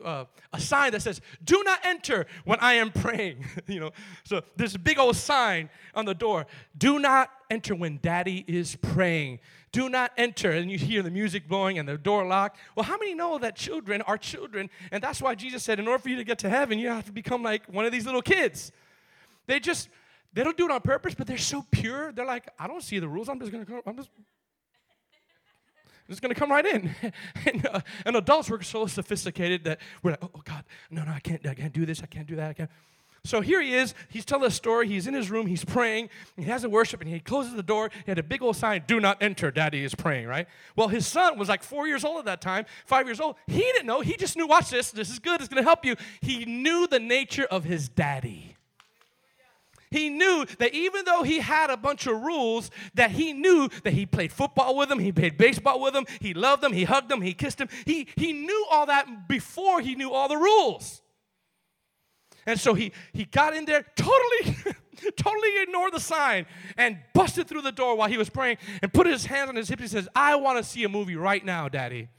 uh, 0.03 0.25
a 0.53 0.59
sign 0.59 0.93
that 0.93 1.01
says, 1.01 1.19
"Do 1.43 1.61
not 1.65 1.79
enter 1.83 2.27
when 2.45 2.59
I 2.61 2.73
am 2.73 2.91
praying." 2.91 3.45
you 3.67 3.81
know, 3.81 3.91
so 4.23 4.41
this 4.55 4.77
big 4.77 4.99
old 4.99 5.17
sign 5.17 5.69
on 5.93 6.05
the 6.05 6.13
door: 6.13 6.45
"Do 6.77 6.99
not 6.99 7.29
enter 7.49 7.75
when 7.75 7.99
Daddy 8.01 8.45
is 8.47 8.75
praying." 8.75 9.39
Do 9.71 9.87
not 9.87 10.11
enter, 10.17 10.49
and 10.49 10.71
you 10.71 10.79
hear 10.79 11.03
the 11.03 11.11
music 11.11 11.47
blowing 11.47 11.77
and 11.77 11.87
the 11.87 11.95
door 11.95 12.25
locked. 12.25 12.57
Well, 12.75 12.85
how 12.85 12.97
many 12.97 13.13
know 13.13 13.37
that 13.37 13.55
children 13.55 14.01
are 14.01 14.17
children, 14.17 14.67
and 14.91 15.03
that's 15.03 15.21
why 15.21 15.35
Jesus 15.35 15.61
said, 15.61 15.79
in 15.79 15.87
order 15.87 16.01
for 16.01 16.09
you 16.09 16.15
to 16.15 16.23
get 16.23 16.39
to 16.39 16.49
heaven, 16.49 16.79
you 16.79 16.87
have 16.87 17.05
to 17.05 17.11
become 17.11 17.43
like 17.43 17.67
one 17.67 17.85
of 17.85 17.91
these 17.91 18.07
little 18.07 18.23
kids. 18.23 18.71
They 19.45 19.59
just 19.59 19.89
they 20.33 20.43
don't 20.43 20.57
do 20.57 20.65
it 20.65 20.71
on 20.71 20.81
purpose, 20.81 21.15
but 21.15 21.27
they're 21.27 21.37
so 21.37 21.65
pure. 21.71 22.11
They're 22.11 22.25
like, 22.25 22.49
I 22.59 22.67
don't 22.67 22.83
see 22.83 22.99
the 22.99 23.07
rules. 23.07 23.29
I'm 23.29 23.39
just 23.39 23.51
gonna 23.51 23.65
come. 23.65 23.81
I'm 23.85 23.97
just. 23.97 24.09
It's 26.07 26.19
going 26.19 26.33
to 26.33 26.39
come 26.39 26.49
right 26.49 26.65
in. 26.65 26.95
and, 27.45 27.67
uh, 27.67 27.81
and, 28.03 28.15
adults 28.15 28.49
were 28.49 28.59
so 28.63 28.87
sophisticated 28.87 29.65
that 29.65 29.79
we're 30.01 30.11
like, 30.11 30.23
oh, 30.23 30.31
oh, 30.33 30.41
God, 30.43 30.63
no, 30.89 31.03
no, 31.03 31.11
I 31.11 31.19
can't, 31.19 31.45
I 31.45 31.53
can't 31.53 31.71
do 31.71 31.85
this. 31.85 32.01
I 32.01 32.07
can't 32.07 32.25
do 32.25 32.35
that. 32.37 32.49
I 32.49 32.53
can't. 32.53 32.69
So 33.23 33.41
here 33.41 33.61
he 33.61 33.75
is. 33.75 33.93
He's 34.07 34.25
telling 34.25 34.45
a 34.45 34.51
story. 34.51 34.87
He's 34.87 35.05
in 35.05 35.13
his 35.13 35.29
room. 35.29 35.45
He's 35.45 35.65
praying. 35.65 36.09
He 36.37 36.43
has 36.43 36.63
a 36.63 36.69
worship, 36.69 37.01
and 37.01 37.09
he 37.09 37.19
closes 37.19 37.53
the 37.53 37.63
door. 37.63 37.89
He 38.05 38.09
had 38.09 38.17
a 38.17 38.23
big 38.23 38.41
old 38.41 38.55
sign, 38.55 38.83
"Do 38.87 38.99
not 38.99 39.21
enter." 39.21 39.51
Daddy 39.51 39.83
is 39.83 39.93
praying. 39.93 40.27
Right. 40.27 40.47
Well, 40.75 40.87
his 40.87 41.05
son 41.05 41.37
was 41.37 41.49
like 41.49 41.61
four 41.61 41.87
years 41.87 42.05
old 42.05 42.19
at 42.19 42.25
that 42.25 42.41
time, 42.41 42.65
five 42.85 43.07
years 43.07 43.19
old. 43.19 43.35
He 43.47 43.59
didn't 43.59 43.87
know. 43.87 44.01
He 44.01 44.15
just 44.15 44.37
knew. 44.37 44.47
Watch 44.47 44.69
this. 44.69 44.91
This 44.91 45.09
is 45.09 45.19
good. 45.19 45.41
It's 45.41 45.49
going 45.49 45.61
to 45.61 45.67
help 45.67 45.85
you. 45.85 45.95
He 46.21 46.45
knew 46.45 46.87
the 46.87 46.99
nature 46.99 47.45
of 47.45 47.65
his 47.65 47.89
daddy. 47.89 48.55
He 49.91 50.09
knew 50.09 50.45
that 50.59 50.73
even 50.73 51.05
though 51.05 51.23
he 51.23 51.39
had 51.39 51.71
a 51.71 51.77
bunch 51.77 52.05
of 52.05 52.21
rules, 52.21 52.69
that 52.93 53.11
he 53.11 53.33
knew 53.33 53.69
that 53.83 53.93
he 53.93 54.05
played 54.05 54.31
football 54.31 54.75
with 54.75 54.89
them, 54.89 54.99
he 54.99 55.11
played 55.11 55.37
baseball 55.37 55.79
with 55.79 55.93
them, 55.93 56.05
he 56.19 56.33
loved 56.33 56.61
them, 56.61 56.73
he 56.73 56.83
hugged 56.83 57.09
them, 57.09 57.21
he 57.21 57.33
kissed 57.33 57.57
them. 57.57 57.69
He, 57.85 58.07
he 58.15 58.33
knew 58.33 58.65
all 58.69 58.85
that 58.85 59.27
before 59.27 59.81
he 59.81 59.95
knew 59.95 60.11
all 60.11 60.27
the 60.27 60.37
rules. 60.37 61.01
And 62.45 62.59
so 62.59 62.73
he, 62.73 62.91
he 63.13 63.25
got 63.25 63.55
in 63.55 63.65
there, 63.65 63.83
totally, 63.95 64.75
totally 65.17 65.61
ignored 65.61 65.93
the 65.93 65.99
sign, 65.99 66.45
and 66.77 66.99
busted 67.13 67.47
through 67.47 67.61
the 67.63 67.71
door 67.71 67.95
while 67.95 68.09
he 68.09 68.17
was 68.17 68.29
praying 68.29 68.57
and 68.81 68.93
put 68.93 69.07
his 69.07 69.25
hands 69.25 69.49
on 69.49 69.55
his 69.55 69.69
hips. 69.69 69.81
He 69.81 69.87
says, 69.87 70.07
I 70.15 70.35
want 70.35 70.57
to 70.57 70.63
see 70.63 70.83
a 70.83 70.89
movie 70.89 71.15
right 71.15 71.43
now, 71.43 71.67
Daddy. 71.67 72.09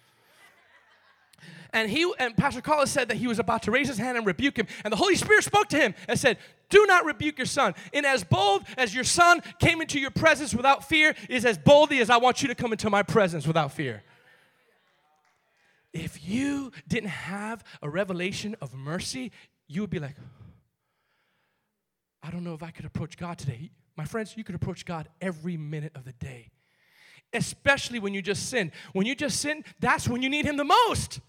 And 1.72 1.90
he 1.90 2.10
and 2.18 2.36
Pastor 2.36 2.60
Carlos 2.60 2.90
said 2.90 3.08
that 3.08 3.16
he 3.16 3.26
was 3.26 3.38
about 3.38 3.62
to 3.62 3.70
raise 3.70 3.88
his 3.88 3.98
hand 3.98 4.16
and 4.16 4.26
rebuke 4.26 4.56
him. 4.56 4.66
And 4.84 4.92
the 4.92 4.96
Holy 4.96 5.14
Spirit 5.14 5.44
spoke 5.44 5.68
to 5.68 5.76
him 5.76 5.94
and 6.08 6.18
said, 6.18 6.38
Do 6.68 6.86
not 6.86 7.04
rebuke 7.04 7.38
your 7.38 7.46
son. 7.46 7.74
In 7.92 8.04
as 8.04 8.24
bold 8.24 8.64
as 8.76 8.94
your 8.94 9.04
son 9.04 9.42
came 9.58 9.80
into 9.80 10.00
your 10.00 10.10
presence 10.10 10.54
without 10.54 10.88
fear, 10.88 11.14
is 11.28 11.44
as 11.44 11.58
boldly 11.58 12.00
as 12.00 12.10
I 12.10 12.16
want 12.16 12.42
you 12.42 12.48
to 12.48 12.54
come 12.54 12.72
into 12.72 12.90
my 12.90 13.02
presence 13.02 13.46
without 13.46 13.72
fear. 13.72 14.02
If 15.92 16.26
you 16.28 16.72
didn't 16.86 17.10
have 17.10 17.64
a 17.82 17.90
revelation 17.90 18.56
of 18.60 18.74
mercy, 18.74 19.32
you 19.66 19.80
would 19.80 19.90
be 19.90 19.98
like, 19.98 20.16
I 22.22 22.30
don't 22.30 22.44
know 22.44 22.54
if 22.54 22.62
I 22.62 22.70
could 22.70 22.84
approach 22.84 23.16
God 23.16 23.38
today. 23.38 23.70
My 23.96 24.04
friends, 24.04 24.34
you 24.36 24.44
could 24.44 24.54
approach 24.54 24.84
God 24.84 25.08
every 25.20 25.56
minute 25.56 25.92
of 25.94 26.04
the 26.04 26.12
day, 26.12 26.50
especially 27.32 27.98
when 27.98 28.14
you 28.14 28.22
just 28.22 28.48
sin. 28.48 28.72
When 28.92 29.06
you 29.06 29.14
just 29.14 29.40
sin, 29.40 29.64
that's 29.78 30.08
when 30.08 30.22
you 30.22 30.28
need 30.28 30.44
Him 30.44 30.56
the 30.56 30.64
most. 30.64 31.20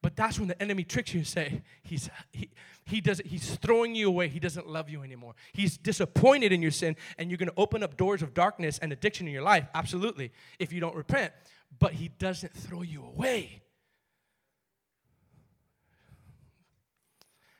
But 0.00 0.14
that's 0.14 0.38
when 0.38 0.48
the 0.48 0.60
enemy 0.62 0.84
tricks 0.84 1.12
you 1.12 1.18
and 1.18 1.26
say, 1.26 1.62
he's, 1.82 2.08
he, 2.30 2.50
he 2.84 3.00
does, 3.00 3.20
he's 3.24 3.56
throwing 3.56 3.94
you 3.96 4.06
away. 4.08 4.28
He 4.28 4.38
doesn't 4.38 4.68
love 4.68 4.88
you 4.88 5.02
anymore. 5.02 5.34
He's 5.52 5.76
disappointed 5.76 6.52
in 6.52 6.62
your 6.62 6.70
sin, 6.70 6.96
and 7.18 7.30
you're 7.30 7.38
going 7.38 7.48
to 7.48 7.54
open 7.56 7.82
up 7.82 7.96
doors 7.96 8.22
of 8.22 8.32
darkness 8.32 8.78
and 8.78 8.92
addiction 8.92 9.26
in 9.26 9.32
your 9.32 9.42
life, 9.42 9.66
absolutely, 9.74 10.30
if 10.58 10.72
you 10.72 10.80
don't 10.80 10.94
repent. 10.94 11.32
But 11.78 11.94
he 11.94 12.08
doesn't 12.08 12.54
throw 12.54 12.82
you 12.82 13.04
away. 13.04 13.62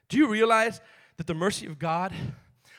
Do 0.09 0.17
you 0.17 0.29
realize 0.29 0.81
that 1.17 1.27
the 1.27 1.35
mercy 1.35 1.67
of 1.67 1.79
God 1.79 2.15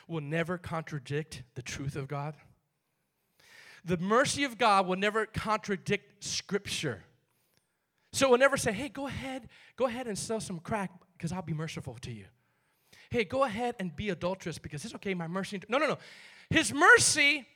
will 0.08 0.22
never 0.22 0.58
contradict 0.58 1.42
the 1.54 1.62
truth 1.62 1.96
of 1.96 2.08
God? 2.08 2.34
The 3.84 3.98
mercy 3.98 4.44
of 4.44 4.58
God 4.58 4.86
will 4.86 4.96
never 4.96 5.26
contradict 5.26 6.24
Scripture. 6.24 7.04
So 8.12 8.28
we'll 8.28 8.38
never 8.38 8.56
say, 8.56 8.72
hey, 8.72 8.88
go 8.88 9.06
ahead, 9.06 9.48
go 9.76 9.86
ahead 9.86 10.06
and 10.06 10.18
sell 10.18 10.40
some 10.40 10.58
crack 10.58 10.90
because 11.16 11.32
I'll 11.32 11.42
be 11.42 11.54
merciful 11.54 11.96
to 12.02 12.10
you. 12.10 12.24
Hey, 13.10 13.24
go 13.24 13.44
ahead 13.44 13.76
and 13.78 13.94
be 13.94 14.08
adulterous 14.10 14.58
because 14.58 14.84
it's 14.84 14.94
okay, 14.96 15.14
my 15.14 15.26
mercy. 15.26 15.60
No, 15.68 15.78
no, 15.78 15.86
no. 15.86 15.98
His 16.48 16.72
mercy 16.72 17.46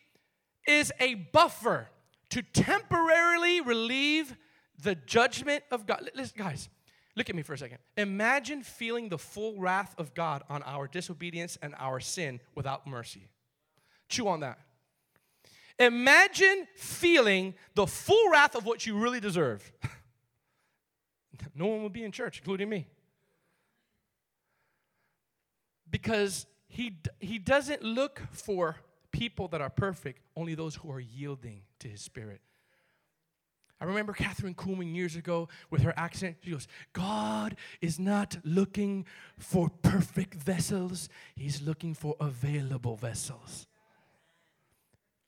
is 0.67 0.93
a 1.01 1.15
buffer 1.15 1.89
to 2.31 2.43
temporarily 2.43 3.61
relieve 3.61 4.37
the 4.83 4.95
judgment 4.95 5.63
of 5.71 5.87
God. 5.87 6.11
Listen, 6.15 6.35
guys, 6.37 6.69
look 7.17 7.31
at 7.31 7.37
me 7.37 7.43
for 7.43 7.55
a 7.55 7.59
second. 7.59 7.79
Imagine 7.97 8.63
feeling 8.63 9.09
the 9.09 9.19
full 9.19 9.61
wrath 9.61 9.95
of 9.99 10.15
God 10.15 10.43
on 10.49 10.63
our 10.65 10.89
disobedience 10.89 11.59
and 11.63 11.75
our 11.79 12.01
sin 12.01 12.41
without 12.55 12.87
mercy. 12.87 13.29
Chew 14.09 14.29
on 14.29 14.41
that. 14.41 14.59
Imagine 15.79 16.67
feeling 16.77 17.55
the 17.75 17.87
full 17.87 18.31
wrath 18.31 18.55
of 18.55 18.65
what 18.65 18.87
you 18.87 18.97
really 18.97 19.21
deserve. 19.21 19.73
no 21.55 21.67
one 21.67 21.83
would 21.83 21.93
be 21.93 22.05
in 22.05 22.13
church, 22.13 22.39
including 22.39 22.69
me. 22.69 22.87
Because 25.91 26.47
he, 26.69 26.99
he 27.21 27.39
doesn't 27.39 27.83
look 27.83 28.21
for 28.33 28.77
people 29.13 29.49
that 29.49 29.61
are 29.61 29.71
perfect, 29.71 30.21
only 30.37 30.55
those 30.55 30.75
who 30.75 30.91
are 30.91 31.01
yielding 31.01 31.63
to 31.79 31.89
his 31.89 32.01
spirit. 32.01 32.41
I 33.81 33.87
remember 33.87 34.13
Kathryn 34.13 34.55
Kuhlman 34.55 34.95
years 34.95 35.15
ago 35.15 35.49
with 35.71 35.83
her 35.83 35.93
accent. 35.97 36.37
She 36.43 36.51
goes, 36.51 36.67
God 36.93 37.57
is 37.81 37.99
not 37.99 38.39
looking 38.45 39.05
for 39.39 39.69
perfect 39.69 40.35
vessels, 40.35 41.09
He's 41.37 41.61
looking 41.61 41.95
for 41.95 42.17
available 42.21 42.97
vessels. 42.97 43.67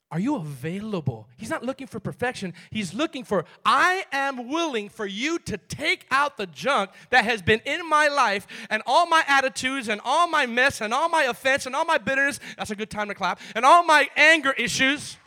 Are 0.09 0.19
you 0.19 0.35
available? 0.35 1.27
He's 1.35 1.49
not 1.49 1.63
looking 1.63 1.85
for 1.85 1.99
perfection. 1.99 2.53
He's 2.71 2.93
looking 2.93 3.25
for, 3.25 3.43
I 3.65 4.05
am 4.13 4.47
willing 4.47 4.87
for 4.87 5.05
you 5.05 5.37
to 5.39 5.57
take 5.57 6.05
out 6.11 6.37
the 6.37 6.45
junk 6.45 6.91
that 7.09 7.25
has 7.25 7.41
been 7.41 7.59
in 7.65 7.87
my 7.87 8.07
life 8.07 8.47
and 8.69 8.81
all 8.85 9.05
my 9.05 9.25
attitudes 9.27 9.89
and 9.89 9.99
all 10.05 10.29
my 10.29 10.45
mess 10.45 10.79
and 10.79 10.93
all 10.93 11.09
my 11.09 11.23
offense 11.23 11.65
and 11.65 11.75
all 11.75 11.83
my 11.83 11.97
bitterness. 11.97 12.39
That's 12.57 12.71
a 12.71 12.75
good 12.75 12.89
time 12.89 13.09
to 13.09 13.15
clap. 13.15 13.41
And 13.53 13.65
all 13.65 13.83
my 13.83 14.07
anger 14.15 14.53
issues. 14.53 15.17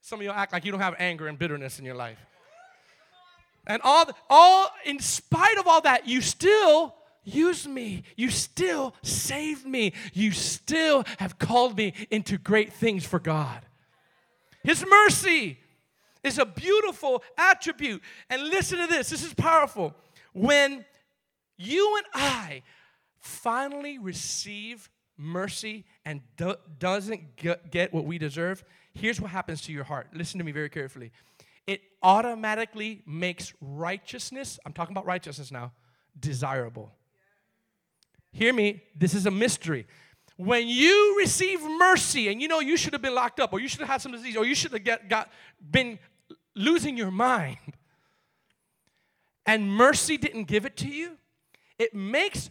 Some 0.00 0.20
of 0.20 0.24
you 0.24 0.30
act 0.30 0.54
like 0.54 0.64
you 0.64 0.72
don't 0.72 0.80
have 0.80 0.94
anger 0.98 1.26
and 1.26 1.38
bitterness 1.38 1.78
in 1.78 1.84
your 1.84 1.96
life. 1.96 2.18
And 3.66 3.82
all, 3.84 4.06
all 4.30 4.70
in 4.86 5.00
spite 5.00 5.58
of 5.58 5.66
all 5.66 5.82
that, 5.82 6.08
you 6.08 6.22
still 6.22 6.94
use 7.34 7.66
me. 7.66 8.04
You 8.16 8.30
still 8.30 8.94
saved 9.02 9.66
me. 9.66 9.92
You 10.12 10.32
still 10.32 11.04
have 11.18 11.38
called 11.38 11.76
me 11.76 11.94
into 12.10 12.38
great 12.38 12.72
things 12.72 13.04
for 13.04 13.18
God. 13.18 13.62
His 14.62 14.84
mercy 14.88 15.58
is 16.24 16.38
a 16.38 16.46
beautiful 16.46 17.22
attribute. 17.36 18.02
And 18.30 18.42
listen 18.44 18.78
to 18.78 18.86
this 18.86 19.10
this 19.10 19.24
is 19.24 19.34
powerful. 19.34 19.94
When 20.32 20.84
you 21.56 21.96
and 21.96 22.06
I 22.14 22.62
finally 23.18 23.98
receive 23.98 24.88
mercy 25.16 25.84
and 26.04 26.20
do, 26.36 26.54
doesn't 26.78 27.36
get, 27.36 27.70
get 27.70 27.92
what 27.92 28.04
we 28.04 28.18
deserve, 28.18 28.64
here's 28.94 29.20
what 29.20 29.30
happens 29.30 29.62
to 29.62 29.72
your 29.72 29.84
heart. 29.84 30.08
Listen 30.14 30.38
to 30.38 30.44
me 30.44 30.52
very 30.52 30.68
carefully. 30.70 31.10
It 31.66 31.82
automatically 32.02 33.02
makes 33.04 33.52
righteousness, 33.60 34.58
I'm 34.64 34.72
talking 34.72 34.94
about 34.94 35.04
righteousness 35.04 35.50
now, 35.50 35.72
desirable. 36.18 36.92
Hear 38.32 38.52
me, 38.52 38.82
this 38.94 39.14
is 39.14 39.26
a 39.26 39.30
mystery. 39.30 39.86
When 40.36 40.68
you 40.68 41.16
receive 41.18 41.60
mercy 41.62 42.28
and 42.28 42.40
you 42.40 42.48
know 42.48 42.60
you 42.60 42.76
should 42.76 42.92
have 42.92 43.02
been 43.02 43.14
locked 43.14 43.40
up 43.40 43.52
or 43.52 43.60
you 43.60 43.68
should 43.68 43.80
have 43.80 43.88
had 43.88 44.00
some 44.00 44.12
disease 44.12 44.36
or 44.36 44.44
you 44.44 44.54
should 44.54 44.72
have 44.72 44.84
get, 44.84 45.08
got, 45.08 45.30
been 45.70 45.98
losing 46.54 46.96
your 46.96 47.10
mind 47.10 47.58
and 49.48 49.72
mercy 49.72 50.18
didn't 50.18 50.44
give 50.44 50.66
it 50.66 50.76
to 50.76 50.88
you, 50.88 51.16
it 51.78 51.94
makes 51.94 52.50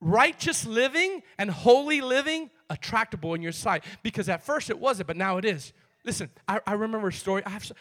righteous 0.00 0.64
living 0.64 1.22
and 1.38 1.50
holy 1.50 2.00
living 2.00 2.48
attractable 2.70 3.34
in 3.34 3.42
your 3.42 3.52
sight 3.52 3.84
because 4.02 4.28
at 4.30 4.42
first 4.42 4.70
it 4.70 4.78
wasn't, 4.78 5.06
but 5.06 5.18
now 5.18 5.36
it 5.36 5.44
is. 5.44 5.74
Listen, 6.02 6.30
I, 6.48 6.60
I 6.66 6.72
remember 6.72 7.08
a 7.08 7.12
story. 7.12 7.42
I, 7.44 7.50
have 7.50 7.64
so, 7.64 7.74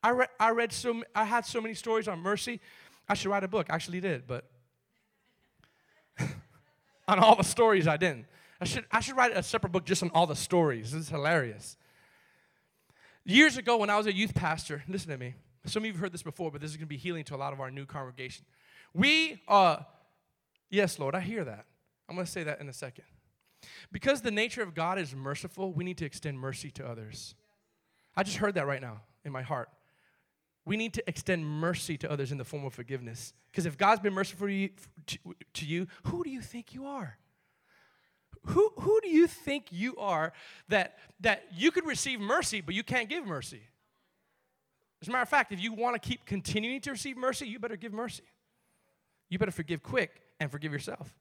I, 0.00 0.10
read, 0.10 0.28
I 0.38 0.50
read 0.50 0.72
so 0.72 1.02
I 1.14 1.24
had 1.24 1.44
so 1.44 1.60
many 1.60 1.74
stories 1.74 2.06
on 2.06 2.20
mercy. 2.20 2.60
I 3.08 3.14
should 3.14 3.30
write 3.30 3.42
a 3.42 3.48
book. 3.48 3.66
I 3.68 3.74
actually 3.74 4.00
did, 4.00 4.28
but 4.28 4.48
on 7.06 7.18
all 7.18 7.36
the 7.36 7.44
stories 7.44 7.86
I 7.86 7.96
didn't. 7.96 8.26
I 8.60 8.64
should, 8.64 8.84
I 8.90 9.00
should 9.00 9.16
write 9.16 9.36
a 9.36 9.42
separate 9.42 9.72
book 9.72 9.84
just 9.84 10.02
on 10.02 10.10
all 10.14 10.26
the 10.26 10.36
stories. 10.36 10.92
This 10.92 11.02
is 11.02 11.08
hilarious. 11.08 11.76
Years 13.24 13.56
ago, 13.56 13.76
when 13.78 13.90
I 13.90 13.96
was 13.96 14.06
a 14.06 14.14
youth 14.14 14.34
pastor, 14.34 14.84
listen 14.88 15.10
to 15.10 15.18
me. 15.18 15.34
Some 15.66 15.82
of 15.82 15.86
you 15.86 15.92
have 15.92 16.00
heard 16.00 16.12
this 16.12 16.22
before, 16.22 16.50
but 16.50 16.60
this 16.60 16.70
is 16.70 16.76
going 16.76 16.86
to 16.86 16.88
be 16.88 16.96
healing 16.96 17.24
to 17.24 17.34
a 17.34 17.38
lot 17.38 17.52
of 17.52 17.60
our 17.60 17.70
new 17.70 17.86
congregation. 17.86 18.44
We, 18.92 19.40
uh, 19.48 19.78
yes, 20.70 20.98
Lord, 20.98 21.14
I 21.14 21.20
hear 21.20 21.44
that. 21.44 21.64
I'm 22.08 22.16
going 22.16 22.26
to 22.26 22.30
say 22.30 22.44
that 22.44 22.60
in 22.60 22.68
a 22.68 22.72
second. 22.72 23.04
Because 23.90 24.20
the 24.20 24.30
nature 24.30 24.62
of 24.62 24.74
God 24.74 24.98
is 24.98 25.14
merciful, 25.14 25.72
we 25.72 25.84
need 25.84 25.98
to 25.98 26.04
extend 26.04 26.38
mercy 26.38 26.70
to 26.72 26.86
others. 26.86 27.34
I 28.14 28.22
just 28.22 28.36
heard 28.36 28.54
that 28.54 28.66
right 28.66 28.80
now 28.80 29.00
in 29.24 29.32
my 29.32 29.42
heart. 29.42 29.70
We 30.64 30.76
need 30.76 30.94
to 30.94 31.02
extend 31.06 31.46
mercy 31.46 31.98
to 31.98 32.10
others 32.10 32.32
in 32.32 32.38
the 32.38 32.44
form 32.44 32.64
of 32.64 32.72
forgiveness. 32.72 33.34
Because 33.50 33.66
if 33.66 33.76
God's 33.76 34.00
been 34.00 34.14
merciful 34.14 34.46
to 34.46 34.52
you, 34.52 34.70
to, 35.52 35.66
you, 35.66 35.86
who 36.04 36.24
do 36.24 36.30
you 36.30 36.40
think 36.40 36.74
you 36.74 36.86
are? 36.86 37.18
Who, 38.46 38.72
who 38.78 39.00
do 39.02 39.08
you 39.08 39.26
think 39.26 39.66
you 39.70 39.96
are 39.96 40.32
that, 40.68 40.98
that 41.20 41.44
you 41.54 41.70
could 41.70 41.86
receive 41.86 42.20
mercy, 42.20 42.60
but 42.60 42.74
you 42.74 42.82
can't 42.82 43.08
give 43.08 43.26
mercy? 43.26 43.62
As 45.00 45.08
a 45.08 45.10
matter 45.10 45.22
of 45.22 45.28
fact, 45.28 45.52
if 45.52 45.60
you 45.60 45.72
want 45.72 46.00
to 46.00 46.08
keep 46.08 46.24
continuing 46.24 46.80
to 46.82 46.90
receive 46.90 47.16
mercy, 47.16 47.46
you 47.46 47.58
better 47.58 47.76
give 47.76 47.92
mercy. 47.92 48.24
You 49.28 49.38
better 49.38 49.50
forgive 49.50 49.82
quick 49.82 50.22
and 50.40 50.50
forgive 50.50 50.72
yourself. 50.72 51.14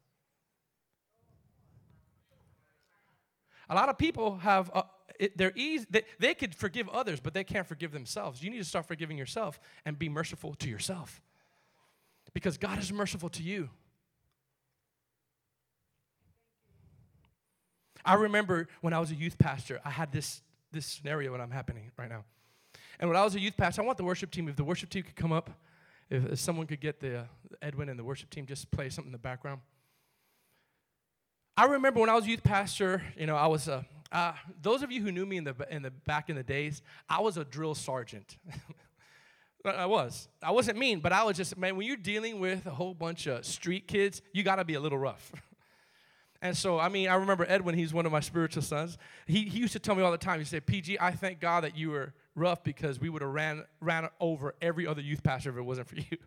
A 3.69 3.75
lot 3.75 3.89
of 3.89 3.97
people 3.97 4.37
have 4.37 4.69
uh, 4.73 4.83
it, 5.19 5.37
they're 5.37 5.53
easy, 5.55 5.85
they, 5.89 6.03
they 6.19 6.33
could 6.33 6.55
forgive 6.55 6.89
others, 6.89 7.19
but 7.19 7.33
they 7.33 7.43
can't 7.43 7.67
forgive 7.67 7.91
themselves. 7.91 8.43
You 8.43 8.49
need 8.49 8.57
to 8.57 8.65
start 8.65 8.87
forgiving 8.87 9.17
yourself 9.17 9.59
and 9.85 9.97
be 9.97 10.09
merciful 10.09 10.55
to 10.55 10.69
yourself 10.69 11.21
because 12.33 12.57
God 12.57 12.79
is 12.79 12.91
merciful 12.91 13.29
to 13.29 13.43
you. 13.43 13.69
I 18.05 18.15
remember 18.15 18.67
when 18.81 18.93
I 18.93 18.99
was 18.99 19.11
a 19.11 19.15
youth 19.15 19.37
pastor, 19.37 19.79
I 19.85 19.89
had 19.89 20.11
this, 20.11 20.41
this 20.71 20.85
scenario 20.85 21.31
when 21.31 21.41
I'm 21.41 21.51
happening 21.51 21.91
right 21.97 22.09
now. 22.09 22.25
And 22.99 23.09
when 23.09 23.17
I 23.17 23.23
was 23.23 23.35
a 23.35 23.39
youth 23.39 23.55
pastor, 23.55 23.81
I 23.81 23.85
want 23.85 23.97
the 23.97 24.03
worship 24.03 24.31
team, 24.31 24.47
if 24.49 24.55
the 24.55 24.63
worship 24.63 24.89
team 24.89 25.03
could 25.03 25.15
come 25.15 25.31
up, 25.31 25.49
if, 26.09 26.25
if 26.25 26.39
someone 26.39 26.67
could 26.67 26.81
get 26.81 26.99
the 26.99 27.19
uh, 27.19 27.23
Edwin 27.61 27.89
and 27.89 27.97
the 27.97 28.03
worship 28.03 28.29
team, 28.29 28.45
just 28.45 28.69
play 28.71 28.89
something 28.89 29.09
in 29.09 29.13
the 29.13 29.17
background. 29.17 29.61
I 31.55 31.65
remember 31.65 31.99
when 31.99 32.09
I 32.09 32.15
was 32.15 32.25
a 32.25 32.29
youth 32.29 32.43
pastor, 32.43 33.03
you 33.17 33.25
know, 33.25 33.35
I 33.35 33.47
was 33.47 33.67
a, 33.67 33.85
uh, 34.13 34.33
those 34.61 34.83
of 34.83 34.91
you 34.91 35.01
who 35.01 35.11
knew 35.11 35.25
me 35.25 35.37
in 35.37 35.43
the, 35.43 35.55
in 35.71 35.81
the 35.81 35.89
back 35.91 36.29
in 36.29 36.35
the 36.35 36.43
days, 36.43 36.83
I 37.09 37.19
was 37.19 37.35
a 37.35 37.43
drill 37.43 37.73
sergeant. 37.73 38.37
I 39.65 39.87
was. 39.87 40.27
I 40.41 40.51
wasn't 40.51 40.77
mean, 40.77 40.99
but 40.99 41.11
I 41.11 41.23
was 41.23 41.35
just, 41.35 41.57
man, 41.57 41.75
when 41.75 41.87
you're 41.87 41.97
dealing 41.97 42.39
with 42.39 42.65
a 42.67 42.71
whole 42.71 42.93
bunch 42.93 43.27
of 43.27 43.43
street 43.45 43.87
kids, 43.87 44.21
you 44.31 44.43
got 44.43 44.57
to 44.57 44.65
be 44.65 44.75
a 44.75 44.79
little 44.79 44.99
rough. 44.99 45.31
and 46.41 46.55
so, 46.55 46.79
I 46.79 46.89
mean, 46.89 47.09
I 47.09 47.15
remember 47.15 47.45
Edwin, 47.47 47.75
he's 47.75 47.93
one 47.93 48.05
of 48.05 48.11
my 48.11 48.19
spiritual 48.19 48.61
sons. 48.61 48.97
He, 49.25 49.45
he 49.45 49.59
used 49.59 49.73
to 49.73 49.79
tell 49.79 49.95
me 49.95 50.03
all 50.03 50.11
the 50.11 50.17
time, 50.17 50.37
he 50.39 50.45
said, 50.45 50.65
PG, 50.65 50.99
I 50.99 51.11
thank 51.11 51.39
God 51.39 51.63
that 51.63 51.75
you 51.75 51.89
were 51.89 52.13
rough 52.35 52.63
because 52.63 52.99
we 52.99 53.09
would 53.09 53.21
have 53.21 53.31
ran, 53.31 53.63
ran 53.79 54.09
over 54.19 54.53
every 54.61 54.85
other 54.85 55.01
youth 55.01 55.23
pastor 55.23 55.49
if 55.49 55.57
it 55.57 55.61
wasn't 55.61 55.87
for 55.87 55.95
you. 55.97 56.17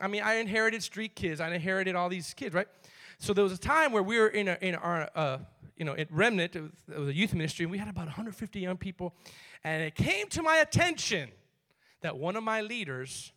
I 0.00 0.08
mean, 0.08 0.22
I 0.22 0.34
inherited 0.34 0.82
street 0.82 1.14
kids, 1.14 1.40
I 1.40 1.52
inherited 1.52 1.94
all 1.94 2.08
these 2.08 2.32
kids, 2.32 2.54
right? 2.54 2.68
So 3.20 3.34
there 3.34 3.44
was 3.44 3.52
a 3.52 3.58
time 3.58 3.92
where 3.92 4.02
we 4.02 4.18
were 4.18 4.28
in, 4.28 4.48
a, 4.48 4.56
in 4.62 4.74
our, 4.74 5.10
uh, 5.14 5.38
you 5.76 5.84
know, 5.84 5.94
at 5.94 6.10
Remnant, 6.10 6.56
it 6.56 6.62
was, 6.88 7.08
a 7.08 7.14
youth 7.14 7.34
ministry, 7.34 7.64
and 7.64 7.70
we 7.70 7.76
had 7.76 7.86
about 7.86 8.06
150 8.06 8.58
young 8.58 8.78
people. 8.78 9.14
And 9.62 9.82
it 9.82 9.94
came 9.94 10.26
to 10.28 10.42
my 10.42 10.56
attention 10.56 11.28
that 12.00 12.16
one 12.16 12.34
of 12.34 12.42
my 12.42 12.62
leaders, 12.62 13.32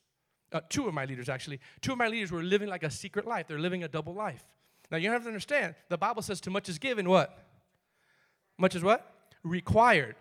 uh, 0.53 0.61
two 0.69 0.87
of 0.87 0.93
my 0.93 1.03
leaders 1.03 1.27
actually, 1.27 1.59
two 1.81 1.91
of 1.91 1.97
my 1.97 2.07
leaders 2.07 2.31
were 2.31 2.43
living 2.43 2.69
like 2.69 2.83
a 2.83 2.89
secret 2.89 3.27
life. 3.27 3.47
They're 3.49 3.59
living 3.59 3.83
a 3.83 3.89
double 3.89 4.13
life. 4.13 4.45
Now 4.89 4.97
you 4.97 5.09
have 5.09 5.23
to 5.23 5.27
understand, 5.27 5.75
the 5.89 5.97
Bible 5.97 6.21
says 6.21 6.39
too 6.39 6.51
much 6.51 6.69
is 6.69 6.79
given, 6.79 7.09
what? 7.09 7.45
Much 8.57 8.75
is 8.75 8.83
what? 8.83 9.05
Required. 9.43 10.15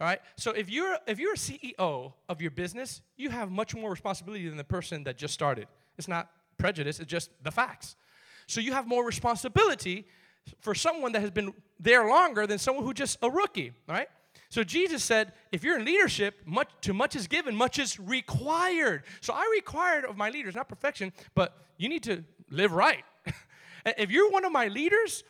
All 0.00 0.06
right. 0.06 0.20
So 0.36 0.52
if 0.52 0.70
you're 0.70 0.96
if 1.08 1.18
you're 1.18 1.34
a 1.34 1.36
CEO 1.36 2.12
of 2.28 2.40
your 2.40 2.52
business, 2.52 3.02
you 3.16 3.28
have 3.30 3.50
much 3.50 3.74
more 3.74 3.90
responsibility 3.90 4.48
than 4.48 4.56
the 4.56 4.64
person 4.64 5.02
that 5.04 5.18
just 5.18 5.34
started. 5.34 5.66
It's 5.98 6.08
not 6.08 6.30
prejudice, 6.58 7.00
it's 7.00 7.10
just 7.10 7.30
the 7.42 7.50
facts. 7.50 7.96
So 8.50 8.60
you 8.60 8.72
have 8.72 8.86
more 8.86 9.04
responsibility 9.04 10.06
for 10.58 10.74
someone 10.74 11.12
that 11.12 11.20
has 11.20 11.30
been 11.30 11.54
there 11.78 12.08
longer 12.08 12.46
than 12.46 12.58
someone 12.58 12.84
who 12.84 12.92
just 12.92 13.18
a 13.22 13.30
rookie, 13.30 13.72
right? 13.88 14.08
So 14.48 14.64
Jesus 14.64 15.04
said, 15.04 15.32
if 15.52 15.62
you're 15.62 15.78
in 15.78 15.84
leadership, 15.84 16.34
much 16.44 16.68
too 16.80 16.92
much 16.92 17.14
is 17.14 17.28
given, 17.28 17.54
much 17.54 17.78
is 17.78 18.00
required. 18.00 19.04
So 19.20 19.32
I 19.32 19.48
required 19.54 20.04
of 20.04 20.16
my 20.16 20.30
leaders, 20.30 20.56
not 20.56 20.68
perfection, 20.68 21.12
but 21.36 21.56
you 21.78 21.88
need 21.88 22.02
to 22.04 22.24
live 22.50 22.72
right. 22.72 23.04
if 23.86 24.10
you're 24.10 24.30
one 24.30 24.44
of 24.44 24.50
my 24.50 24.66
leaders, 24.66 25.22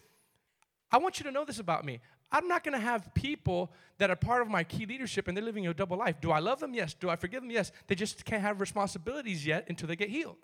I 0.90 0.96
want 0.96 1.20
you 1.20 1.24
to 1.24 1.30
know 1.30 1.44
this 1.44 1.58
about 1.58 1.84
me. 1.84 2.00
I'm 2.32 2.48
not 2.48 2.64
going 2.64 2.78
to 2.78 2.82
have 2.82 3.12
people 3.12 3.70
that 3.98 4.08
are 4.08 4.16
part 4.16 4.40
of 4.40 4.48
my 4.48 4.64
key 4.64 4.86
leadership 4.86 5.28
and 5.28 5.36
they're 5.36 5.44
living 5.44 5.66
a 5.66 5.74
double 5.74 5.98
life. 5.98 6.22
Do 6.22 6.30
I 6.30 6.38
love 6.38 6.58
them? 6.58 6.72
Yes. 6.72 6.94
Do 6.94 7.10
I 7.10 7.16
forgive 7.16 7.42
them? 7.42 7.50
Yes. 7.50 7.70
They 7.86 7.94
just 7.94 8.24
can't 8.24 8.40
have 8.40 8.60
responsibilities 8.60 9.44
yet 9.44 9.66
until 9.68 9.88
they 9.88 9.96
get 9.96 10.08
healed. 10.08 10.38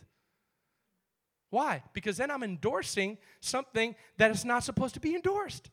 Why? 1.50 1.82
Because 1.92 2.16
then 2.16 2.30
I'm 2.30 2.42
endorsing 2.42 3.18
something 3.40 3.94
that 4.18 4.30
is 4.30 4.44
not 4.44 4.64
supposed 4.64 4.94
to 4.94 5.00
be 5.00 5.14
endorsed. 5.14 5.70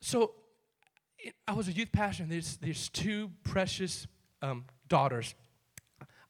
So 0.00 0.34
I 1.48 1.52
was 1.52 1.68
a 1.68 1.72
youth 1.72 1.90
pastor, 1.92 2.22
and 2.22 2.32
there's, 2.32 2.56
there's 2.58 2.88
two 2.88 3.30
precious 3.42 4.06
um, 4.42 4.64
daughters. 4.88 5.34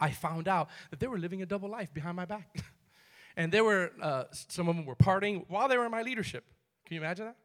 I 0.00 0.10
found 0.10 0.48
out 0.48 0.68
that 0.90 1.00
they 1.00 1.06
were 1.06 1.18
living 1.18 1.42
a 1.42 1.46
double 1.46 1.68
life 1.68 1.92
behind 1.92 2.16
my 2.16 2.24
back. 2.24 2.62
and 3.36 3.50
they 3.52 3.60
were, 3.60 3.90
uh, 4.00 4.24
some 4.30 4.68
of 4.68 4.76
them 4.76 4.86
were 4.86 4.96
partying 4.96 5.44
while 5.48 5.68
they 5.68 5.76
were 5.76 5.84
in 5.84 5.90
my 5.90 6.02
leadership. 6.02 6.44
Can 6.86 6.94
you 6.94 7.00
imagine 7.00 7.26
that? 7.26 7.36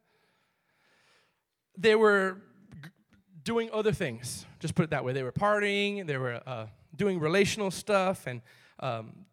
They 1.77 1.95
were 1.95 2.37
g- 2.83 2.89
doing 3.43 3.69
other 3.71 3.91
things, 3.91 4.45
just 4.59 4.75
put 4.75 4.83
it 4.83 4.89
that 4.91 5.03
way. 5.03 5.13
They 5.13 5.23
were 5.23 5.31
partying, 5.31 6.05
they 6.05 6.17
were 6.17 6.41
uh, 6.45 6.67
doing 6.95 7.19
relational 7.19 7.71
stuff, 7.71 8.27
and 8.27 8.41
um, 8.79 9.25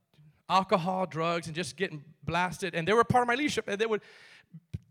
alcohol, 0.48 1.06
drugs, 1.06 1.46
and 1.46 1.54
just 1.54 1.76
getting 1.76 2.04
blasted. 2.24 2.74
And 2.74 2.86
they 2.86 2.92
were 2.92 3.04
part 3.04 3.22
of 3.22 3.28
my 3.28 3.34
leadership, 3.34 3.68
and 3.68 3.78
they 3.80 3.86
would 3.86 4.02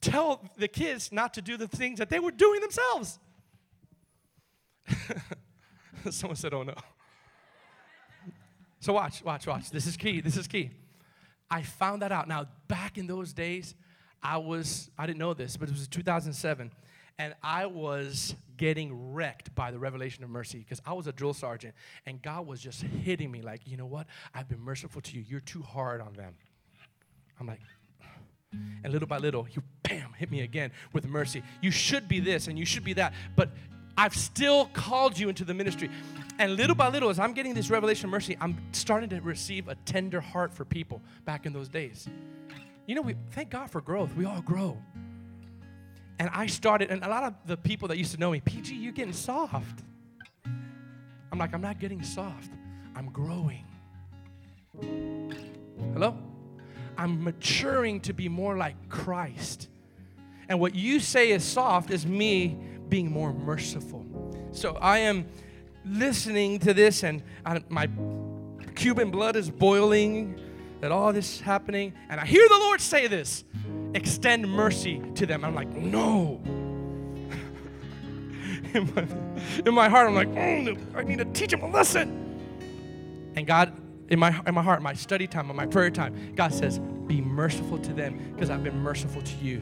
tell 0.01 0.43
the 0.57 0.67
kids 0.67 1.11
not 1.11 1.33
to 1.35 1.41
do 1.41 1.57
the 1.57 1.67
things 1.67 1.99
that 1.99 2.09
they 2.09 2.19
were 2.19 2.31
doing 2.31 2.61
themselves. 2.61 3.19
Someone 6.09 6.35
said, 6.35 6.53
oh 6.53 6.63
no. 6.63 6.75
So 8.79 8.93
watch, 8.93 9.23
watch, 9.23 9.47
watch. 9.47 9.71
This 9.71 9.87
is 9.87 9.97
key. 9.97 10.21
This 10.21 10.37
is 10.37 10.47
key. 10.47 10.69
I 11.49 11.63
found 11.63 12.01
that 12.01 12.11
out. 12.11 12.27
Now, 12.27 12.45
back 12.67 12.97
in 12.97 13.07
those 13.07 13.33
days, 13.33 13.73
I 14.21 14.37
was, 14.37 14.89
I 14.97 15.05
didn't 15.05 15.19
know 15.19 15.33
this, 15.33 15.57
but 15.57 15.69
it 15.69 15.71
was 15.71 15.87
2007. 15.87 16.71
And 17.17 17.33
I 17.41 17.65
was 17.65 18.35
getting 18.57 19.13
wrecked 19.13 19.53
by 19.55 19.71
the 19.71 19.79
revelation 19.79 20.23
of 20.23 20.29
mercy 20.29 20.59
because 20.59 20.81
I 20.85 20.93
was 20.93 21.07
a 21.07 21.11
drill 21.11 21.33
sergeant 21.33 21.73
and 22.05 22.21
God 22.21 22.47
was 22.47 22.61
just 22.61 22.81
hitting 22.81 23.31
me 23.31 23.41
like, 23.41 23.61
you 23.65 23.77
know 23.77 23.85
what? 23.85 24.07
I've 24.33 24.47
been 24.47 24.61
merciful 24.61 25.01
to 25.01 25.15
you. 25.15 25.23
You're 25.27 25.41
too 25.41 25.61
hard 25.61 26.01
on 26.01 26.13
them. 26.13 26.35
I'm 27.39 27.47
like, 27.47 27.59
and 28.83 28.93
little 28.93 29.07
by 29.07 29.17
little, 29.17 29.47
you 29.51 29.61
bam, 29.83 30.13
hit 30.17 30.31
me 30.31 30.41
again 30.41 30.71
with 30.93 31.05
mercy. 31.07 31.43
You 31.61 31.71
should 31.71 32.07
be 32.07 32.19
this 32.19 32.47
and 32.47 32.57
you 32.57 32.65
should 32.65 32.83
be 32.83 32.93
that, 32.93 33.13
but 33.35 33.49
I've 33.97 34.15
still 34.15 34.65
called 34.67 35.17
you 35.17 35.29
into 35.29 35.45
the 35.45 35.53
ministry. 35.53 35.89
And 36.37 36.55
little 36.55 36.75
by 36.75 36.89
little, 36.89 37.09
as 37.09 37.19
I'm 37.19 37.33
getting 37.33 37.53
this 37.53 37.69
revelation 37.69 38.05
of 38.05 38.11
mercy, 38.11 38.37
I'm 38.41 38.57
starting 38.71 39.09
to 39.09 39.21
receive 39.21 39.67
a 39.67 39.75
tender 39.85 40.19
heart 40.19 40.53
for 40.53 40.65
people 40.65 41.01
back 41.23 41.45
in 41.45 41.53
those 41.53 41.69
days. 41.69 42.07
You 42.85 42.95
know, 42.95 43.01
we 43.01 43.15
thank 43.31 43.49
God 43.49 43.71
for 43.71 43.81
growth. 43.81 44.13
We 44.15 44.25
all 44.25 44.41
grow. 44.41 44.77
And 46.19 46.29
I 46.33 46.47
started, 46.47 46.91
and 46.91 47.03
a 47.03 47.09
lot 47.09 47.23
of 47.23 47.33
the 47.45 47.57
people 47.57 47.87
that 47.89 47.97
used 47.97 48.13
to 48.13 48.19
know 48.19 48.31
me, 48.31 48.39
PG, 48.39 48.75
you're 48.75 48.93
getting 48.93 49.13
soft. 49.13 49.83
I'm 51.31 51.39
like, 51.39 51.53
I'm 51.53 51.61
not 51.61 51.79
getting 51.79 52.03
soft. 52.03 52.51
I'm 52.95 53.09
growing. 53.11 53.65
Hello? 55.93 56.17
I'm 56.97 57.23
maturing 57.23 57.99
to 58.01 58.13
be 58.13 58.29
more 58.29 58.57
like 58.57 58.89
Christ. 58.89 59.67
And 60.47 60.59
what 60.59 60.75
you 60.75 60.99
say 60.99 61.31
is 61.31 61.43
soft 61.43 61.91
is 61.91 62.05
me 62.05 62.57
being 62.87 63.11
more 63.11 63.33
merciful. 63.33 64.05
So 64.51 64.77
I 64.77 64.99
am 64.99 65.27
listening 65.83 66.59
to 66.59 66.73
this, 66.73 67.03
and 67.03 67.21
I, 67.45 67.61
my 67.67 67.89
Cuban 68.75 69.11
blood 69.11 69.35
is 69.35 69.49
boiling 69.49 70.39
at 70.81 70.91
all 70.91 71.11
this 71.11 71.35
is 71.35 71.41
happening. 71.41 71.93
And 72.09 72.19
I 72.19 72.25
hear 72.25 72.47
the 72.47 72.57
Lord 72.59 72.79
say 72.79 73.07
this 73.07 73.43
extend 73.95 74.47
mercy 74.47 75.01
to 75.15 75.25
them. 75.25 75.43
I'm 75.43 75.55
like, 75.55 75.69
no. 75.69 76.39
in, 78.73 78.93
my, 78.93 79.07
in 79.65 79.73
my 79.73 79.89
heart, 79.89 80.07
I'm 80.07 80.15
like, 80.15 80.27
oh, 80.27 80.75
I 80.95 81.03
need 81.03 81.19
to 81.19 81.25
teach 81.25 81.51
them 81.51 81.63
a 81.63 81.69
lesson. 81.69 82.21
And 83.35 83.47
God, 83.47 83.73
in 84.09 84.19
my, 84.19 84.39
in 84.45 84.53
my 84.53 84.61
heart, 84.61 84.81
my 84.81 84.93
study 84.93 85.27
time, 85.27 85.53
my 85.55 85.65
prayer 85.65 85.89
time, 85.89 86.35
God 86.35 86.53
says, 86.53 86.79
be 87.07 87.21
merciful 87.21 87.77
to 87.79 87.93
them 87.93 88.33
because 88.33 88.49
I've 88.49 88.63
been 88.63 88.79
merciful 88.79 89.21
to 89.21 89.35
you. 89.37 89.61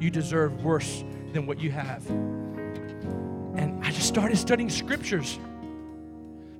You 0.00 0.10
deserve 0.10 0.64
worse 0.64 1.04
than 1.32 1.46
what 1.46 1.60
you 1.60 1.70
have. 1.70 2.08
And 2.08 3.84
I 3.84 3.90
just 3.90 4.08
started 4.08 4.36
studying 4.36 4.70
scriptures. 4.70 5.38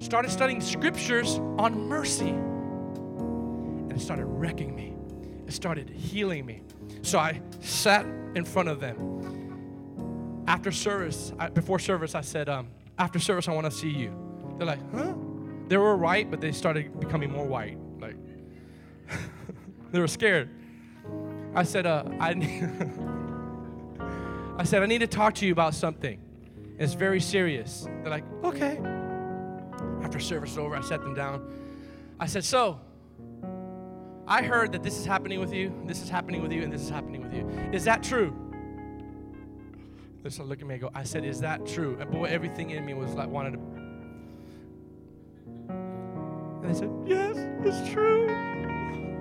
Started 0.00 0.30
studying 0.30 0.60
scriptures 0.60 1.38
on 1.58 1.88
mercy. 1.88 2.28
And 2.28 3.92
it 3.92 4.00
started 4.00 4.26
wrecking 4.26 4.74
me. 4.74 4.94
It 5.46 5.52
started 5.52 5.88
healing 5.88 6.44
me. 6.44 6.62
So 7.02 7.18
I 7.18 7.40
sat 7.60 8.04
in 8.34 8.44
front 8.44 8.68
of 8.68 8.80
them. 8.80 10.44
After 10.46 10.70
service, 10.70 11.32
I, 11.38 11.48
before 11.48 11.78
service, 11.78 12.14
I 12.14 12.20
said, 12.20 12.48
um, 12.48 12.68
after 12.98 13.18
service, 13.18 13.48
I 13.48 13.52
want 13.52 13.66
to 13.66 13.70
see 13.70 13.90
you. 13.90 14.14
They're 14.58 14.66
like, 14.66 14.92
huh? 14.92 15.14
They 15.68 15.76
were 15.76 15.96
white, 15.96 16.30
but 16.30 16.40
they 16.40 16.52
started 16.52 16.98
becoming 17.00 17.30
more 17.30 17.46
white. 17.46 17.78
Like, 17.98 18.16
they 19.92 20.00
were 20.00 20.08
scared. 20.08 20.50
I 21.54 21.64
said, 21.64 21.86
uh, 21.86 22.04
I, 22.20 22.30
I 24.58 24.64
said, 24.64 24.82
I 24.82 24.86
need 24.86 25.00
to 25.00 25.06
talk 25.06 25.34
to 25.36 25.46
you 25.46 25.52
about 25.52 25.74
something. 25.74 26.20
It's 26.78 26.94
very 26.94 27.20
serious. 27.20 27.86
They're 28.02 28.10
like, 28.10 28.24
okay. 28.44 28.78
After 30.02 30.20
service 30.20 30.50
was 30.50 30.58
over, 30.58 30.76
I 30.76 30.82
sat 30.82 31.00
them 31.00 31.14
down. 31.14 31.50
I 32.20 32.26
said, 32.26 32.44
so, 32.44 32.80
I 34.28 34.42
heard 34.42 34.72
that 34.72 34.82
this 34.82 34.98
is 34.98 35.06
happening 35.06 35.38
with 35.38 35.52
you, 35.52 35.72
this 35.86 36.02
is 36.02 36.08
happening 36.08 36.42
with 36.42 36.52
you, 36.52 36.62
and 36.62 36.72
this 36.72 36.82
is 36.82 36.88
happening 36.90 37.22
with 37.22 37.32
you. 37.32 37.48
Is 37.72 37.84
that 37.84 38.02
true? 38.02 38.34
They 40.22 40.30
started 40.30 40.48
looking 40.48 40.64
at 40.64 40.68
me 40.68 40.74
and 40.74 40.82
go, 40.82 40.90
I 40.94 41.04
said, 41.04 41.24
is 41.24 41.40
that 41.40 41.64
true? 41.64 41.96
And 42.00 42.10
boy, 42.10 42.24
everything 42.24 42.70
in 42.70 42.84
me 42.84 42.94
was 42.94 43.14
like, 43.14 43.28
wanted 43.28 43.52
to. 43.52 43.58
And 45.68 46.64
they 46.64 46.74
said, 46.76 46.90
yes, 47.06 47.36
it's 47.64 47.88
true. 47.92 48.26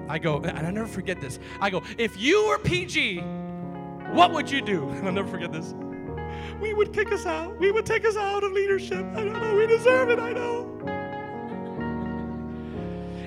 I 0.09 0.17
go, 0.17 0.39
and 0.39 0.65
I 0.65 0.71
never 0.71 0.87
forget 0.87 1.21
this. 1.21 1.37
I 1.61 1.69
go, 1.69 1.83
if 1.99 2.19
you 2.19 2.47
were 2.47 2.57
PG, 2.57 3.19
what 4.13 4.31
would 4.33 4.49
you 4.49 4.61
do? 4.61 4.89
And 4.89 5.05
I'll 5.05 5.13
never 5.13 5.29
forget 5.29 5.51
this. 5.51 5.75
We 6.59 6.73
would 6.73 6.93
kick 6.93 7.11
us 7.11 7.27
out. 7.27 7.59
We 7.59 7.71
would 7.71 7.85
take 7.85 8.05
us 8.05 8.17
out 8.17 8.43
of 8.43 8.51
leadership. 8.51 9.05
I 9.13 9.23
don't 9.23 9.33
know. 9.33 9.55
We 9.55 9.67
deserve 9.67 10.09
it. 10.09 10.19
I 10.19 10.31
know. 10.33 10.64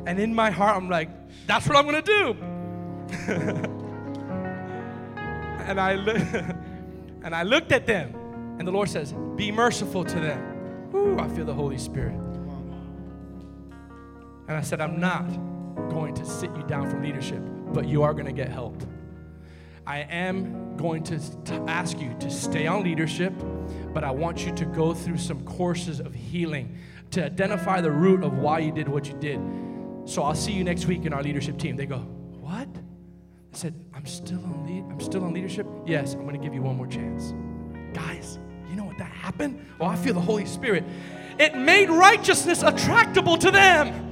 And 0.06 0.18
in 0.18 0.34
my 0.34 0.50
heart, 0.50 0.76
I'm 0.76 0.88
like, 0.88 1.10
that's 1.46 1.66
what 1.66 1.76
I'm 1.76 1.86
going 1.86 2.02
to 2.02 2.02
do. 2.02 2.36
and 5.68 5.80
I 5.80 5.92
and 7.22 7.34
I 7.34 7.42
looked 7.42 7.72
at 7.72 7.86
them, 7.86 8.14
and 8.58 8.66
the 8.66 8.72
Lord 8.72 8.88
says, 8.88 9.14
"Be 9.36 9.52
merciful 9.52 10.04
to 10.04 10.20
them." 10.20 10.94
Ooh, 10.94 11.18
I 11.18 11.28
feel 11.28 11.44
the 11.44 11.54
Holy 11.54 11.78
Spirit. 11.78 12.14
And 14.48 14.56
I 14.56 14.62
said, 14.62 14.80
"I'm 14.80 14.98
not 14.98 15.28
going 15.90 16.14
to 16.14 16.24
sit 16.24 16.50
you 16.56 16.62
down 16.64 16.90
from 16.90 17.02
leadership, 17.02 17.42
but 17.72 17.86
you 17.86 18.02
are 18.02 18.12
going 18.12 18.26
to 18.26 18.32
get 18.32 18.48
help. 18.48 18.82
I 19.86 20.00
am 20.00 20.76
going 20.76 21.02
to 21.04 21.18
ask 21.66 21.98
you 21.98 22.14
to 22.20 22.30
stay 22.30 22.66
on 22.66 22.82
leadership, 22.82 23.32
but 23.94 24.04
I 24.04 24.10
want 24.10 24.44
you 24.44 24.52
to 24.54 24.64
go 24.66 24.92
through 24.92 25.18
some 25.18 25.42
courses 25.44 26.00
of 26.00 26.14
healing 26.14 26.76
to 27.12 27.24
identify 27.24 27.80
the 27.80 27.90
root 27.90 28.22
of 28.22 28.34
why 28.34 28.58
you 28.58 28.72
did 28.72 28.88
what 28.88 29.06
you 29.06 29.14
did." 29.14 29.40
So 30.08 30.22
I'll 30.22 30.34
see 30.34 30.52
you 30.52 30.64
next 30.64 30.86
week 30.86 31.04
in 31.04 31.12
our 31.12 31.22
leadership 31.22 31.58
team. 31.58 31.76
They 31.76 31.84
go, 31.84 31.98
What? 31.98 32.66
I 32.66 33.56
said, 33.56 33.74
I'm 33.92 34.06
still 34.06 34.42
on 34.42 34.66
lead, 34.66 34.84
I'm 34.90 35.00
still 35.00 35.22
on 35.22 35.34
leadership. 35.34 35.66
Yes, 35.84 36.14
I'm 36.14 36.24
gonna 36.24 36.38
give 36.38 36.54
you 36.54 36.62
one 36.62 36.78
more 36.78 36.86
chance. 36.86 37.34
Guys, 37.92 38.38
you 38.70 38.74
know 38.74 38.84
what 38.84 38.96
that 38.96 39.12
happened? 39.12 39.66
Oh, 39.78 39.84
I 39.84 39.96
feel 39.96 40.14
the 40.14 40.20
Holy 40.20 40.46
Spirit. 40.46 40.84
It 41.38 41.54
made 41.54 41.90
righteousness 41.90 42.62
attractable 42.62 43.36
to 43.36 43.50
them. 43.50 44.07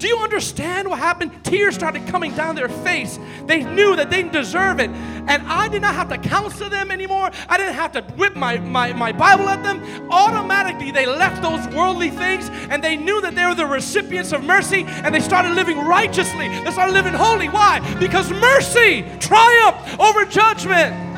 Do 0.00 0.08
you 0.08 0.16
understand 0.16 0.88
what 0.88 0.98
happened? 0.98 1.44
Tears 1.44 1.74
started 1.74 2.06
coming 2.06 2.34
down 2.34 2.54
their 2.54 2.70
face. 2.70 3.18
They 3.44 3.62
knew 3.62 3.96
that 3.96 4.08
they 4.08 4.22
didn't 4.22 4.32
deserve 4.32 4.80
it. 4.80 4.88
And 4.88 5.42
I 5.46 5.68
did 5.68 5.82
not 5.82 5.94
have 5.94 6.08
to 6.08 6.16
counsel 6.16 6.70
them 6.70 6.90
anymore. 6.90 7.30
I 7.50 7.58
didn't 7.58 7.74
have 7.74 7.92
to 7.92 8.02
whip 8.14 8.34
my, 8.34 8.56
my, 8.56 8.94
my 8.94 9.12
Bible 9.12 9.46
at 9.50 9.62
them. 9.62 10.10
Automatically, 10.10 10.90
they 10.90 11.04
left 11.04 11.42
those 11.42 11.68
worldly 11.74 12.08
things 12.08 12.48
and 12.70 12.82
they 12.82 12.96
knew 12.96 13.20
that 13.20 13.34
they 13.34 13.44
were 13.44 13.54
the 13.54 13.66
recipients 13.66 14.32
of 14.32 14.42
mercy 14.42 14.84
and 14.86 15.14
they 15.14 15.20
started 15.20 15.52
living 15.52 15.76
righteously. 15.76 16.48
They 16.48 16.70
started 16.70 16.94
living 16.94 17.12
holy. 17.12 17.50
Why? 17.50 17.80
Because 18.00 18.30
mercy 18.30 19.04
triumphed 19.18 20.00
over 20.00 20.24
judgment. 20.24 21.09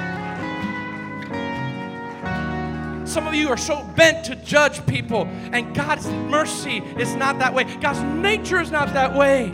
Some 3.12 3.26
of 3.26 3.34
you 3.34 3.50
are 3.50 3.58
so 3.58 3.84
bent 3.94 4.24
to 4.24 4.36
judge 4.36 4.86
people, 4.86 5.26
and 5.52 5.74
God's 5.74 6.06
mercy 6.06 6.78
is 6.96 7.14
not 7.14 7.38
that 7.40 7.52
way. 7.52 7.64
God's 7.64 8.00
nature 8.00 8.58
is 8.58 8.70
not 8.70 8.94
that 8.94 9.14
way. 9.14 9.52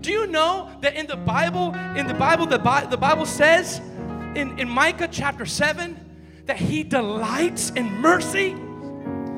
Do 0.00 0.10
you 0.10 0.26
know 0.26 0.68
that 0.80 0.96
in 0.96 1.06
the 1.06 1.14
Bible, 1.14 1.72
in 1.94 2.08
the 2.08 2.14
Bible, 2.14 2.44
the, 2.44 2.58
Bi- 2.58 2.86
the 2.86 2.96
Bible 2.96 3.24
says 3.24 3.78
in, 4.34 4.58
in 4.58 4.68
Micah 4.68 5.06
chapter 5.06 5.46
7 5.46 6.44
that 6.46 6.56
he 6.56 6.82
delights 6.82 7.70
in 7.70 7.88
mercy? 8.00 8.56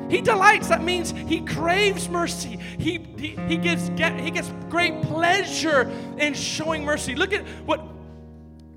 He 0.09 0.21
delights. 0.21 0.69
That 0.69 0.83
means 0.83 1.11
he 1.11 1.41
craves 1.41 2.09
mercy. 2.09 2.57
He, 2.79 2.97
he, 3.15 3.35
he, 3.47 3.57
gets, 3.57 3.89
get, 3.89 4.19
he 4.19 4.31
gets 4.31 4.51
great 4.69 5.03
pleasure 5.03 5.81
in 6.17 6.33
showing 6.33 6.83
mercy. 6.83 7.13
Look 7.13 7.33
at 7.33 7.45
what 7.67 7.85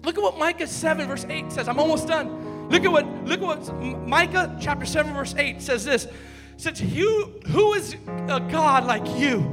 look 0.03 0.19
at 0.19 0.23
what 0.23 0.37
Micah 0.37 0.67
7 0.67 1.09
verse 1.09 1.25
8 1.27 1.53
says. 1.53 1.69
I'm 1.69 1.79
almost 1.79 2.07
done. 2.07 2.42
Look 2.73 2.85
at 2.87 2.91
what 2.91 3.07
look 3.27 3.43
at 3.43 3.47
what 3.47 4.09
Micah 4.09 4.57
chapter 4.59 4.87
7 4.87 5.13
verse 5.13 5.35
8 5.37 5.61
says 5.61 5.85
this. 5.85 6.09
Says 6.57 6.79
who, 6.79 7.25
who 7.49 7.75
is 7.75 7.95
a 8.29 8.41
God 8.51 8.87
like 8.87 9.07
you? 9.19 9.53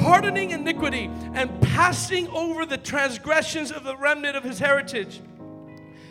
Pardoning 0.00 0.50
iniquity 0.50 1.08
and 1.34 1.60
passing 1.60 2.26
over 2.28 2.66
the 2.66 2.76
transgressions 2.76 3.70
of 3.70 3.84
the 3.84 3.96
remnant 3.96 4.36
of 4.36 4.42
his 4.42 4.58
heritage. 4.58 5.20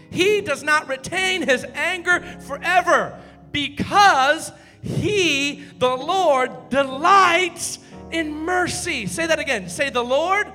He 0.10 0.40
does 0.40 0.64
not 0.64 0.88
retain 0.88 1.42
his 1.42 1.66
anger 1.74 2.22
forever 2.40 3.20
because 3.52 4.54
he, 4.82 5.66
the 5.80 5.96
Lord, 5.96 6.70
delights 6.70 7.80
in 8.12 8.32
mercy. 8.32 9.06
Say 9.06 9.28
that 9.28 9.40
again. 9.40 9.68
Say, 9.68 9.90
the 9.90 10.04
Lord 10.04 10.48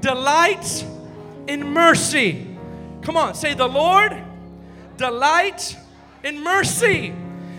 delights 0.00 0.84
in 1.46 1.68
mercy. 1.68 2.48
Come 3.02 3.16
on, 3.16 3.34
say, 3.34 3.54
the 3.54 3.68
Lord 3.68 4.24
delight 5.00 5.76
in 6.22 6.44
mercy. 6.44 7.14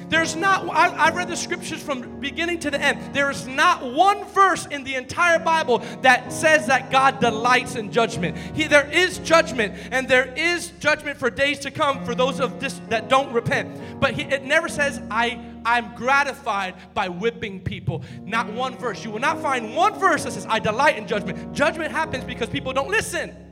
There's 0.09 0.35
not, 0.35 0.69
I, 0.69 1.05
have 1.05 1.15
read 1.15 1.27
the 1.27 1.37
scriptures 1.37 1.81
from 1.81 2.19
beginning 2.19 2.59
to 2.59 2.69
the 2.69 2.79
end. 2.79 3.15
There 3.15 3.31
is 3.31 3.47
not 3.47 3.81
one 3.81 4.25
verse 4.25 4.67
in 4.67 4.83
the 4.83 4.95
entire 4.95 5.39
Bible 5.39 5.79
that 6.01 6.31
says 6.31 6.67
that 6.67 6.91
God 6.91 7.19
delights 7.19 7.75
in 7.75 7.91
judgment. 7.91 8.37
He, 8.37 8.67
there 8.67 8.87
is 8.91 9.19
judgment, 9.19 9.73
and 9.91 10.07
there 10.07 10.33
is 10.35 10.71
judgment 10.79 11.17
for 11.17 11.29
days 11.29 11.59
to 11.59 11.71
come 11.71 12.03
for 12.05 12.13
those 12.13 12.39
of 12.39 12.59
this 12.59 12.79
that 12.89 13.09
don't 13.09 13.31
repent. 13.33 13.99
But 13.99 14.13
he, 14.13 14.23
it 14.23 14.43
never 14.43 14.67
says, 14.67 15.01
I 15.09 15.39
I'm 15.65 15.95
gratified 15.95 16.75
by 16.93 17.07
whipping 17.07 17.59
people. 17.61 18.03
Not 18.23 18.51
one 18.51 18.75
verse. 18.77 19.05
You 19.05 19.11
will 19.11 19.19
not 19.19 19.41
find 19.41 19.75
one 19.75 19.97
verse 19.99 20.25
that 20.25 20.33
says, 20.33 20.45
I 20.49 20.59
delight 20.59 20.97
in 20.97 21.07
judgment. 21.07 21.53
Judgment 21.53 21.91
happens 21.91 22.23
because 22.23 22.49
people 22.49 22.73
don't 22.73 22.89
listen. 22.89 23.50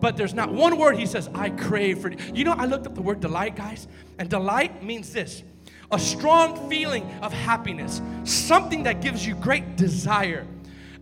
But 0.00 0.16
there's 0.16 0.34
not 0.34 0.52
one 0.52 0.78
word 0.78 0.96
he 0.96 1.06
says, 1.06 1.28
I 1.34 1.50
crave 1.50 2.00
for. 2.00 2.10
You 2.12 2.44
know, 2.44 2.52
I 2.52 2.66
looked 2.66 2.86
up 2.86 2.94
the 2.94 3.02
word 3.02 3.20
delight, 3.20 3.56
guys, 3.56 3.88
and 4.18 4.28
delight 4.28 4.82
means 4.82 5.12
this 5.12 5.42
a 5.90 5.98
strong 5.98 6.68
feeling 6.68 7.10
of 7.22 7.32
happiness, 7.32 8.02
something 8.24 8.82
that 8.82 9.00
gives 9.00 9.26
you 9.26 9.34
great 9.34 9.76
desire, 9.76 10.46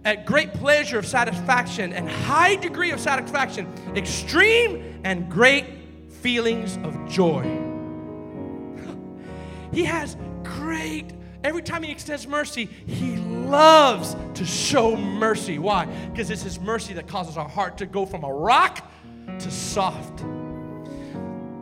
a 0.05 0.17
great 0.17 0.53
pleasure 0.55 0.99
of 0.99 1.07
satisfaction, 1.07 1.93
and 1.93 2.09
high 2.09 2.55
degree 2.55 2.93
of 2.93 3.01
satisfaction, 3.01 3.67
extreme 3.97 5.01
and 5.05 5.29
great 5.31 5.67
feelings 6.11 6.77
of 6.79 7.09
joy. 7.09 7.43
He 9.73 9.85
has 9.85 10.17
great 10.45 11.13
Every 11.47 11.63
time 11.63 11.85
he 11.85 11.93
extends 11.93 12.27
mercy, 12.27 12.69
he 12.87 13.19
loves 13.19 14.17
to 14.35 14.45
show 14.45 14.97
mercy. 14.97 15.61
Why? 15.61 15.87
Because 16.11 16.29
it's 16.29 16.43
his 16.43 16.59
mercy 16.59 16.93
that 16.95 17.07
causes 17.07 17.37
our 17.37 17.49
heart 17.49 17.79
to 17.79 17.87
go 17.87 18.05
from 18.05 18.25
a 18.25 18.33
rock 18.33 18.91
to 19.39 19.51
soft. 19.53 20.25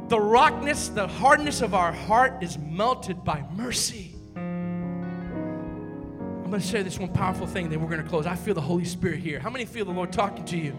The 0.09 0.19
rockness, 0.19 0.89
the 0.89 1.07
hardness 1.07 1.61
of 1.61 1.75
our 1.75 1.93
heart 1.93 2.43
is 2.43 2.57
melted 2.57 3.25
by 3.25 3.45
mercy. 3.55 4.15
I'm 4.37 6.47
going 6.49 6.63
to 6.63 6.67
share 6.67 6.83
this 6.83 6.99
one 6.99 7.11
powerful 7.11 7.47
thing, 7.47 7.69
then 7.69 7.83
we're 7.83 7.91
going 7.91 8.03
to 8.03 8.09
close. 8.09 8.25
I 8.25 8.37
feel 8.37 8.55
the 8.55 8.63
Holy 8.63 8.87
Spirit 8.87 9.21
here. 9.21 9.39
How 9.39 9.51
many 9.51 9.67
feel 9.67 9.85
the 9.85 9.93
Lord 9.93 10.15
talking 10.15 10.47
to 10.47 10.57
you? 10.57 10.75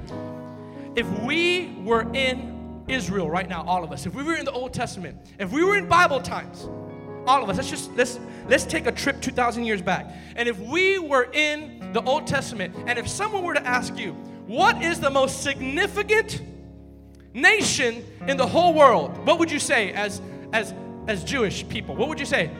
If 0.95 1.08
we 1.20 1.78
were 1.84 2.12
in 2.16 2.84
Israel 2.88 3.30
right 3.30 3.47
now, 3.47 3.64
all 3.68 3.84
of 3.84 3.91
us, 3.91 4.08
if 4.08 4.16
we 4.16 4.24
were 4.24 4.34
in 4.34 4.45
the 4.45 4.51
Old 4.51 4.74
Testament, 4.74 5.16
if 5.38 5.51
we 5.51 5.64
were 5.64 5.78
in 5.78 5.88
Bible 5.88 6.22
times, 6.22 6.68
all 7.28 7.43
of 7.43 7.49
us 7.49 7.58
let's 7.58 7.70
just 7.70 7.95
let's 7.95 8.20
let's 8.48 8.66
take 8.66 8.86
a 8.86 8.91
trip 8.91 9.22
2000 9.22 9.64
years 9.64 9.82
back. 9.82 10.12
And 10.36 10.48
if 10.48 10.60
we 10.60 11.00
were 11.00 11.30
in 11.34 11.91
the 11.93 12.02
old 12.04 12.28
testament 12.28 12.76
and 12.88 13.00
if 13.00 13.08
someone 13.08 13.43
were 13.43 13.54
to 13.54 13.66
ask 13.66 13.98
you 13.98 14.14
what 14.48 14.84
is 14.84 15.00
the 15.00 15.10
most 15.10 15.41
significant 15.41 16.41
nation 17.34 18.06
in 18.28 18.38
the 18.38 18.46
whole 18.46 18.74
world? 18.74 19.18
What 19.26 19.39
would 19.39 19.50
you 19.50 19.60
say 19.60 19.91
as 19.91 20.22
as 20.54 20.74
as 21.08 21.24
jewish 21.24 21.68
people? 21.68 21.96
What 21.96 22.10
would 22.10 22.20
you 22.20 22.26
say? 22.26 22.52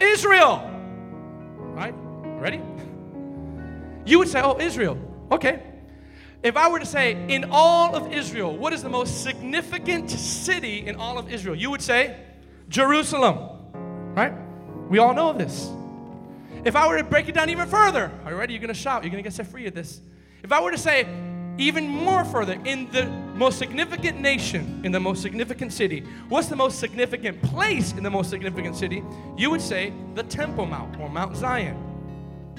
Israel. 0.00 0.70
Right? 1.56 1.94
Ready? 1.96 2.60
You 4.04 4.18
would 4.18 4.28
say 4.28 4.40
oh 4.42 4.58
israel. 4.60 4.98
Okay. 5.32 5.62
If 6.42 6.56
i 6.56 6.70
were 6.70 6.78
to 6.78 6.86
say 6.86 7.26
in 7.28 7.46
all 7.50 7.96
of 7.96 8.12
israel 8.12 8.56
what 8.56 8.72
is 8.72 8.82
the 8.82 8.88
most 8.88 9.24
significant 9.24 10.10
city 10.10 10.86
in 10.86 10.96
all 10.96 11.18
of 11.18 11.32
israel? 11.32 11.56
You 11.56 11.70
would 11.70 11.82
say 11.82 12.16
jerusalem. 12.68 13.38
Right? 14.14 14.32
We 14.88 14.98
all 14.98 15.14
know 15.14 15.32
this. 15.32 15.70
If 16.64 16.76
I 16.76 16.88
were 16.88 16.98
to 16.98 17.04
break 17.04 17.28
it 17.28 17.34
down 17.34 17.48
even 17.50 17.68
further, 17.68 18.10
are 18.24 18.32
you 18.32 18.36
ready? 18.36 18.52
You're 18.54 18.60
going 18.60 18.74
to 18.74 18.74
shout. 18.74 19.02
You're 19.02 19.10
going 19.10 19.22
to 19.22 19.26
get 19.26 19.34
set 19.34 19.46
free 19.46 19.66
of 19.66 19.74
this. 19.74 20.00
If 20.42 20.52
I 20.52 20.60
were 20.60 20.70
to 20.70 20.78
say 20.78 21.06
even 21.58 21.88
more 21.88 22.24
further, 22.24 22.60
in 22.64 22.90
the 22.90 23.06
most 23.34 23.58
significant 23.58 24.20
nation, 24.20 24.80
in 24.84 24.92
the 24.92 25.00
most 25.00 25.22
significant 25.22 25.72
city, 25.72 26.04
what's 26.28 26.48
the 26.48 26.56
most 26.56 26.78
significant 26.78 27.40
place 27.42 27.92
in 27.92 28.02
the 28.02 28.10
most 28.10 28.30
significant 28.30 28.76
city? 28.76 29.02
You 29.36 29.50
would 29.50 29.62
say 29.62 29.92
the 30.14 30.22
Temple 30.24 30.66
Mount 30.66 31.00
or 31.00 31.08
Mount 31.08 31.36
Zion. 31.36 31.76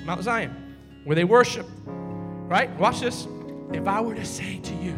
Mount 0.03 0.23
Zion, 0.23 0.75
where 1.03 1.15
they 1.15 1.25
worship. 1.25 1.67
Right? 1.85 2.73
Watch 2.77 3.01
this. 3.01 3.27
If 3.73 3.87
I 3.87 3.99
were 4.01 4.15
to 4.15 4.25
say 4.25 4.59
to 4.59 4.73
you, 4.75 4.95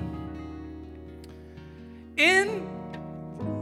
in 2.17 2.67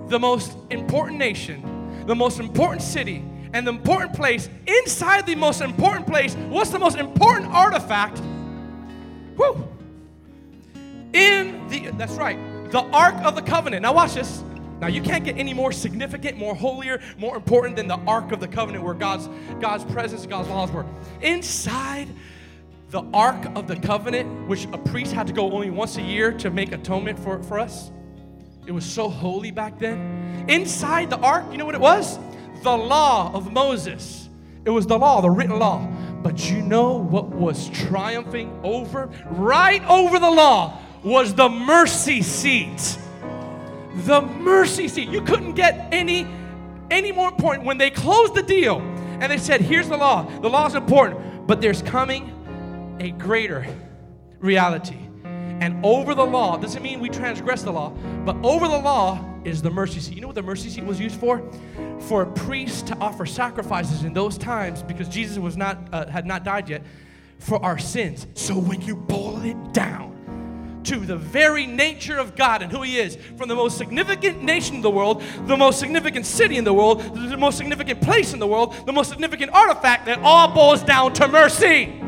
the 0.07 0.20
most 0.20 0.57
important 0.70 1.18
nation, 1.18 2.05
the 2.05 2.15
most 2.15 2.39
important 2.39 2.82
city 2.82 3.24
and 3.54 3.66
the 3.66 3.72
important 3.72 4.14
place, 4.14 4.50
inside 4.66 5.26
the 5.26 5.36
most 5.36 5.62
important 5.62 6.08
place, 6.08 6.36
what's 6.50 6.70
the 6.70 6.80
most 6.80 6.98
important 6.98 7.52
artifact? 7.52 8.22
Whoo! 9.36 9.68
In 11.14 11.68
the, 11.70 11.91
that's 11.91 12.14
right, 12.14 12.38
the 12.72 12.82
Ark 12.82 13.16
of 13.24 13.36
the 13.36 13.41
Covenant. 13.41 13.84
Now, 13.84 13.93
watch 13.93 14.14
this. 14.14 14.43
Now, 14.80 14.88
you 14.88 15.02
can't 15.02 15.24
get 15.24 15.38
any 15.38 15.54
more 15.54 15.72
significant, 15.72 16.38
more 16.38 16.54
holier, 16.54 17.02
more 17.18 17.36
important 17.36 17.76
than 17.76 17.88
the 17.88 17.98
Ark 18.06 18.32
of 18.32 18.39
the 18.39 18.48
Covenant 18.48 18.84
where 18.84 18.93
God's, 18.93 19.28
God's 19.60 19.84
presence, 19.86 20.26
God's 20.28 20.50
laws 20.50 20.72
were. 20.72 20.86
Inside 21.22 22.08
the 22.91 23.04
Ark 23.14 23.43
of 23.56 23.68
the 23.68 23.76
Covenant, 23.76 24.48
which 24.48 24.66
a 24.66 24.78
priest 24.78 25.14
had 25.14 25.28
to 25.28 25.34
go 25.34 25.52
only 25.52 25.72
once 25.72 25.98
a 25.98 26.02
year 26.02 26.32
to 26.34 26.52
make 26.52 26.72
atonement 26.74 27.18
for, 27.18 27.41
for 27.43 27.60
us, 27.60 27.91
it 28.68 28.72
was 28.72 28.86
so 28.86 29.10
holy 29.10 29.50
back 29.50 29.80
then. 29.80 30.45
Inside 30.50 31.10
the 31.10 31.18
ark, 31.20 31.45
you 31.52 31.58
know 31.58 31.66
what 31.66 31.76
it 31.76 31.82
was? 31.82 32.20
The 32.64 32.76
law 32.76 33.32
of 33.34 33.51
Moses. 33.51 34.30
It 34.66 34.70
was 34.70 34.86
the 34.86 34.97
law, 34.97 35.22
the 35.22 35.30
written 35.30 35.60
law. 35.60 35.88
But 36.22 36.49
you 36.49 36.62
know 36.62 36.97
what 36.97 37.30
was 37.30 37.70
triumphing 37.70 38.60
over? 38.64 39.10
Right 39.28 39.84
over 39.86 40.20
the 40.20 40.30
law 40.30 40.80
was 41.03 41.34
the 41.34 41.47
mercy 41.47 42.22
seat. 42.22 42.97
The 44.05 44.22
mercy 44.22 44.88
seat. 44.88 45.10
You 45.10 45.22
couldn't 45.22 45.53
get 45.53 45.88
any 45.91 46.28
any 46.89 47.12
more 47.12 47.30
important 47.30 47.66
when 47.66 47.78
they 47.78 47.89
closed 47.89 48.34
the 48.34 48.43
deal 48.43 48.80
and 49.20 49.32
they 49.32 49.38
said, 49.38 49.62
"Here's 49.62 49.88
the 49.88 49.97
law. 49.97 50.26
The 50.41 50.49
law 50.49 50.68
is 50.68 50.76
important, 50.76 51.47
but 51.47 51.62
there's 51.62 51.82
coming 51.82 52.32
a 52.99 53.12
greater 53.12 53.66
reality." 54.39 54.97
And 55.60 55.84
over 55.86 56.14
the 56.14 56.26
law, 56.26 56.58
doesn't 56.58 56.84
mean 56.84 56.99
we 56.99 57.10
transgress 57.10 57.64
the 57.64 57.72
law, 57.72 57.91
but 58.26 58.36
over 58.43 58.68
the 58.68 58.78
law 58.78 59.20
is 59.48 59.62
the 59.62 59.72
mercy 59.72 60.00
seat. 60.00 60.16
You 60.16 60.22
know 60.22 60.28
what 60.28 60.36
the 60.36 60.43
mercy 60.43 60.70
seat 60.70 60.84
was 60.84 61.00
used 61.00 61.20
for? 61.20 61.41
For 62.02 62.24
a 62.24 62.32
priest 62.32 62.88
to 62.88 62.98
offer 62.98 63.26
sacrifices 63.26 64.04
in 64.04 64.14
those 64.14 64.38
times 64.38 64.84
because 64.84 65.08
Jesus 65.08 65.38
was 65.38 65.56
not 65.56 65.78
uh, 65.93 66.08
had 66.08 66.26
not 66.26 66.43
died 66.43 66.70
yet 66.70 66.84
for 67.39 67.64
our 67.64 67.78
sins. 67.78 68.28
So 68.34 68.56
when 68.56 68.82
you 68.82 68.95
boil 68.95 69.43
it 69.43 69.74
down 69.74 70.82
to 70.84 71.00
the 71.00 71.18
very 71.18 71.66
nature 71.66 72.18
of 72.18 72.36
God 72.36 72.62
and 72.62 72.72
who 72.72 72.82
He 72.82 72.98
is, 72.98 73.18
from 73.38 73.48
the 73.48 73.56
most 73.56 73.78
significant 73.78 74.43
nation 74.43 74.76
in 74.76 74.82
the 74.82 74.89
world, 74.89 75.22
the 75.45 75.58
most 75.58 75.80
significant 75.80 76.26
city 76.26 76.58
in 76.58 76.64
the 76.64 76.74
world, 76.74 77.02
the 77.16 77.38
most 77.38 77.58
significant 77.58 78.02
place 78.02 78.34
in 78.34 78.39
the 78.39 78.48
world, 78.48 78.76
the 78.86 78.93
most 78.93 79.10
significant 79.10 79.52
artifact, 79.54 80.06
that 80.06 80.20
all 80.20 80.54
boils 80.54 80.84
down 80.84 81.14
to 81.14 81.28
mercy. 81.28 82.02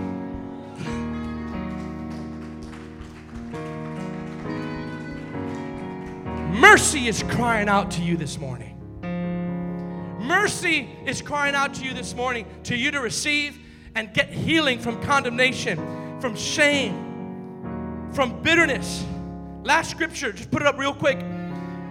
Mercy 6.49 7.07
is 7.07 7.23
crying 7.29 7.69
out 7.69 7.91
to 7.91 8.01
you 8.01 8.17
this 8.17 8.39
morning. 8.39 8.75
Mercy 10.19 10.89
is 11.05 11.21
crying 11.21 11.53
out 11.53 11.75
to 11.75 11.85
you 11.85 11.93
this 11.93 12.15
morning 12.15 12.47
to 12.63 12.75
you 12.75 12.89
to 12.89 12.99
receive 12.99 13.59
and 13.93 14.11
get 14.15 14.29
healing 14.29 14.79
from 14.79 14.99
condemnation, 15.03 15.77
from 16.19 16.35
shame, 16.35 18.09
from 18.13 18.41
bitterness. 18.41 19.05
Last 19.63 19.91
scripture, 19.91 20.31
just 20.31 20.49
put 20.49 20.63
it 20.63 20.67
up 20.67 20.79
real 20.79 20.93
quick. 20.93 21.19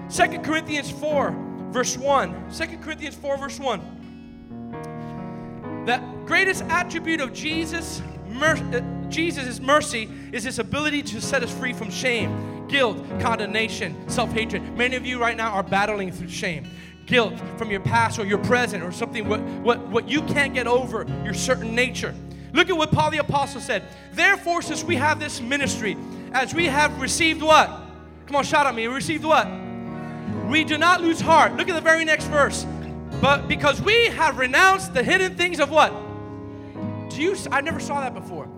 Second 0.09 0.45
Corinthians 0.45 0.91
4, 0.91 1.33
verse 1.71 1.97
1. 1.97 2.51
2 2.53 2.79
Corinthians 2.79 3.15
4, 3.15 3.37
verse 3.37 3.61
1. 3.61 5.85
The 5.87 6.03
greatest 6.27 6.65
attribute 6.65 7.21
of 7.21 7.33
Jesus, 7.33 8.03
mer- 8.27 8.57
uh, 8.75 8.81
Jesus' 9.09 9.61
mercy 9.61 10.11
is 10.33 10.43
his 10.43 10.59
ability 10.59 11.05
to 11.05 11.21
set 11.21 11.45
us 11.45 11.57
free 11.57 11.73
from 11.73 11.93
shame 11.93 12.58
guilt, 12.69 12.99
condemnation, 13.21 14.09
self 14.09 14.33
hatred. 14.33 14.63
Many 14.77 14.97
of 14.97 15.07
you 15.07 15.19
right 15.19 15.37
now 15.37 15.53
are 15.53 15.63
battling 15.63 16.13
through 16.13 16.29
shame. 16.29 16.69
Guilt 17.07 17.35
from 17.57 17.71
your 17.71 17.81
past 17.81 18.19
or 18.19 18.27
your 18.27 18.39
present 18.39 18.83
or 18.85 18.93
something 18.93 19.29
what, 19.29 19.41
what, 19.41 19.81
what 19.89 20.09
you 20.09 20.23
can't 20.23 20.53
get 20.53 20.67
over, 20.67 21.07
your 21.25 21.35
certain 21.35 21.75
nature. 21.75 22.15
Look 22.53 22.71
at 22.71 22.77
what 22.77 22.93
Paul 22.93 23.11
the 23.11 23.19
Apostle 23.19 23.61
said. 23.61 23.83
Therefore, 24.13 24.63
since 24.63 24.85
we 24.85 24.97
have 24.97 25.19
this 25.19 25.41
ministry, 25.41 25.97
as 26.33 26.55
we 26.55 26.67
have 26.67 27.01
received 27.01 27.43
what? 27.43 27.69
Come 28.27 28.37
on, 28.37 28.45
shout 28.45 28.67
at 28.67 28.75
me. 28.75 28.87
We 28.89 28.95
received 28.95 29.25
what? 29.25 29.49
We 30.47 30.65
do 30.65 30.77
not 30.77 31.01
lose 31.01 31.21
heart. 31.21 31.57
Look 31.57 31.69
at 31.69 31.75
the 31.75 31.81
very 31.81 32.05
next 32.05 32.27
verse. 32.27 32.67
But 33.21 33.49
because 33.49 33.81
we 33.81 34.07
have 34.07 34.39
renounced 34.39 34.95
the 34.95 35.03
hidden 35.03 35.35
things 35.35 35.61
of 35.61 35.71
what? 35.71 35.93
Do 37.11 37.23
you? 37.23 37.37
I 37.51 37.61
never 37.61 37.81
saw 37.81 38.01
that 38.01 38.15
before 38.15 38.49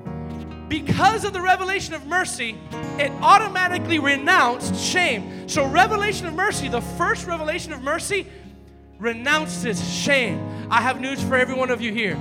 because 0.70 1.24
of 1.24 1.32
the 1.32 1.40
revelation 1.40 1.94
of 1.94 2.06
mercy, 2.06 2.56
it 2.96 3.10
automatically 3.20 3.98
renounced 3.98 4.76
shame. 4.76 5.48
So, 5.48 5.66
revelation 5.66 6.26
of 6.26 6.34
mercy, 6.34 6.68
the 6.68 6.80
first 6.80 7.26
revelation 7.26 7.72
of 7.72 7.82
mercy, 7.82 8.26
renounces 9.00 9.82
shame. 9.92 10.38
I 10.70 10.80
have 10.80 11.00
news 11.00 11.20
for 11.22 11.34
every 11.34 11.56
one 11.56 11.70
of 11.70 11.80
you 11.80 11.92
here. 11.92 12.16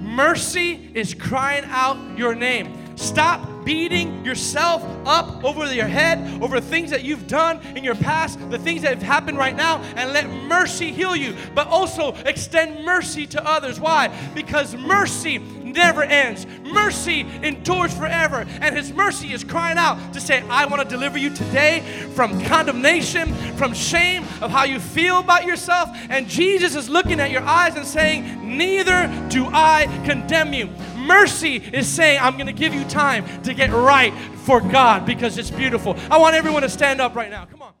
Mercy 0.00 0.90
is 0.94 1.12
crying 1.12 1.64
out 1.66 2.18
your 2.18 2.34
name. 2.34 2.96
Stop 2.96 3.50
beating 3.64 4.24
yourself 4.24 4.82
up 5.04 5.44
over 5.44 5.72
your 5.72 5.86
head 5.86 6.42
over 6.42 6.60
things 6.60 6.90
that 6.90 7.02
you've 7.02 7.26
done 7.26 7.60
in 7.76 7.82
your 7.82 7.94
past, 7.94 8.38
the 8.50 8.58
things 8.58 8.82
that 8.82 8.94
have 8.94 9.02
happened 9.02 9.36
right 9.36 9.56
now, 9.56 9.78
and 9.96 10.12
let 10.12 10.28
mercy 10.28 10.92
heal 10.92 11.16
you. 11.16 11.34
But 11.54 11.68
also 11.68 12.14
extend 12.24 12.84
mercy 12.84 13.26
to 13.28 13.46
others. 13.46 13.80
Why? 13.80 14.08
Because 14.34 14.74
mercy 14.74 15.38
never 15.74 16.02
ends. 16.02 16.46
Mercy 16.62 17.26
endures 17.42 17.92
forever. 17.92 18.46
And 18.60 18.74
His 18.74 18.92
mercy 18.92 19.32
is 19.32 19.44
crying 19.44 19.76
out 19.76 20.14
to 20.14 20.20
say, 20.20 20.42
I 20.48 20.64
want 20.66 20.82
to 20.82 20.88
deliver 20.88 21.18
you 21.18 21.30
today 21.30 21.80
from 22.14 22.42
condemnation, 22.44 23.34
from 23.56 23.74
shame 23.74 24.22
of 24.40 24.50
how 24.50 24.64
you 24.64 24.80
feel 24.80 25.18
about 25.18 25.44
yourself. 25.44 25.90
And 26.08 26.28
Jesus 26.28 26.74
is 26.74 26.88
looking 26.88 27.20
at 27.20 27.30
your 27.30 27.42
eyes 27.42 27.74
and 27.74 27.86
saying, 27.86 28.56
Neither 28.56 29.08
do 29.28 29.46
I 29.46 29.86
condemn 30.04 30.52
you. 30.52 30.70
Mercy 30.96 31.56
is 31.56 31.86
saying, 31.86 32.18
I'm 32.20 32.34
going 32.34 32.46
to 32.46 32.52
give 32.52 32.72
you 32.72 32.84
time 32.84 33.42
to 33.42 33.52
get 33.52 33.70
right 33.70 34.14
for 34.44 34.60
God 34.60 35.04
because 35.04 35.36
it's 35.36 35.50
beautiful. 35.50 35.96
I 36.10 36.18
want 36.18 36.34
everyone 36.34 36.62
to 36.62 36.68
stand 36.68 37.00
up 37.00 37.14
right 37.14 37.30
now. 37.30 37.44
Come 37.44 37.62
on. 37.62 37.73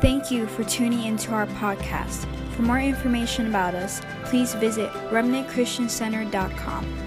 Thank 0.00 0.30
you 0.30 0.46
for 0.46 0.64
tuning 0.64 1.04
into 1.04 1.32
our 1.32 1.46
podcast. 1.46 2.26
For 2.54 2.62
more 2.62 2.80
information 2.80 3.46
about 3.46 3.74
us, 3.74 4.00
please 4.24 4.54
visit 4.54 4.90
remnantchristiancenter.com. 5.10 7.03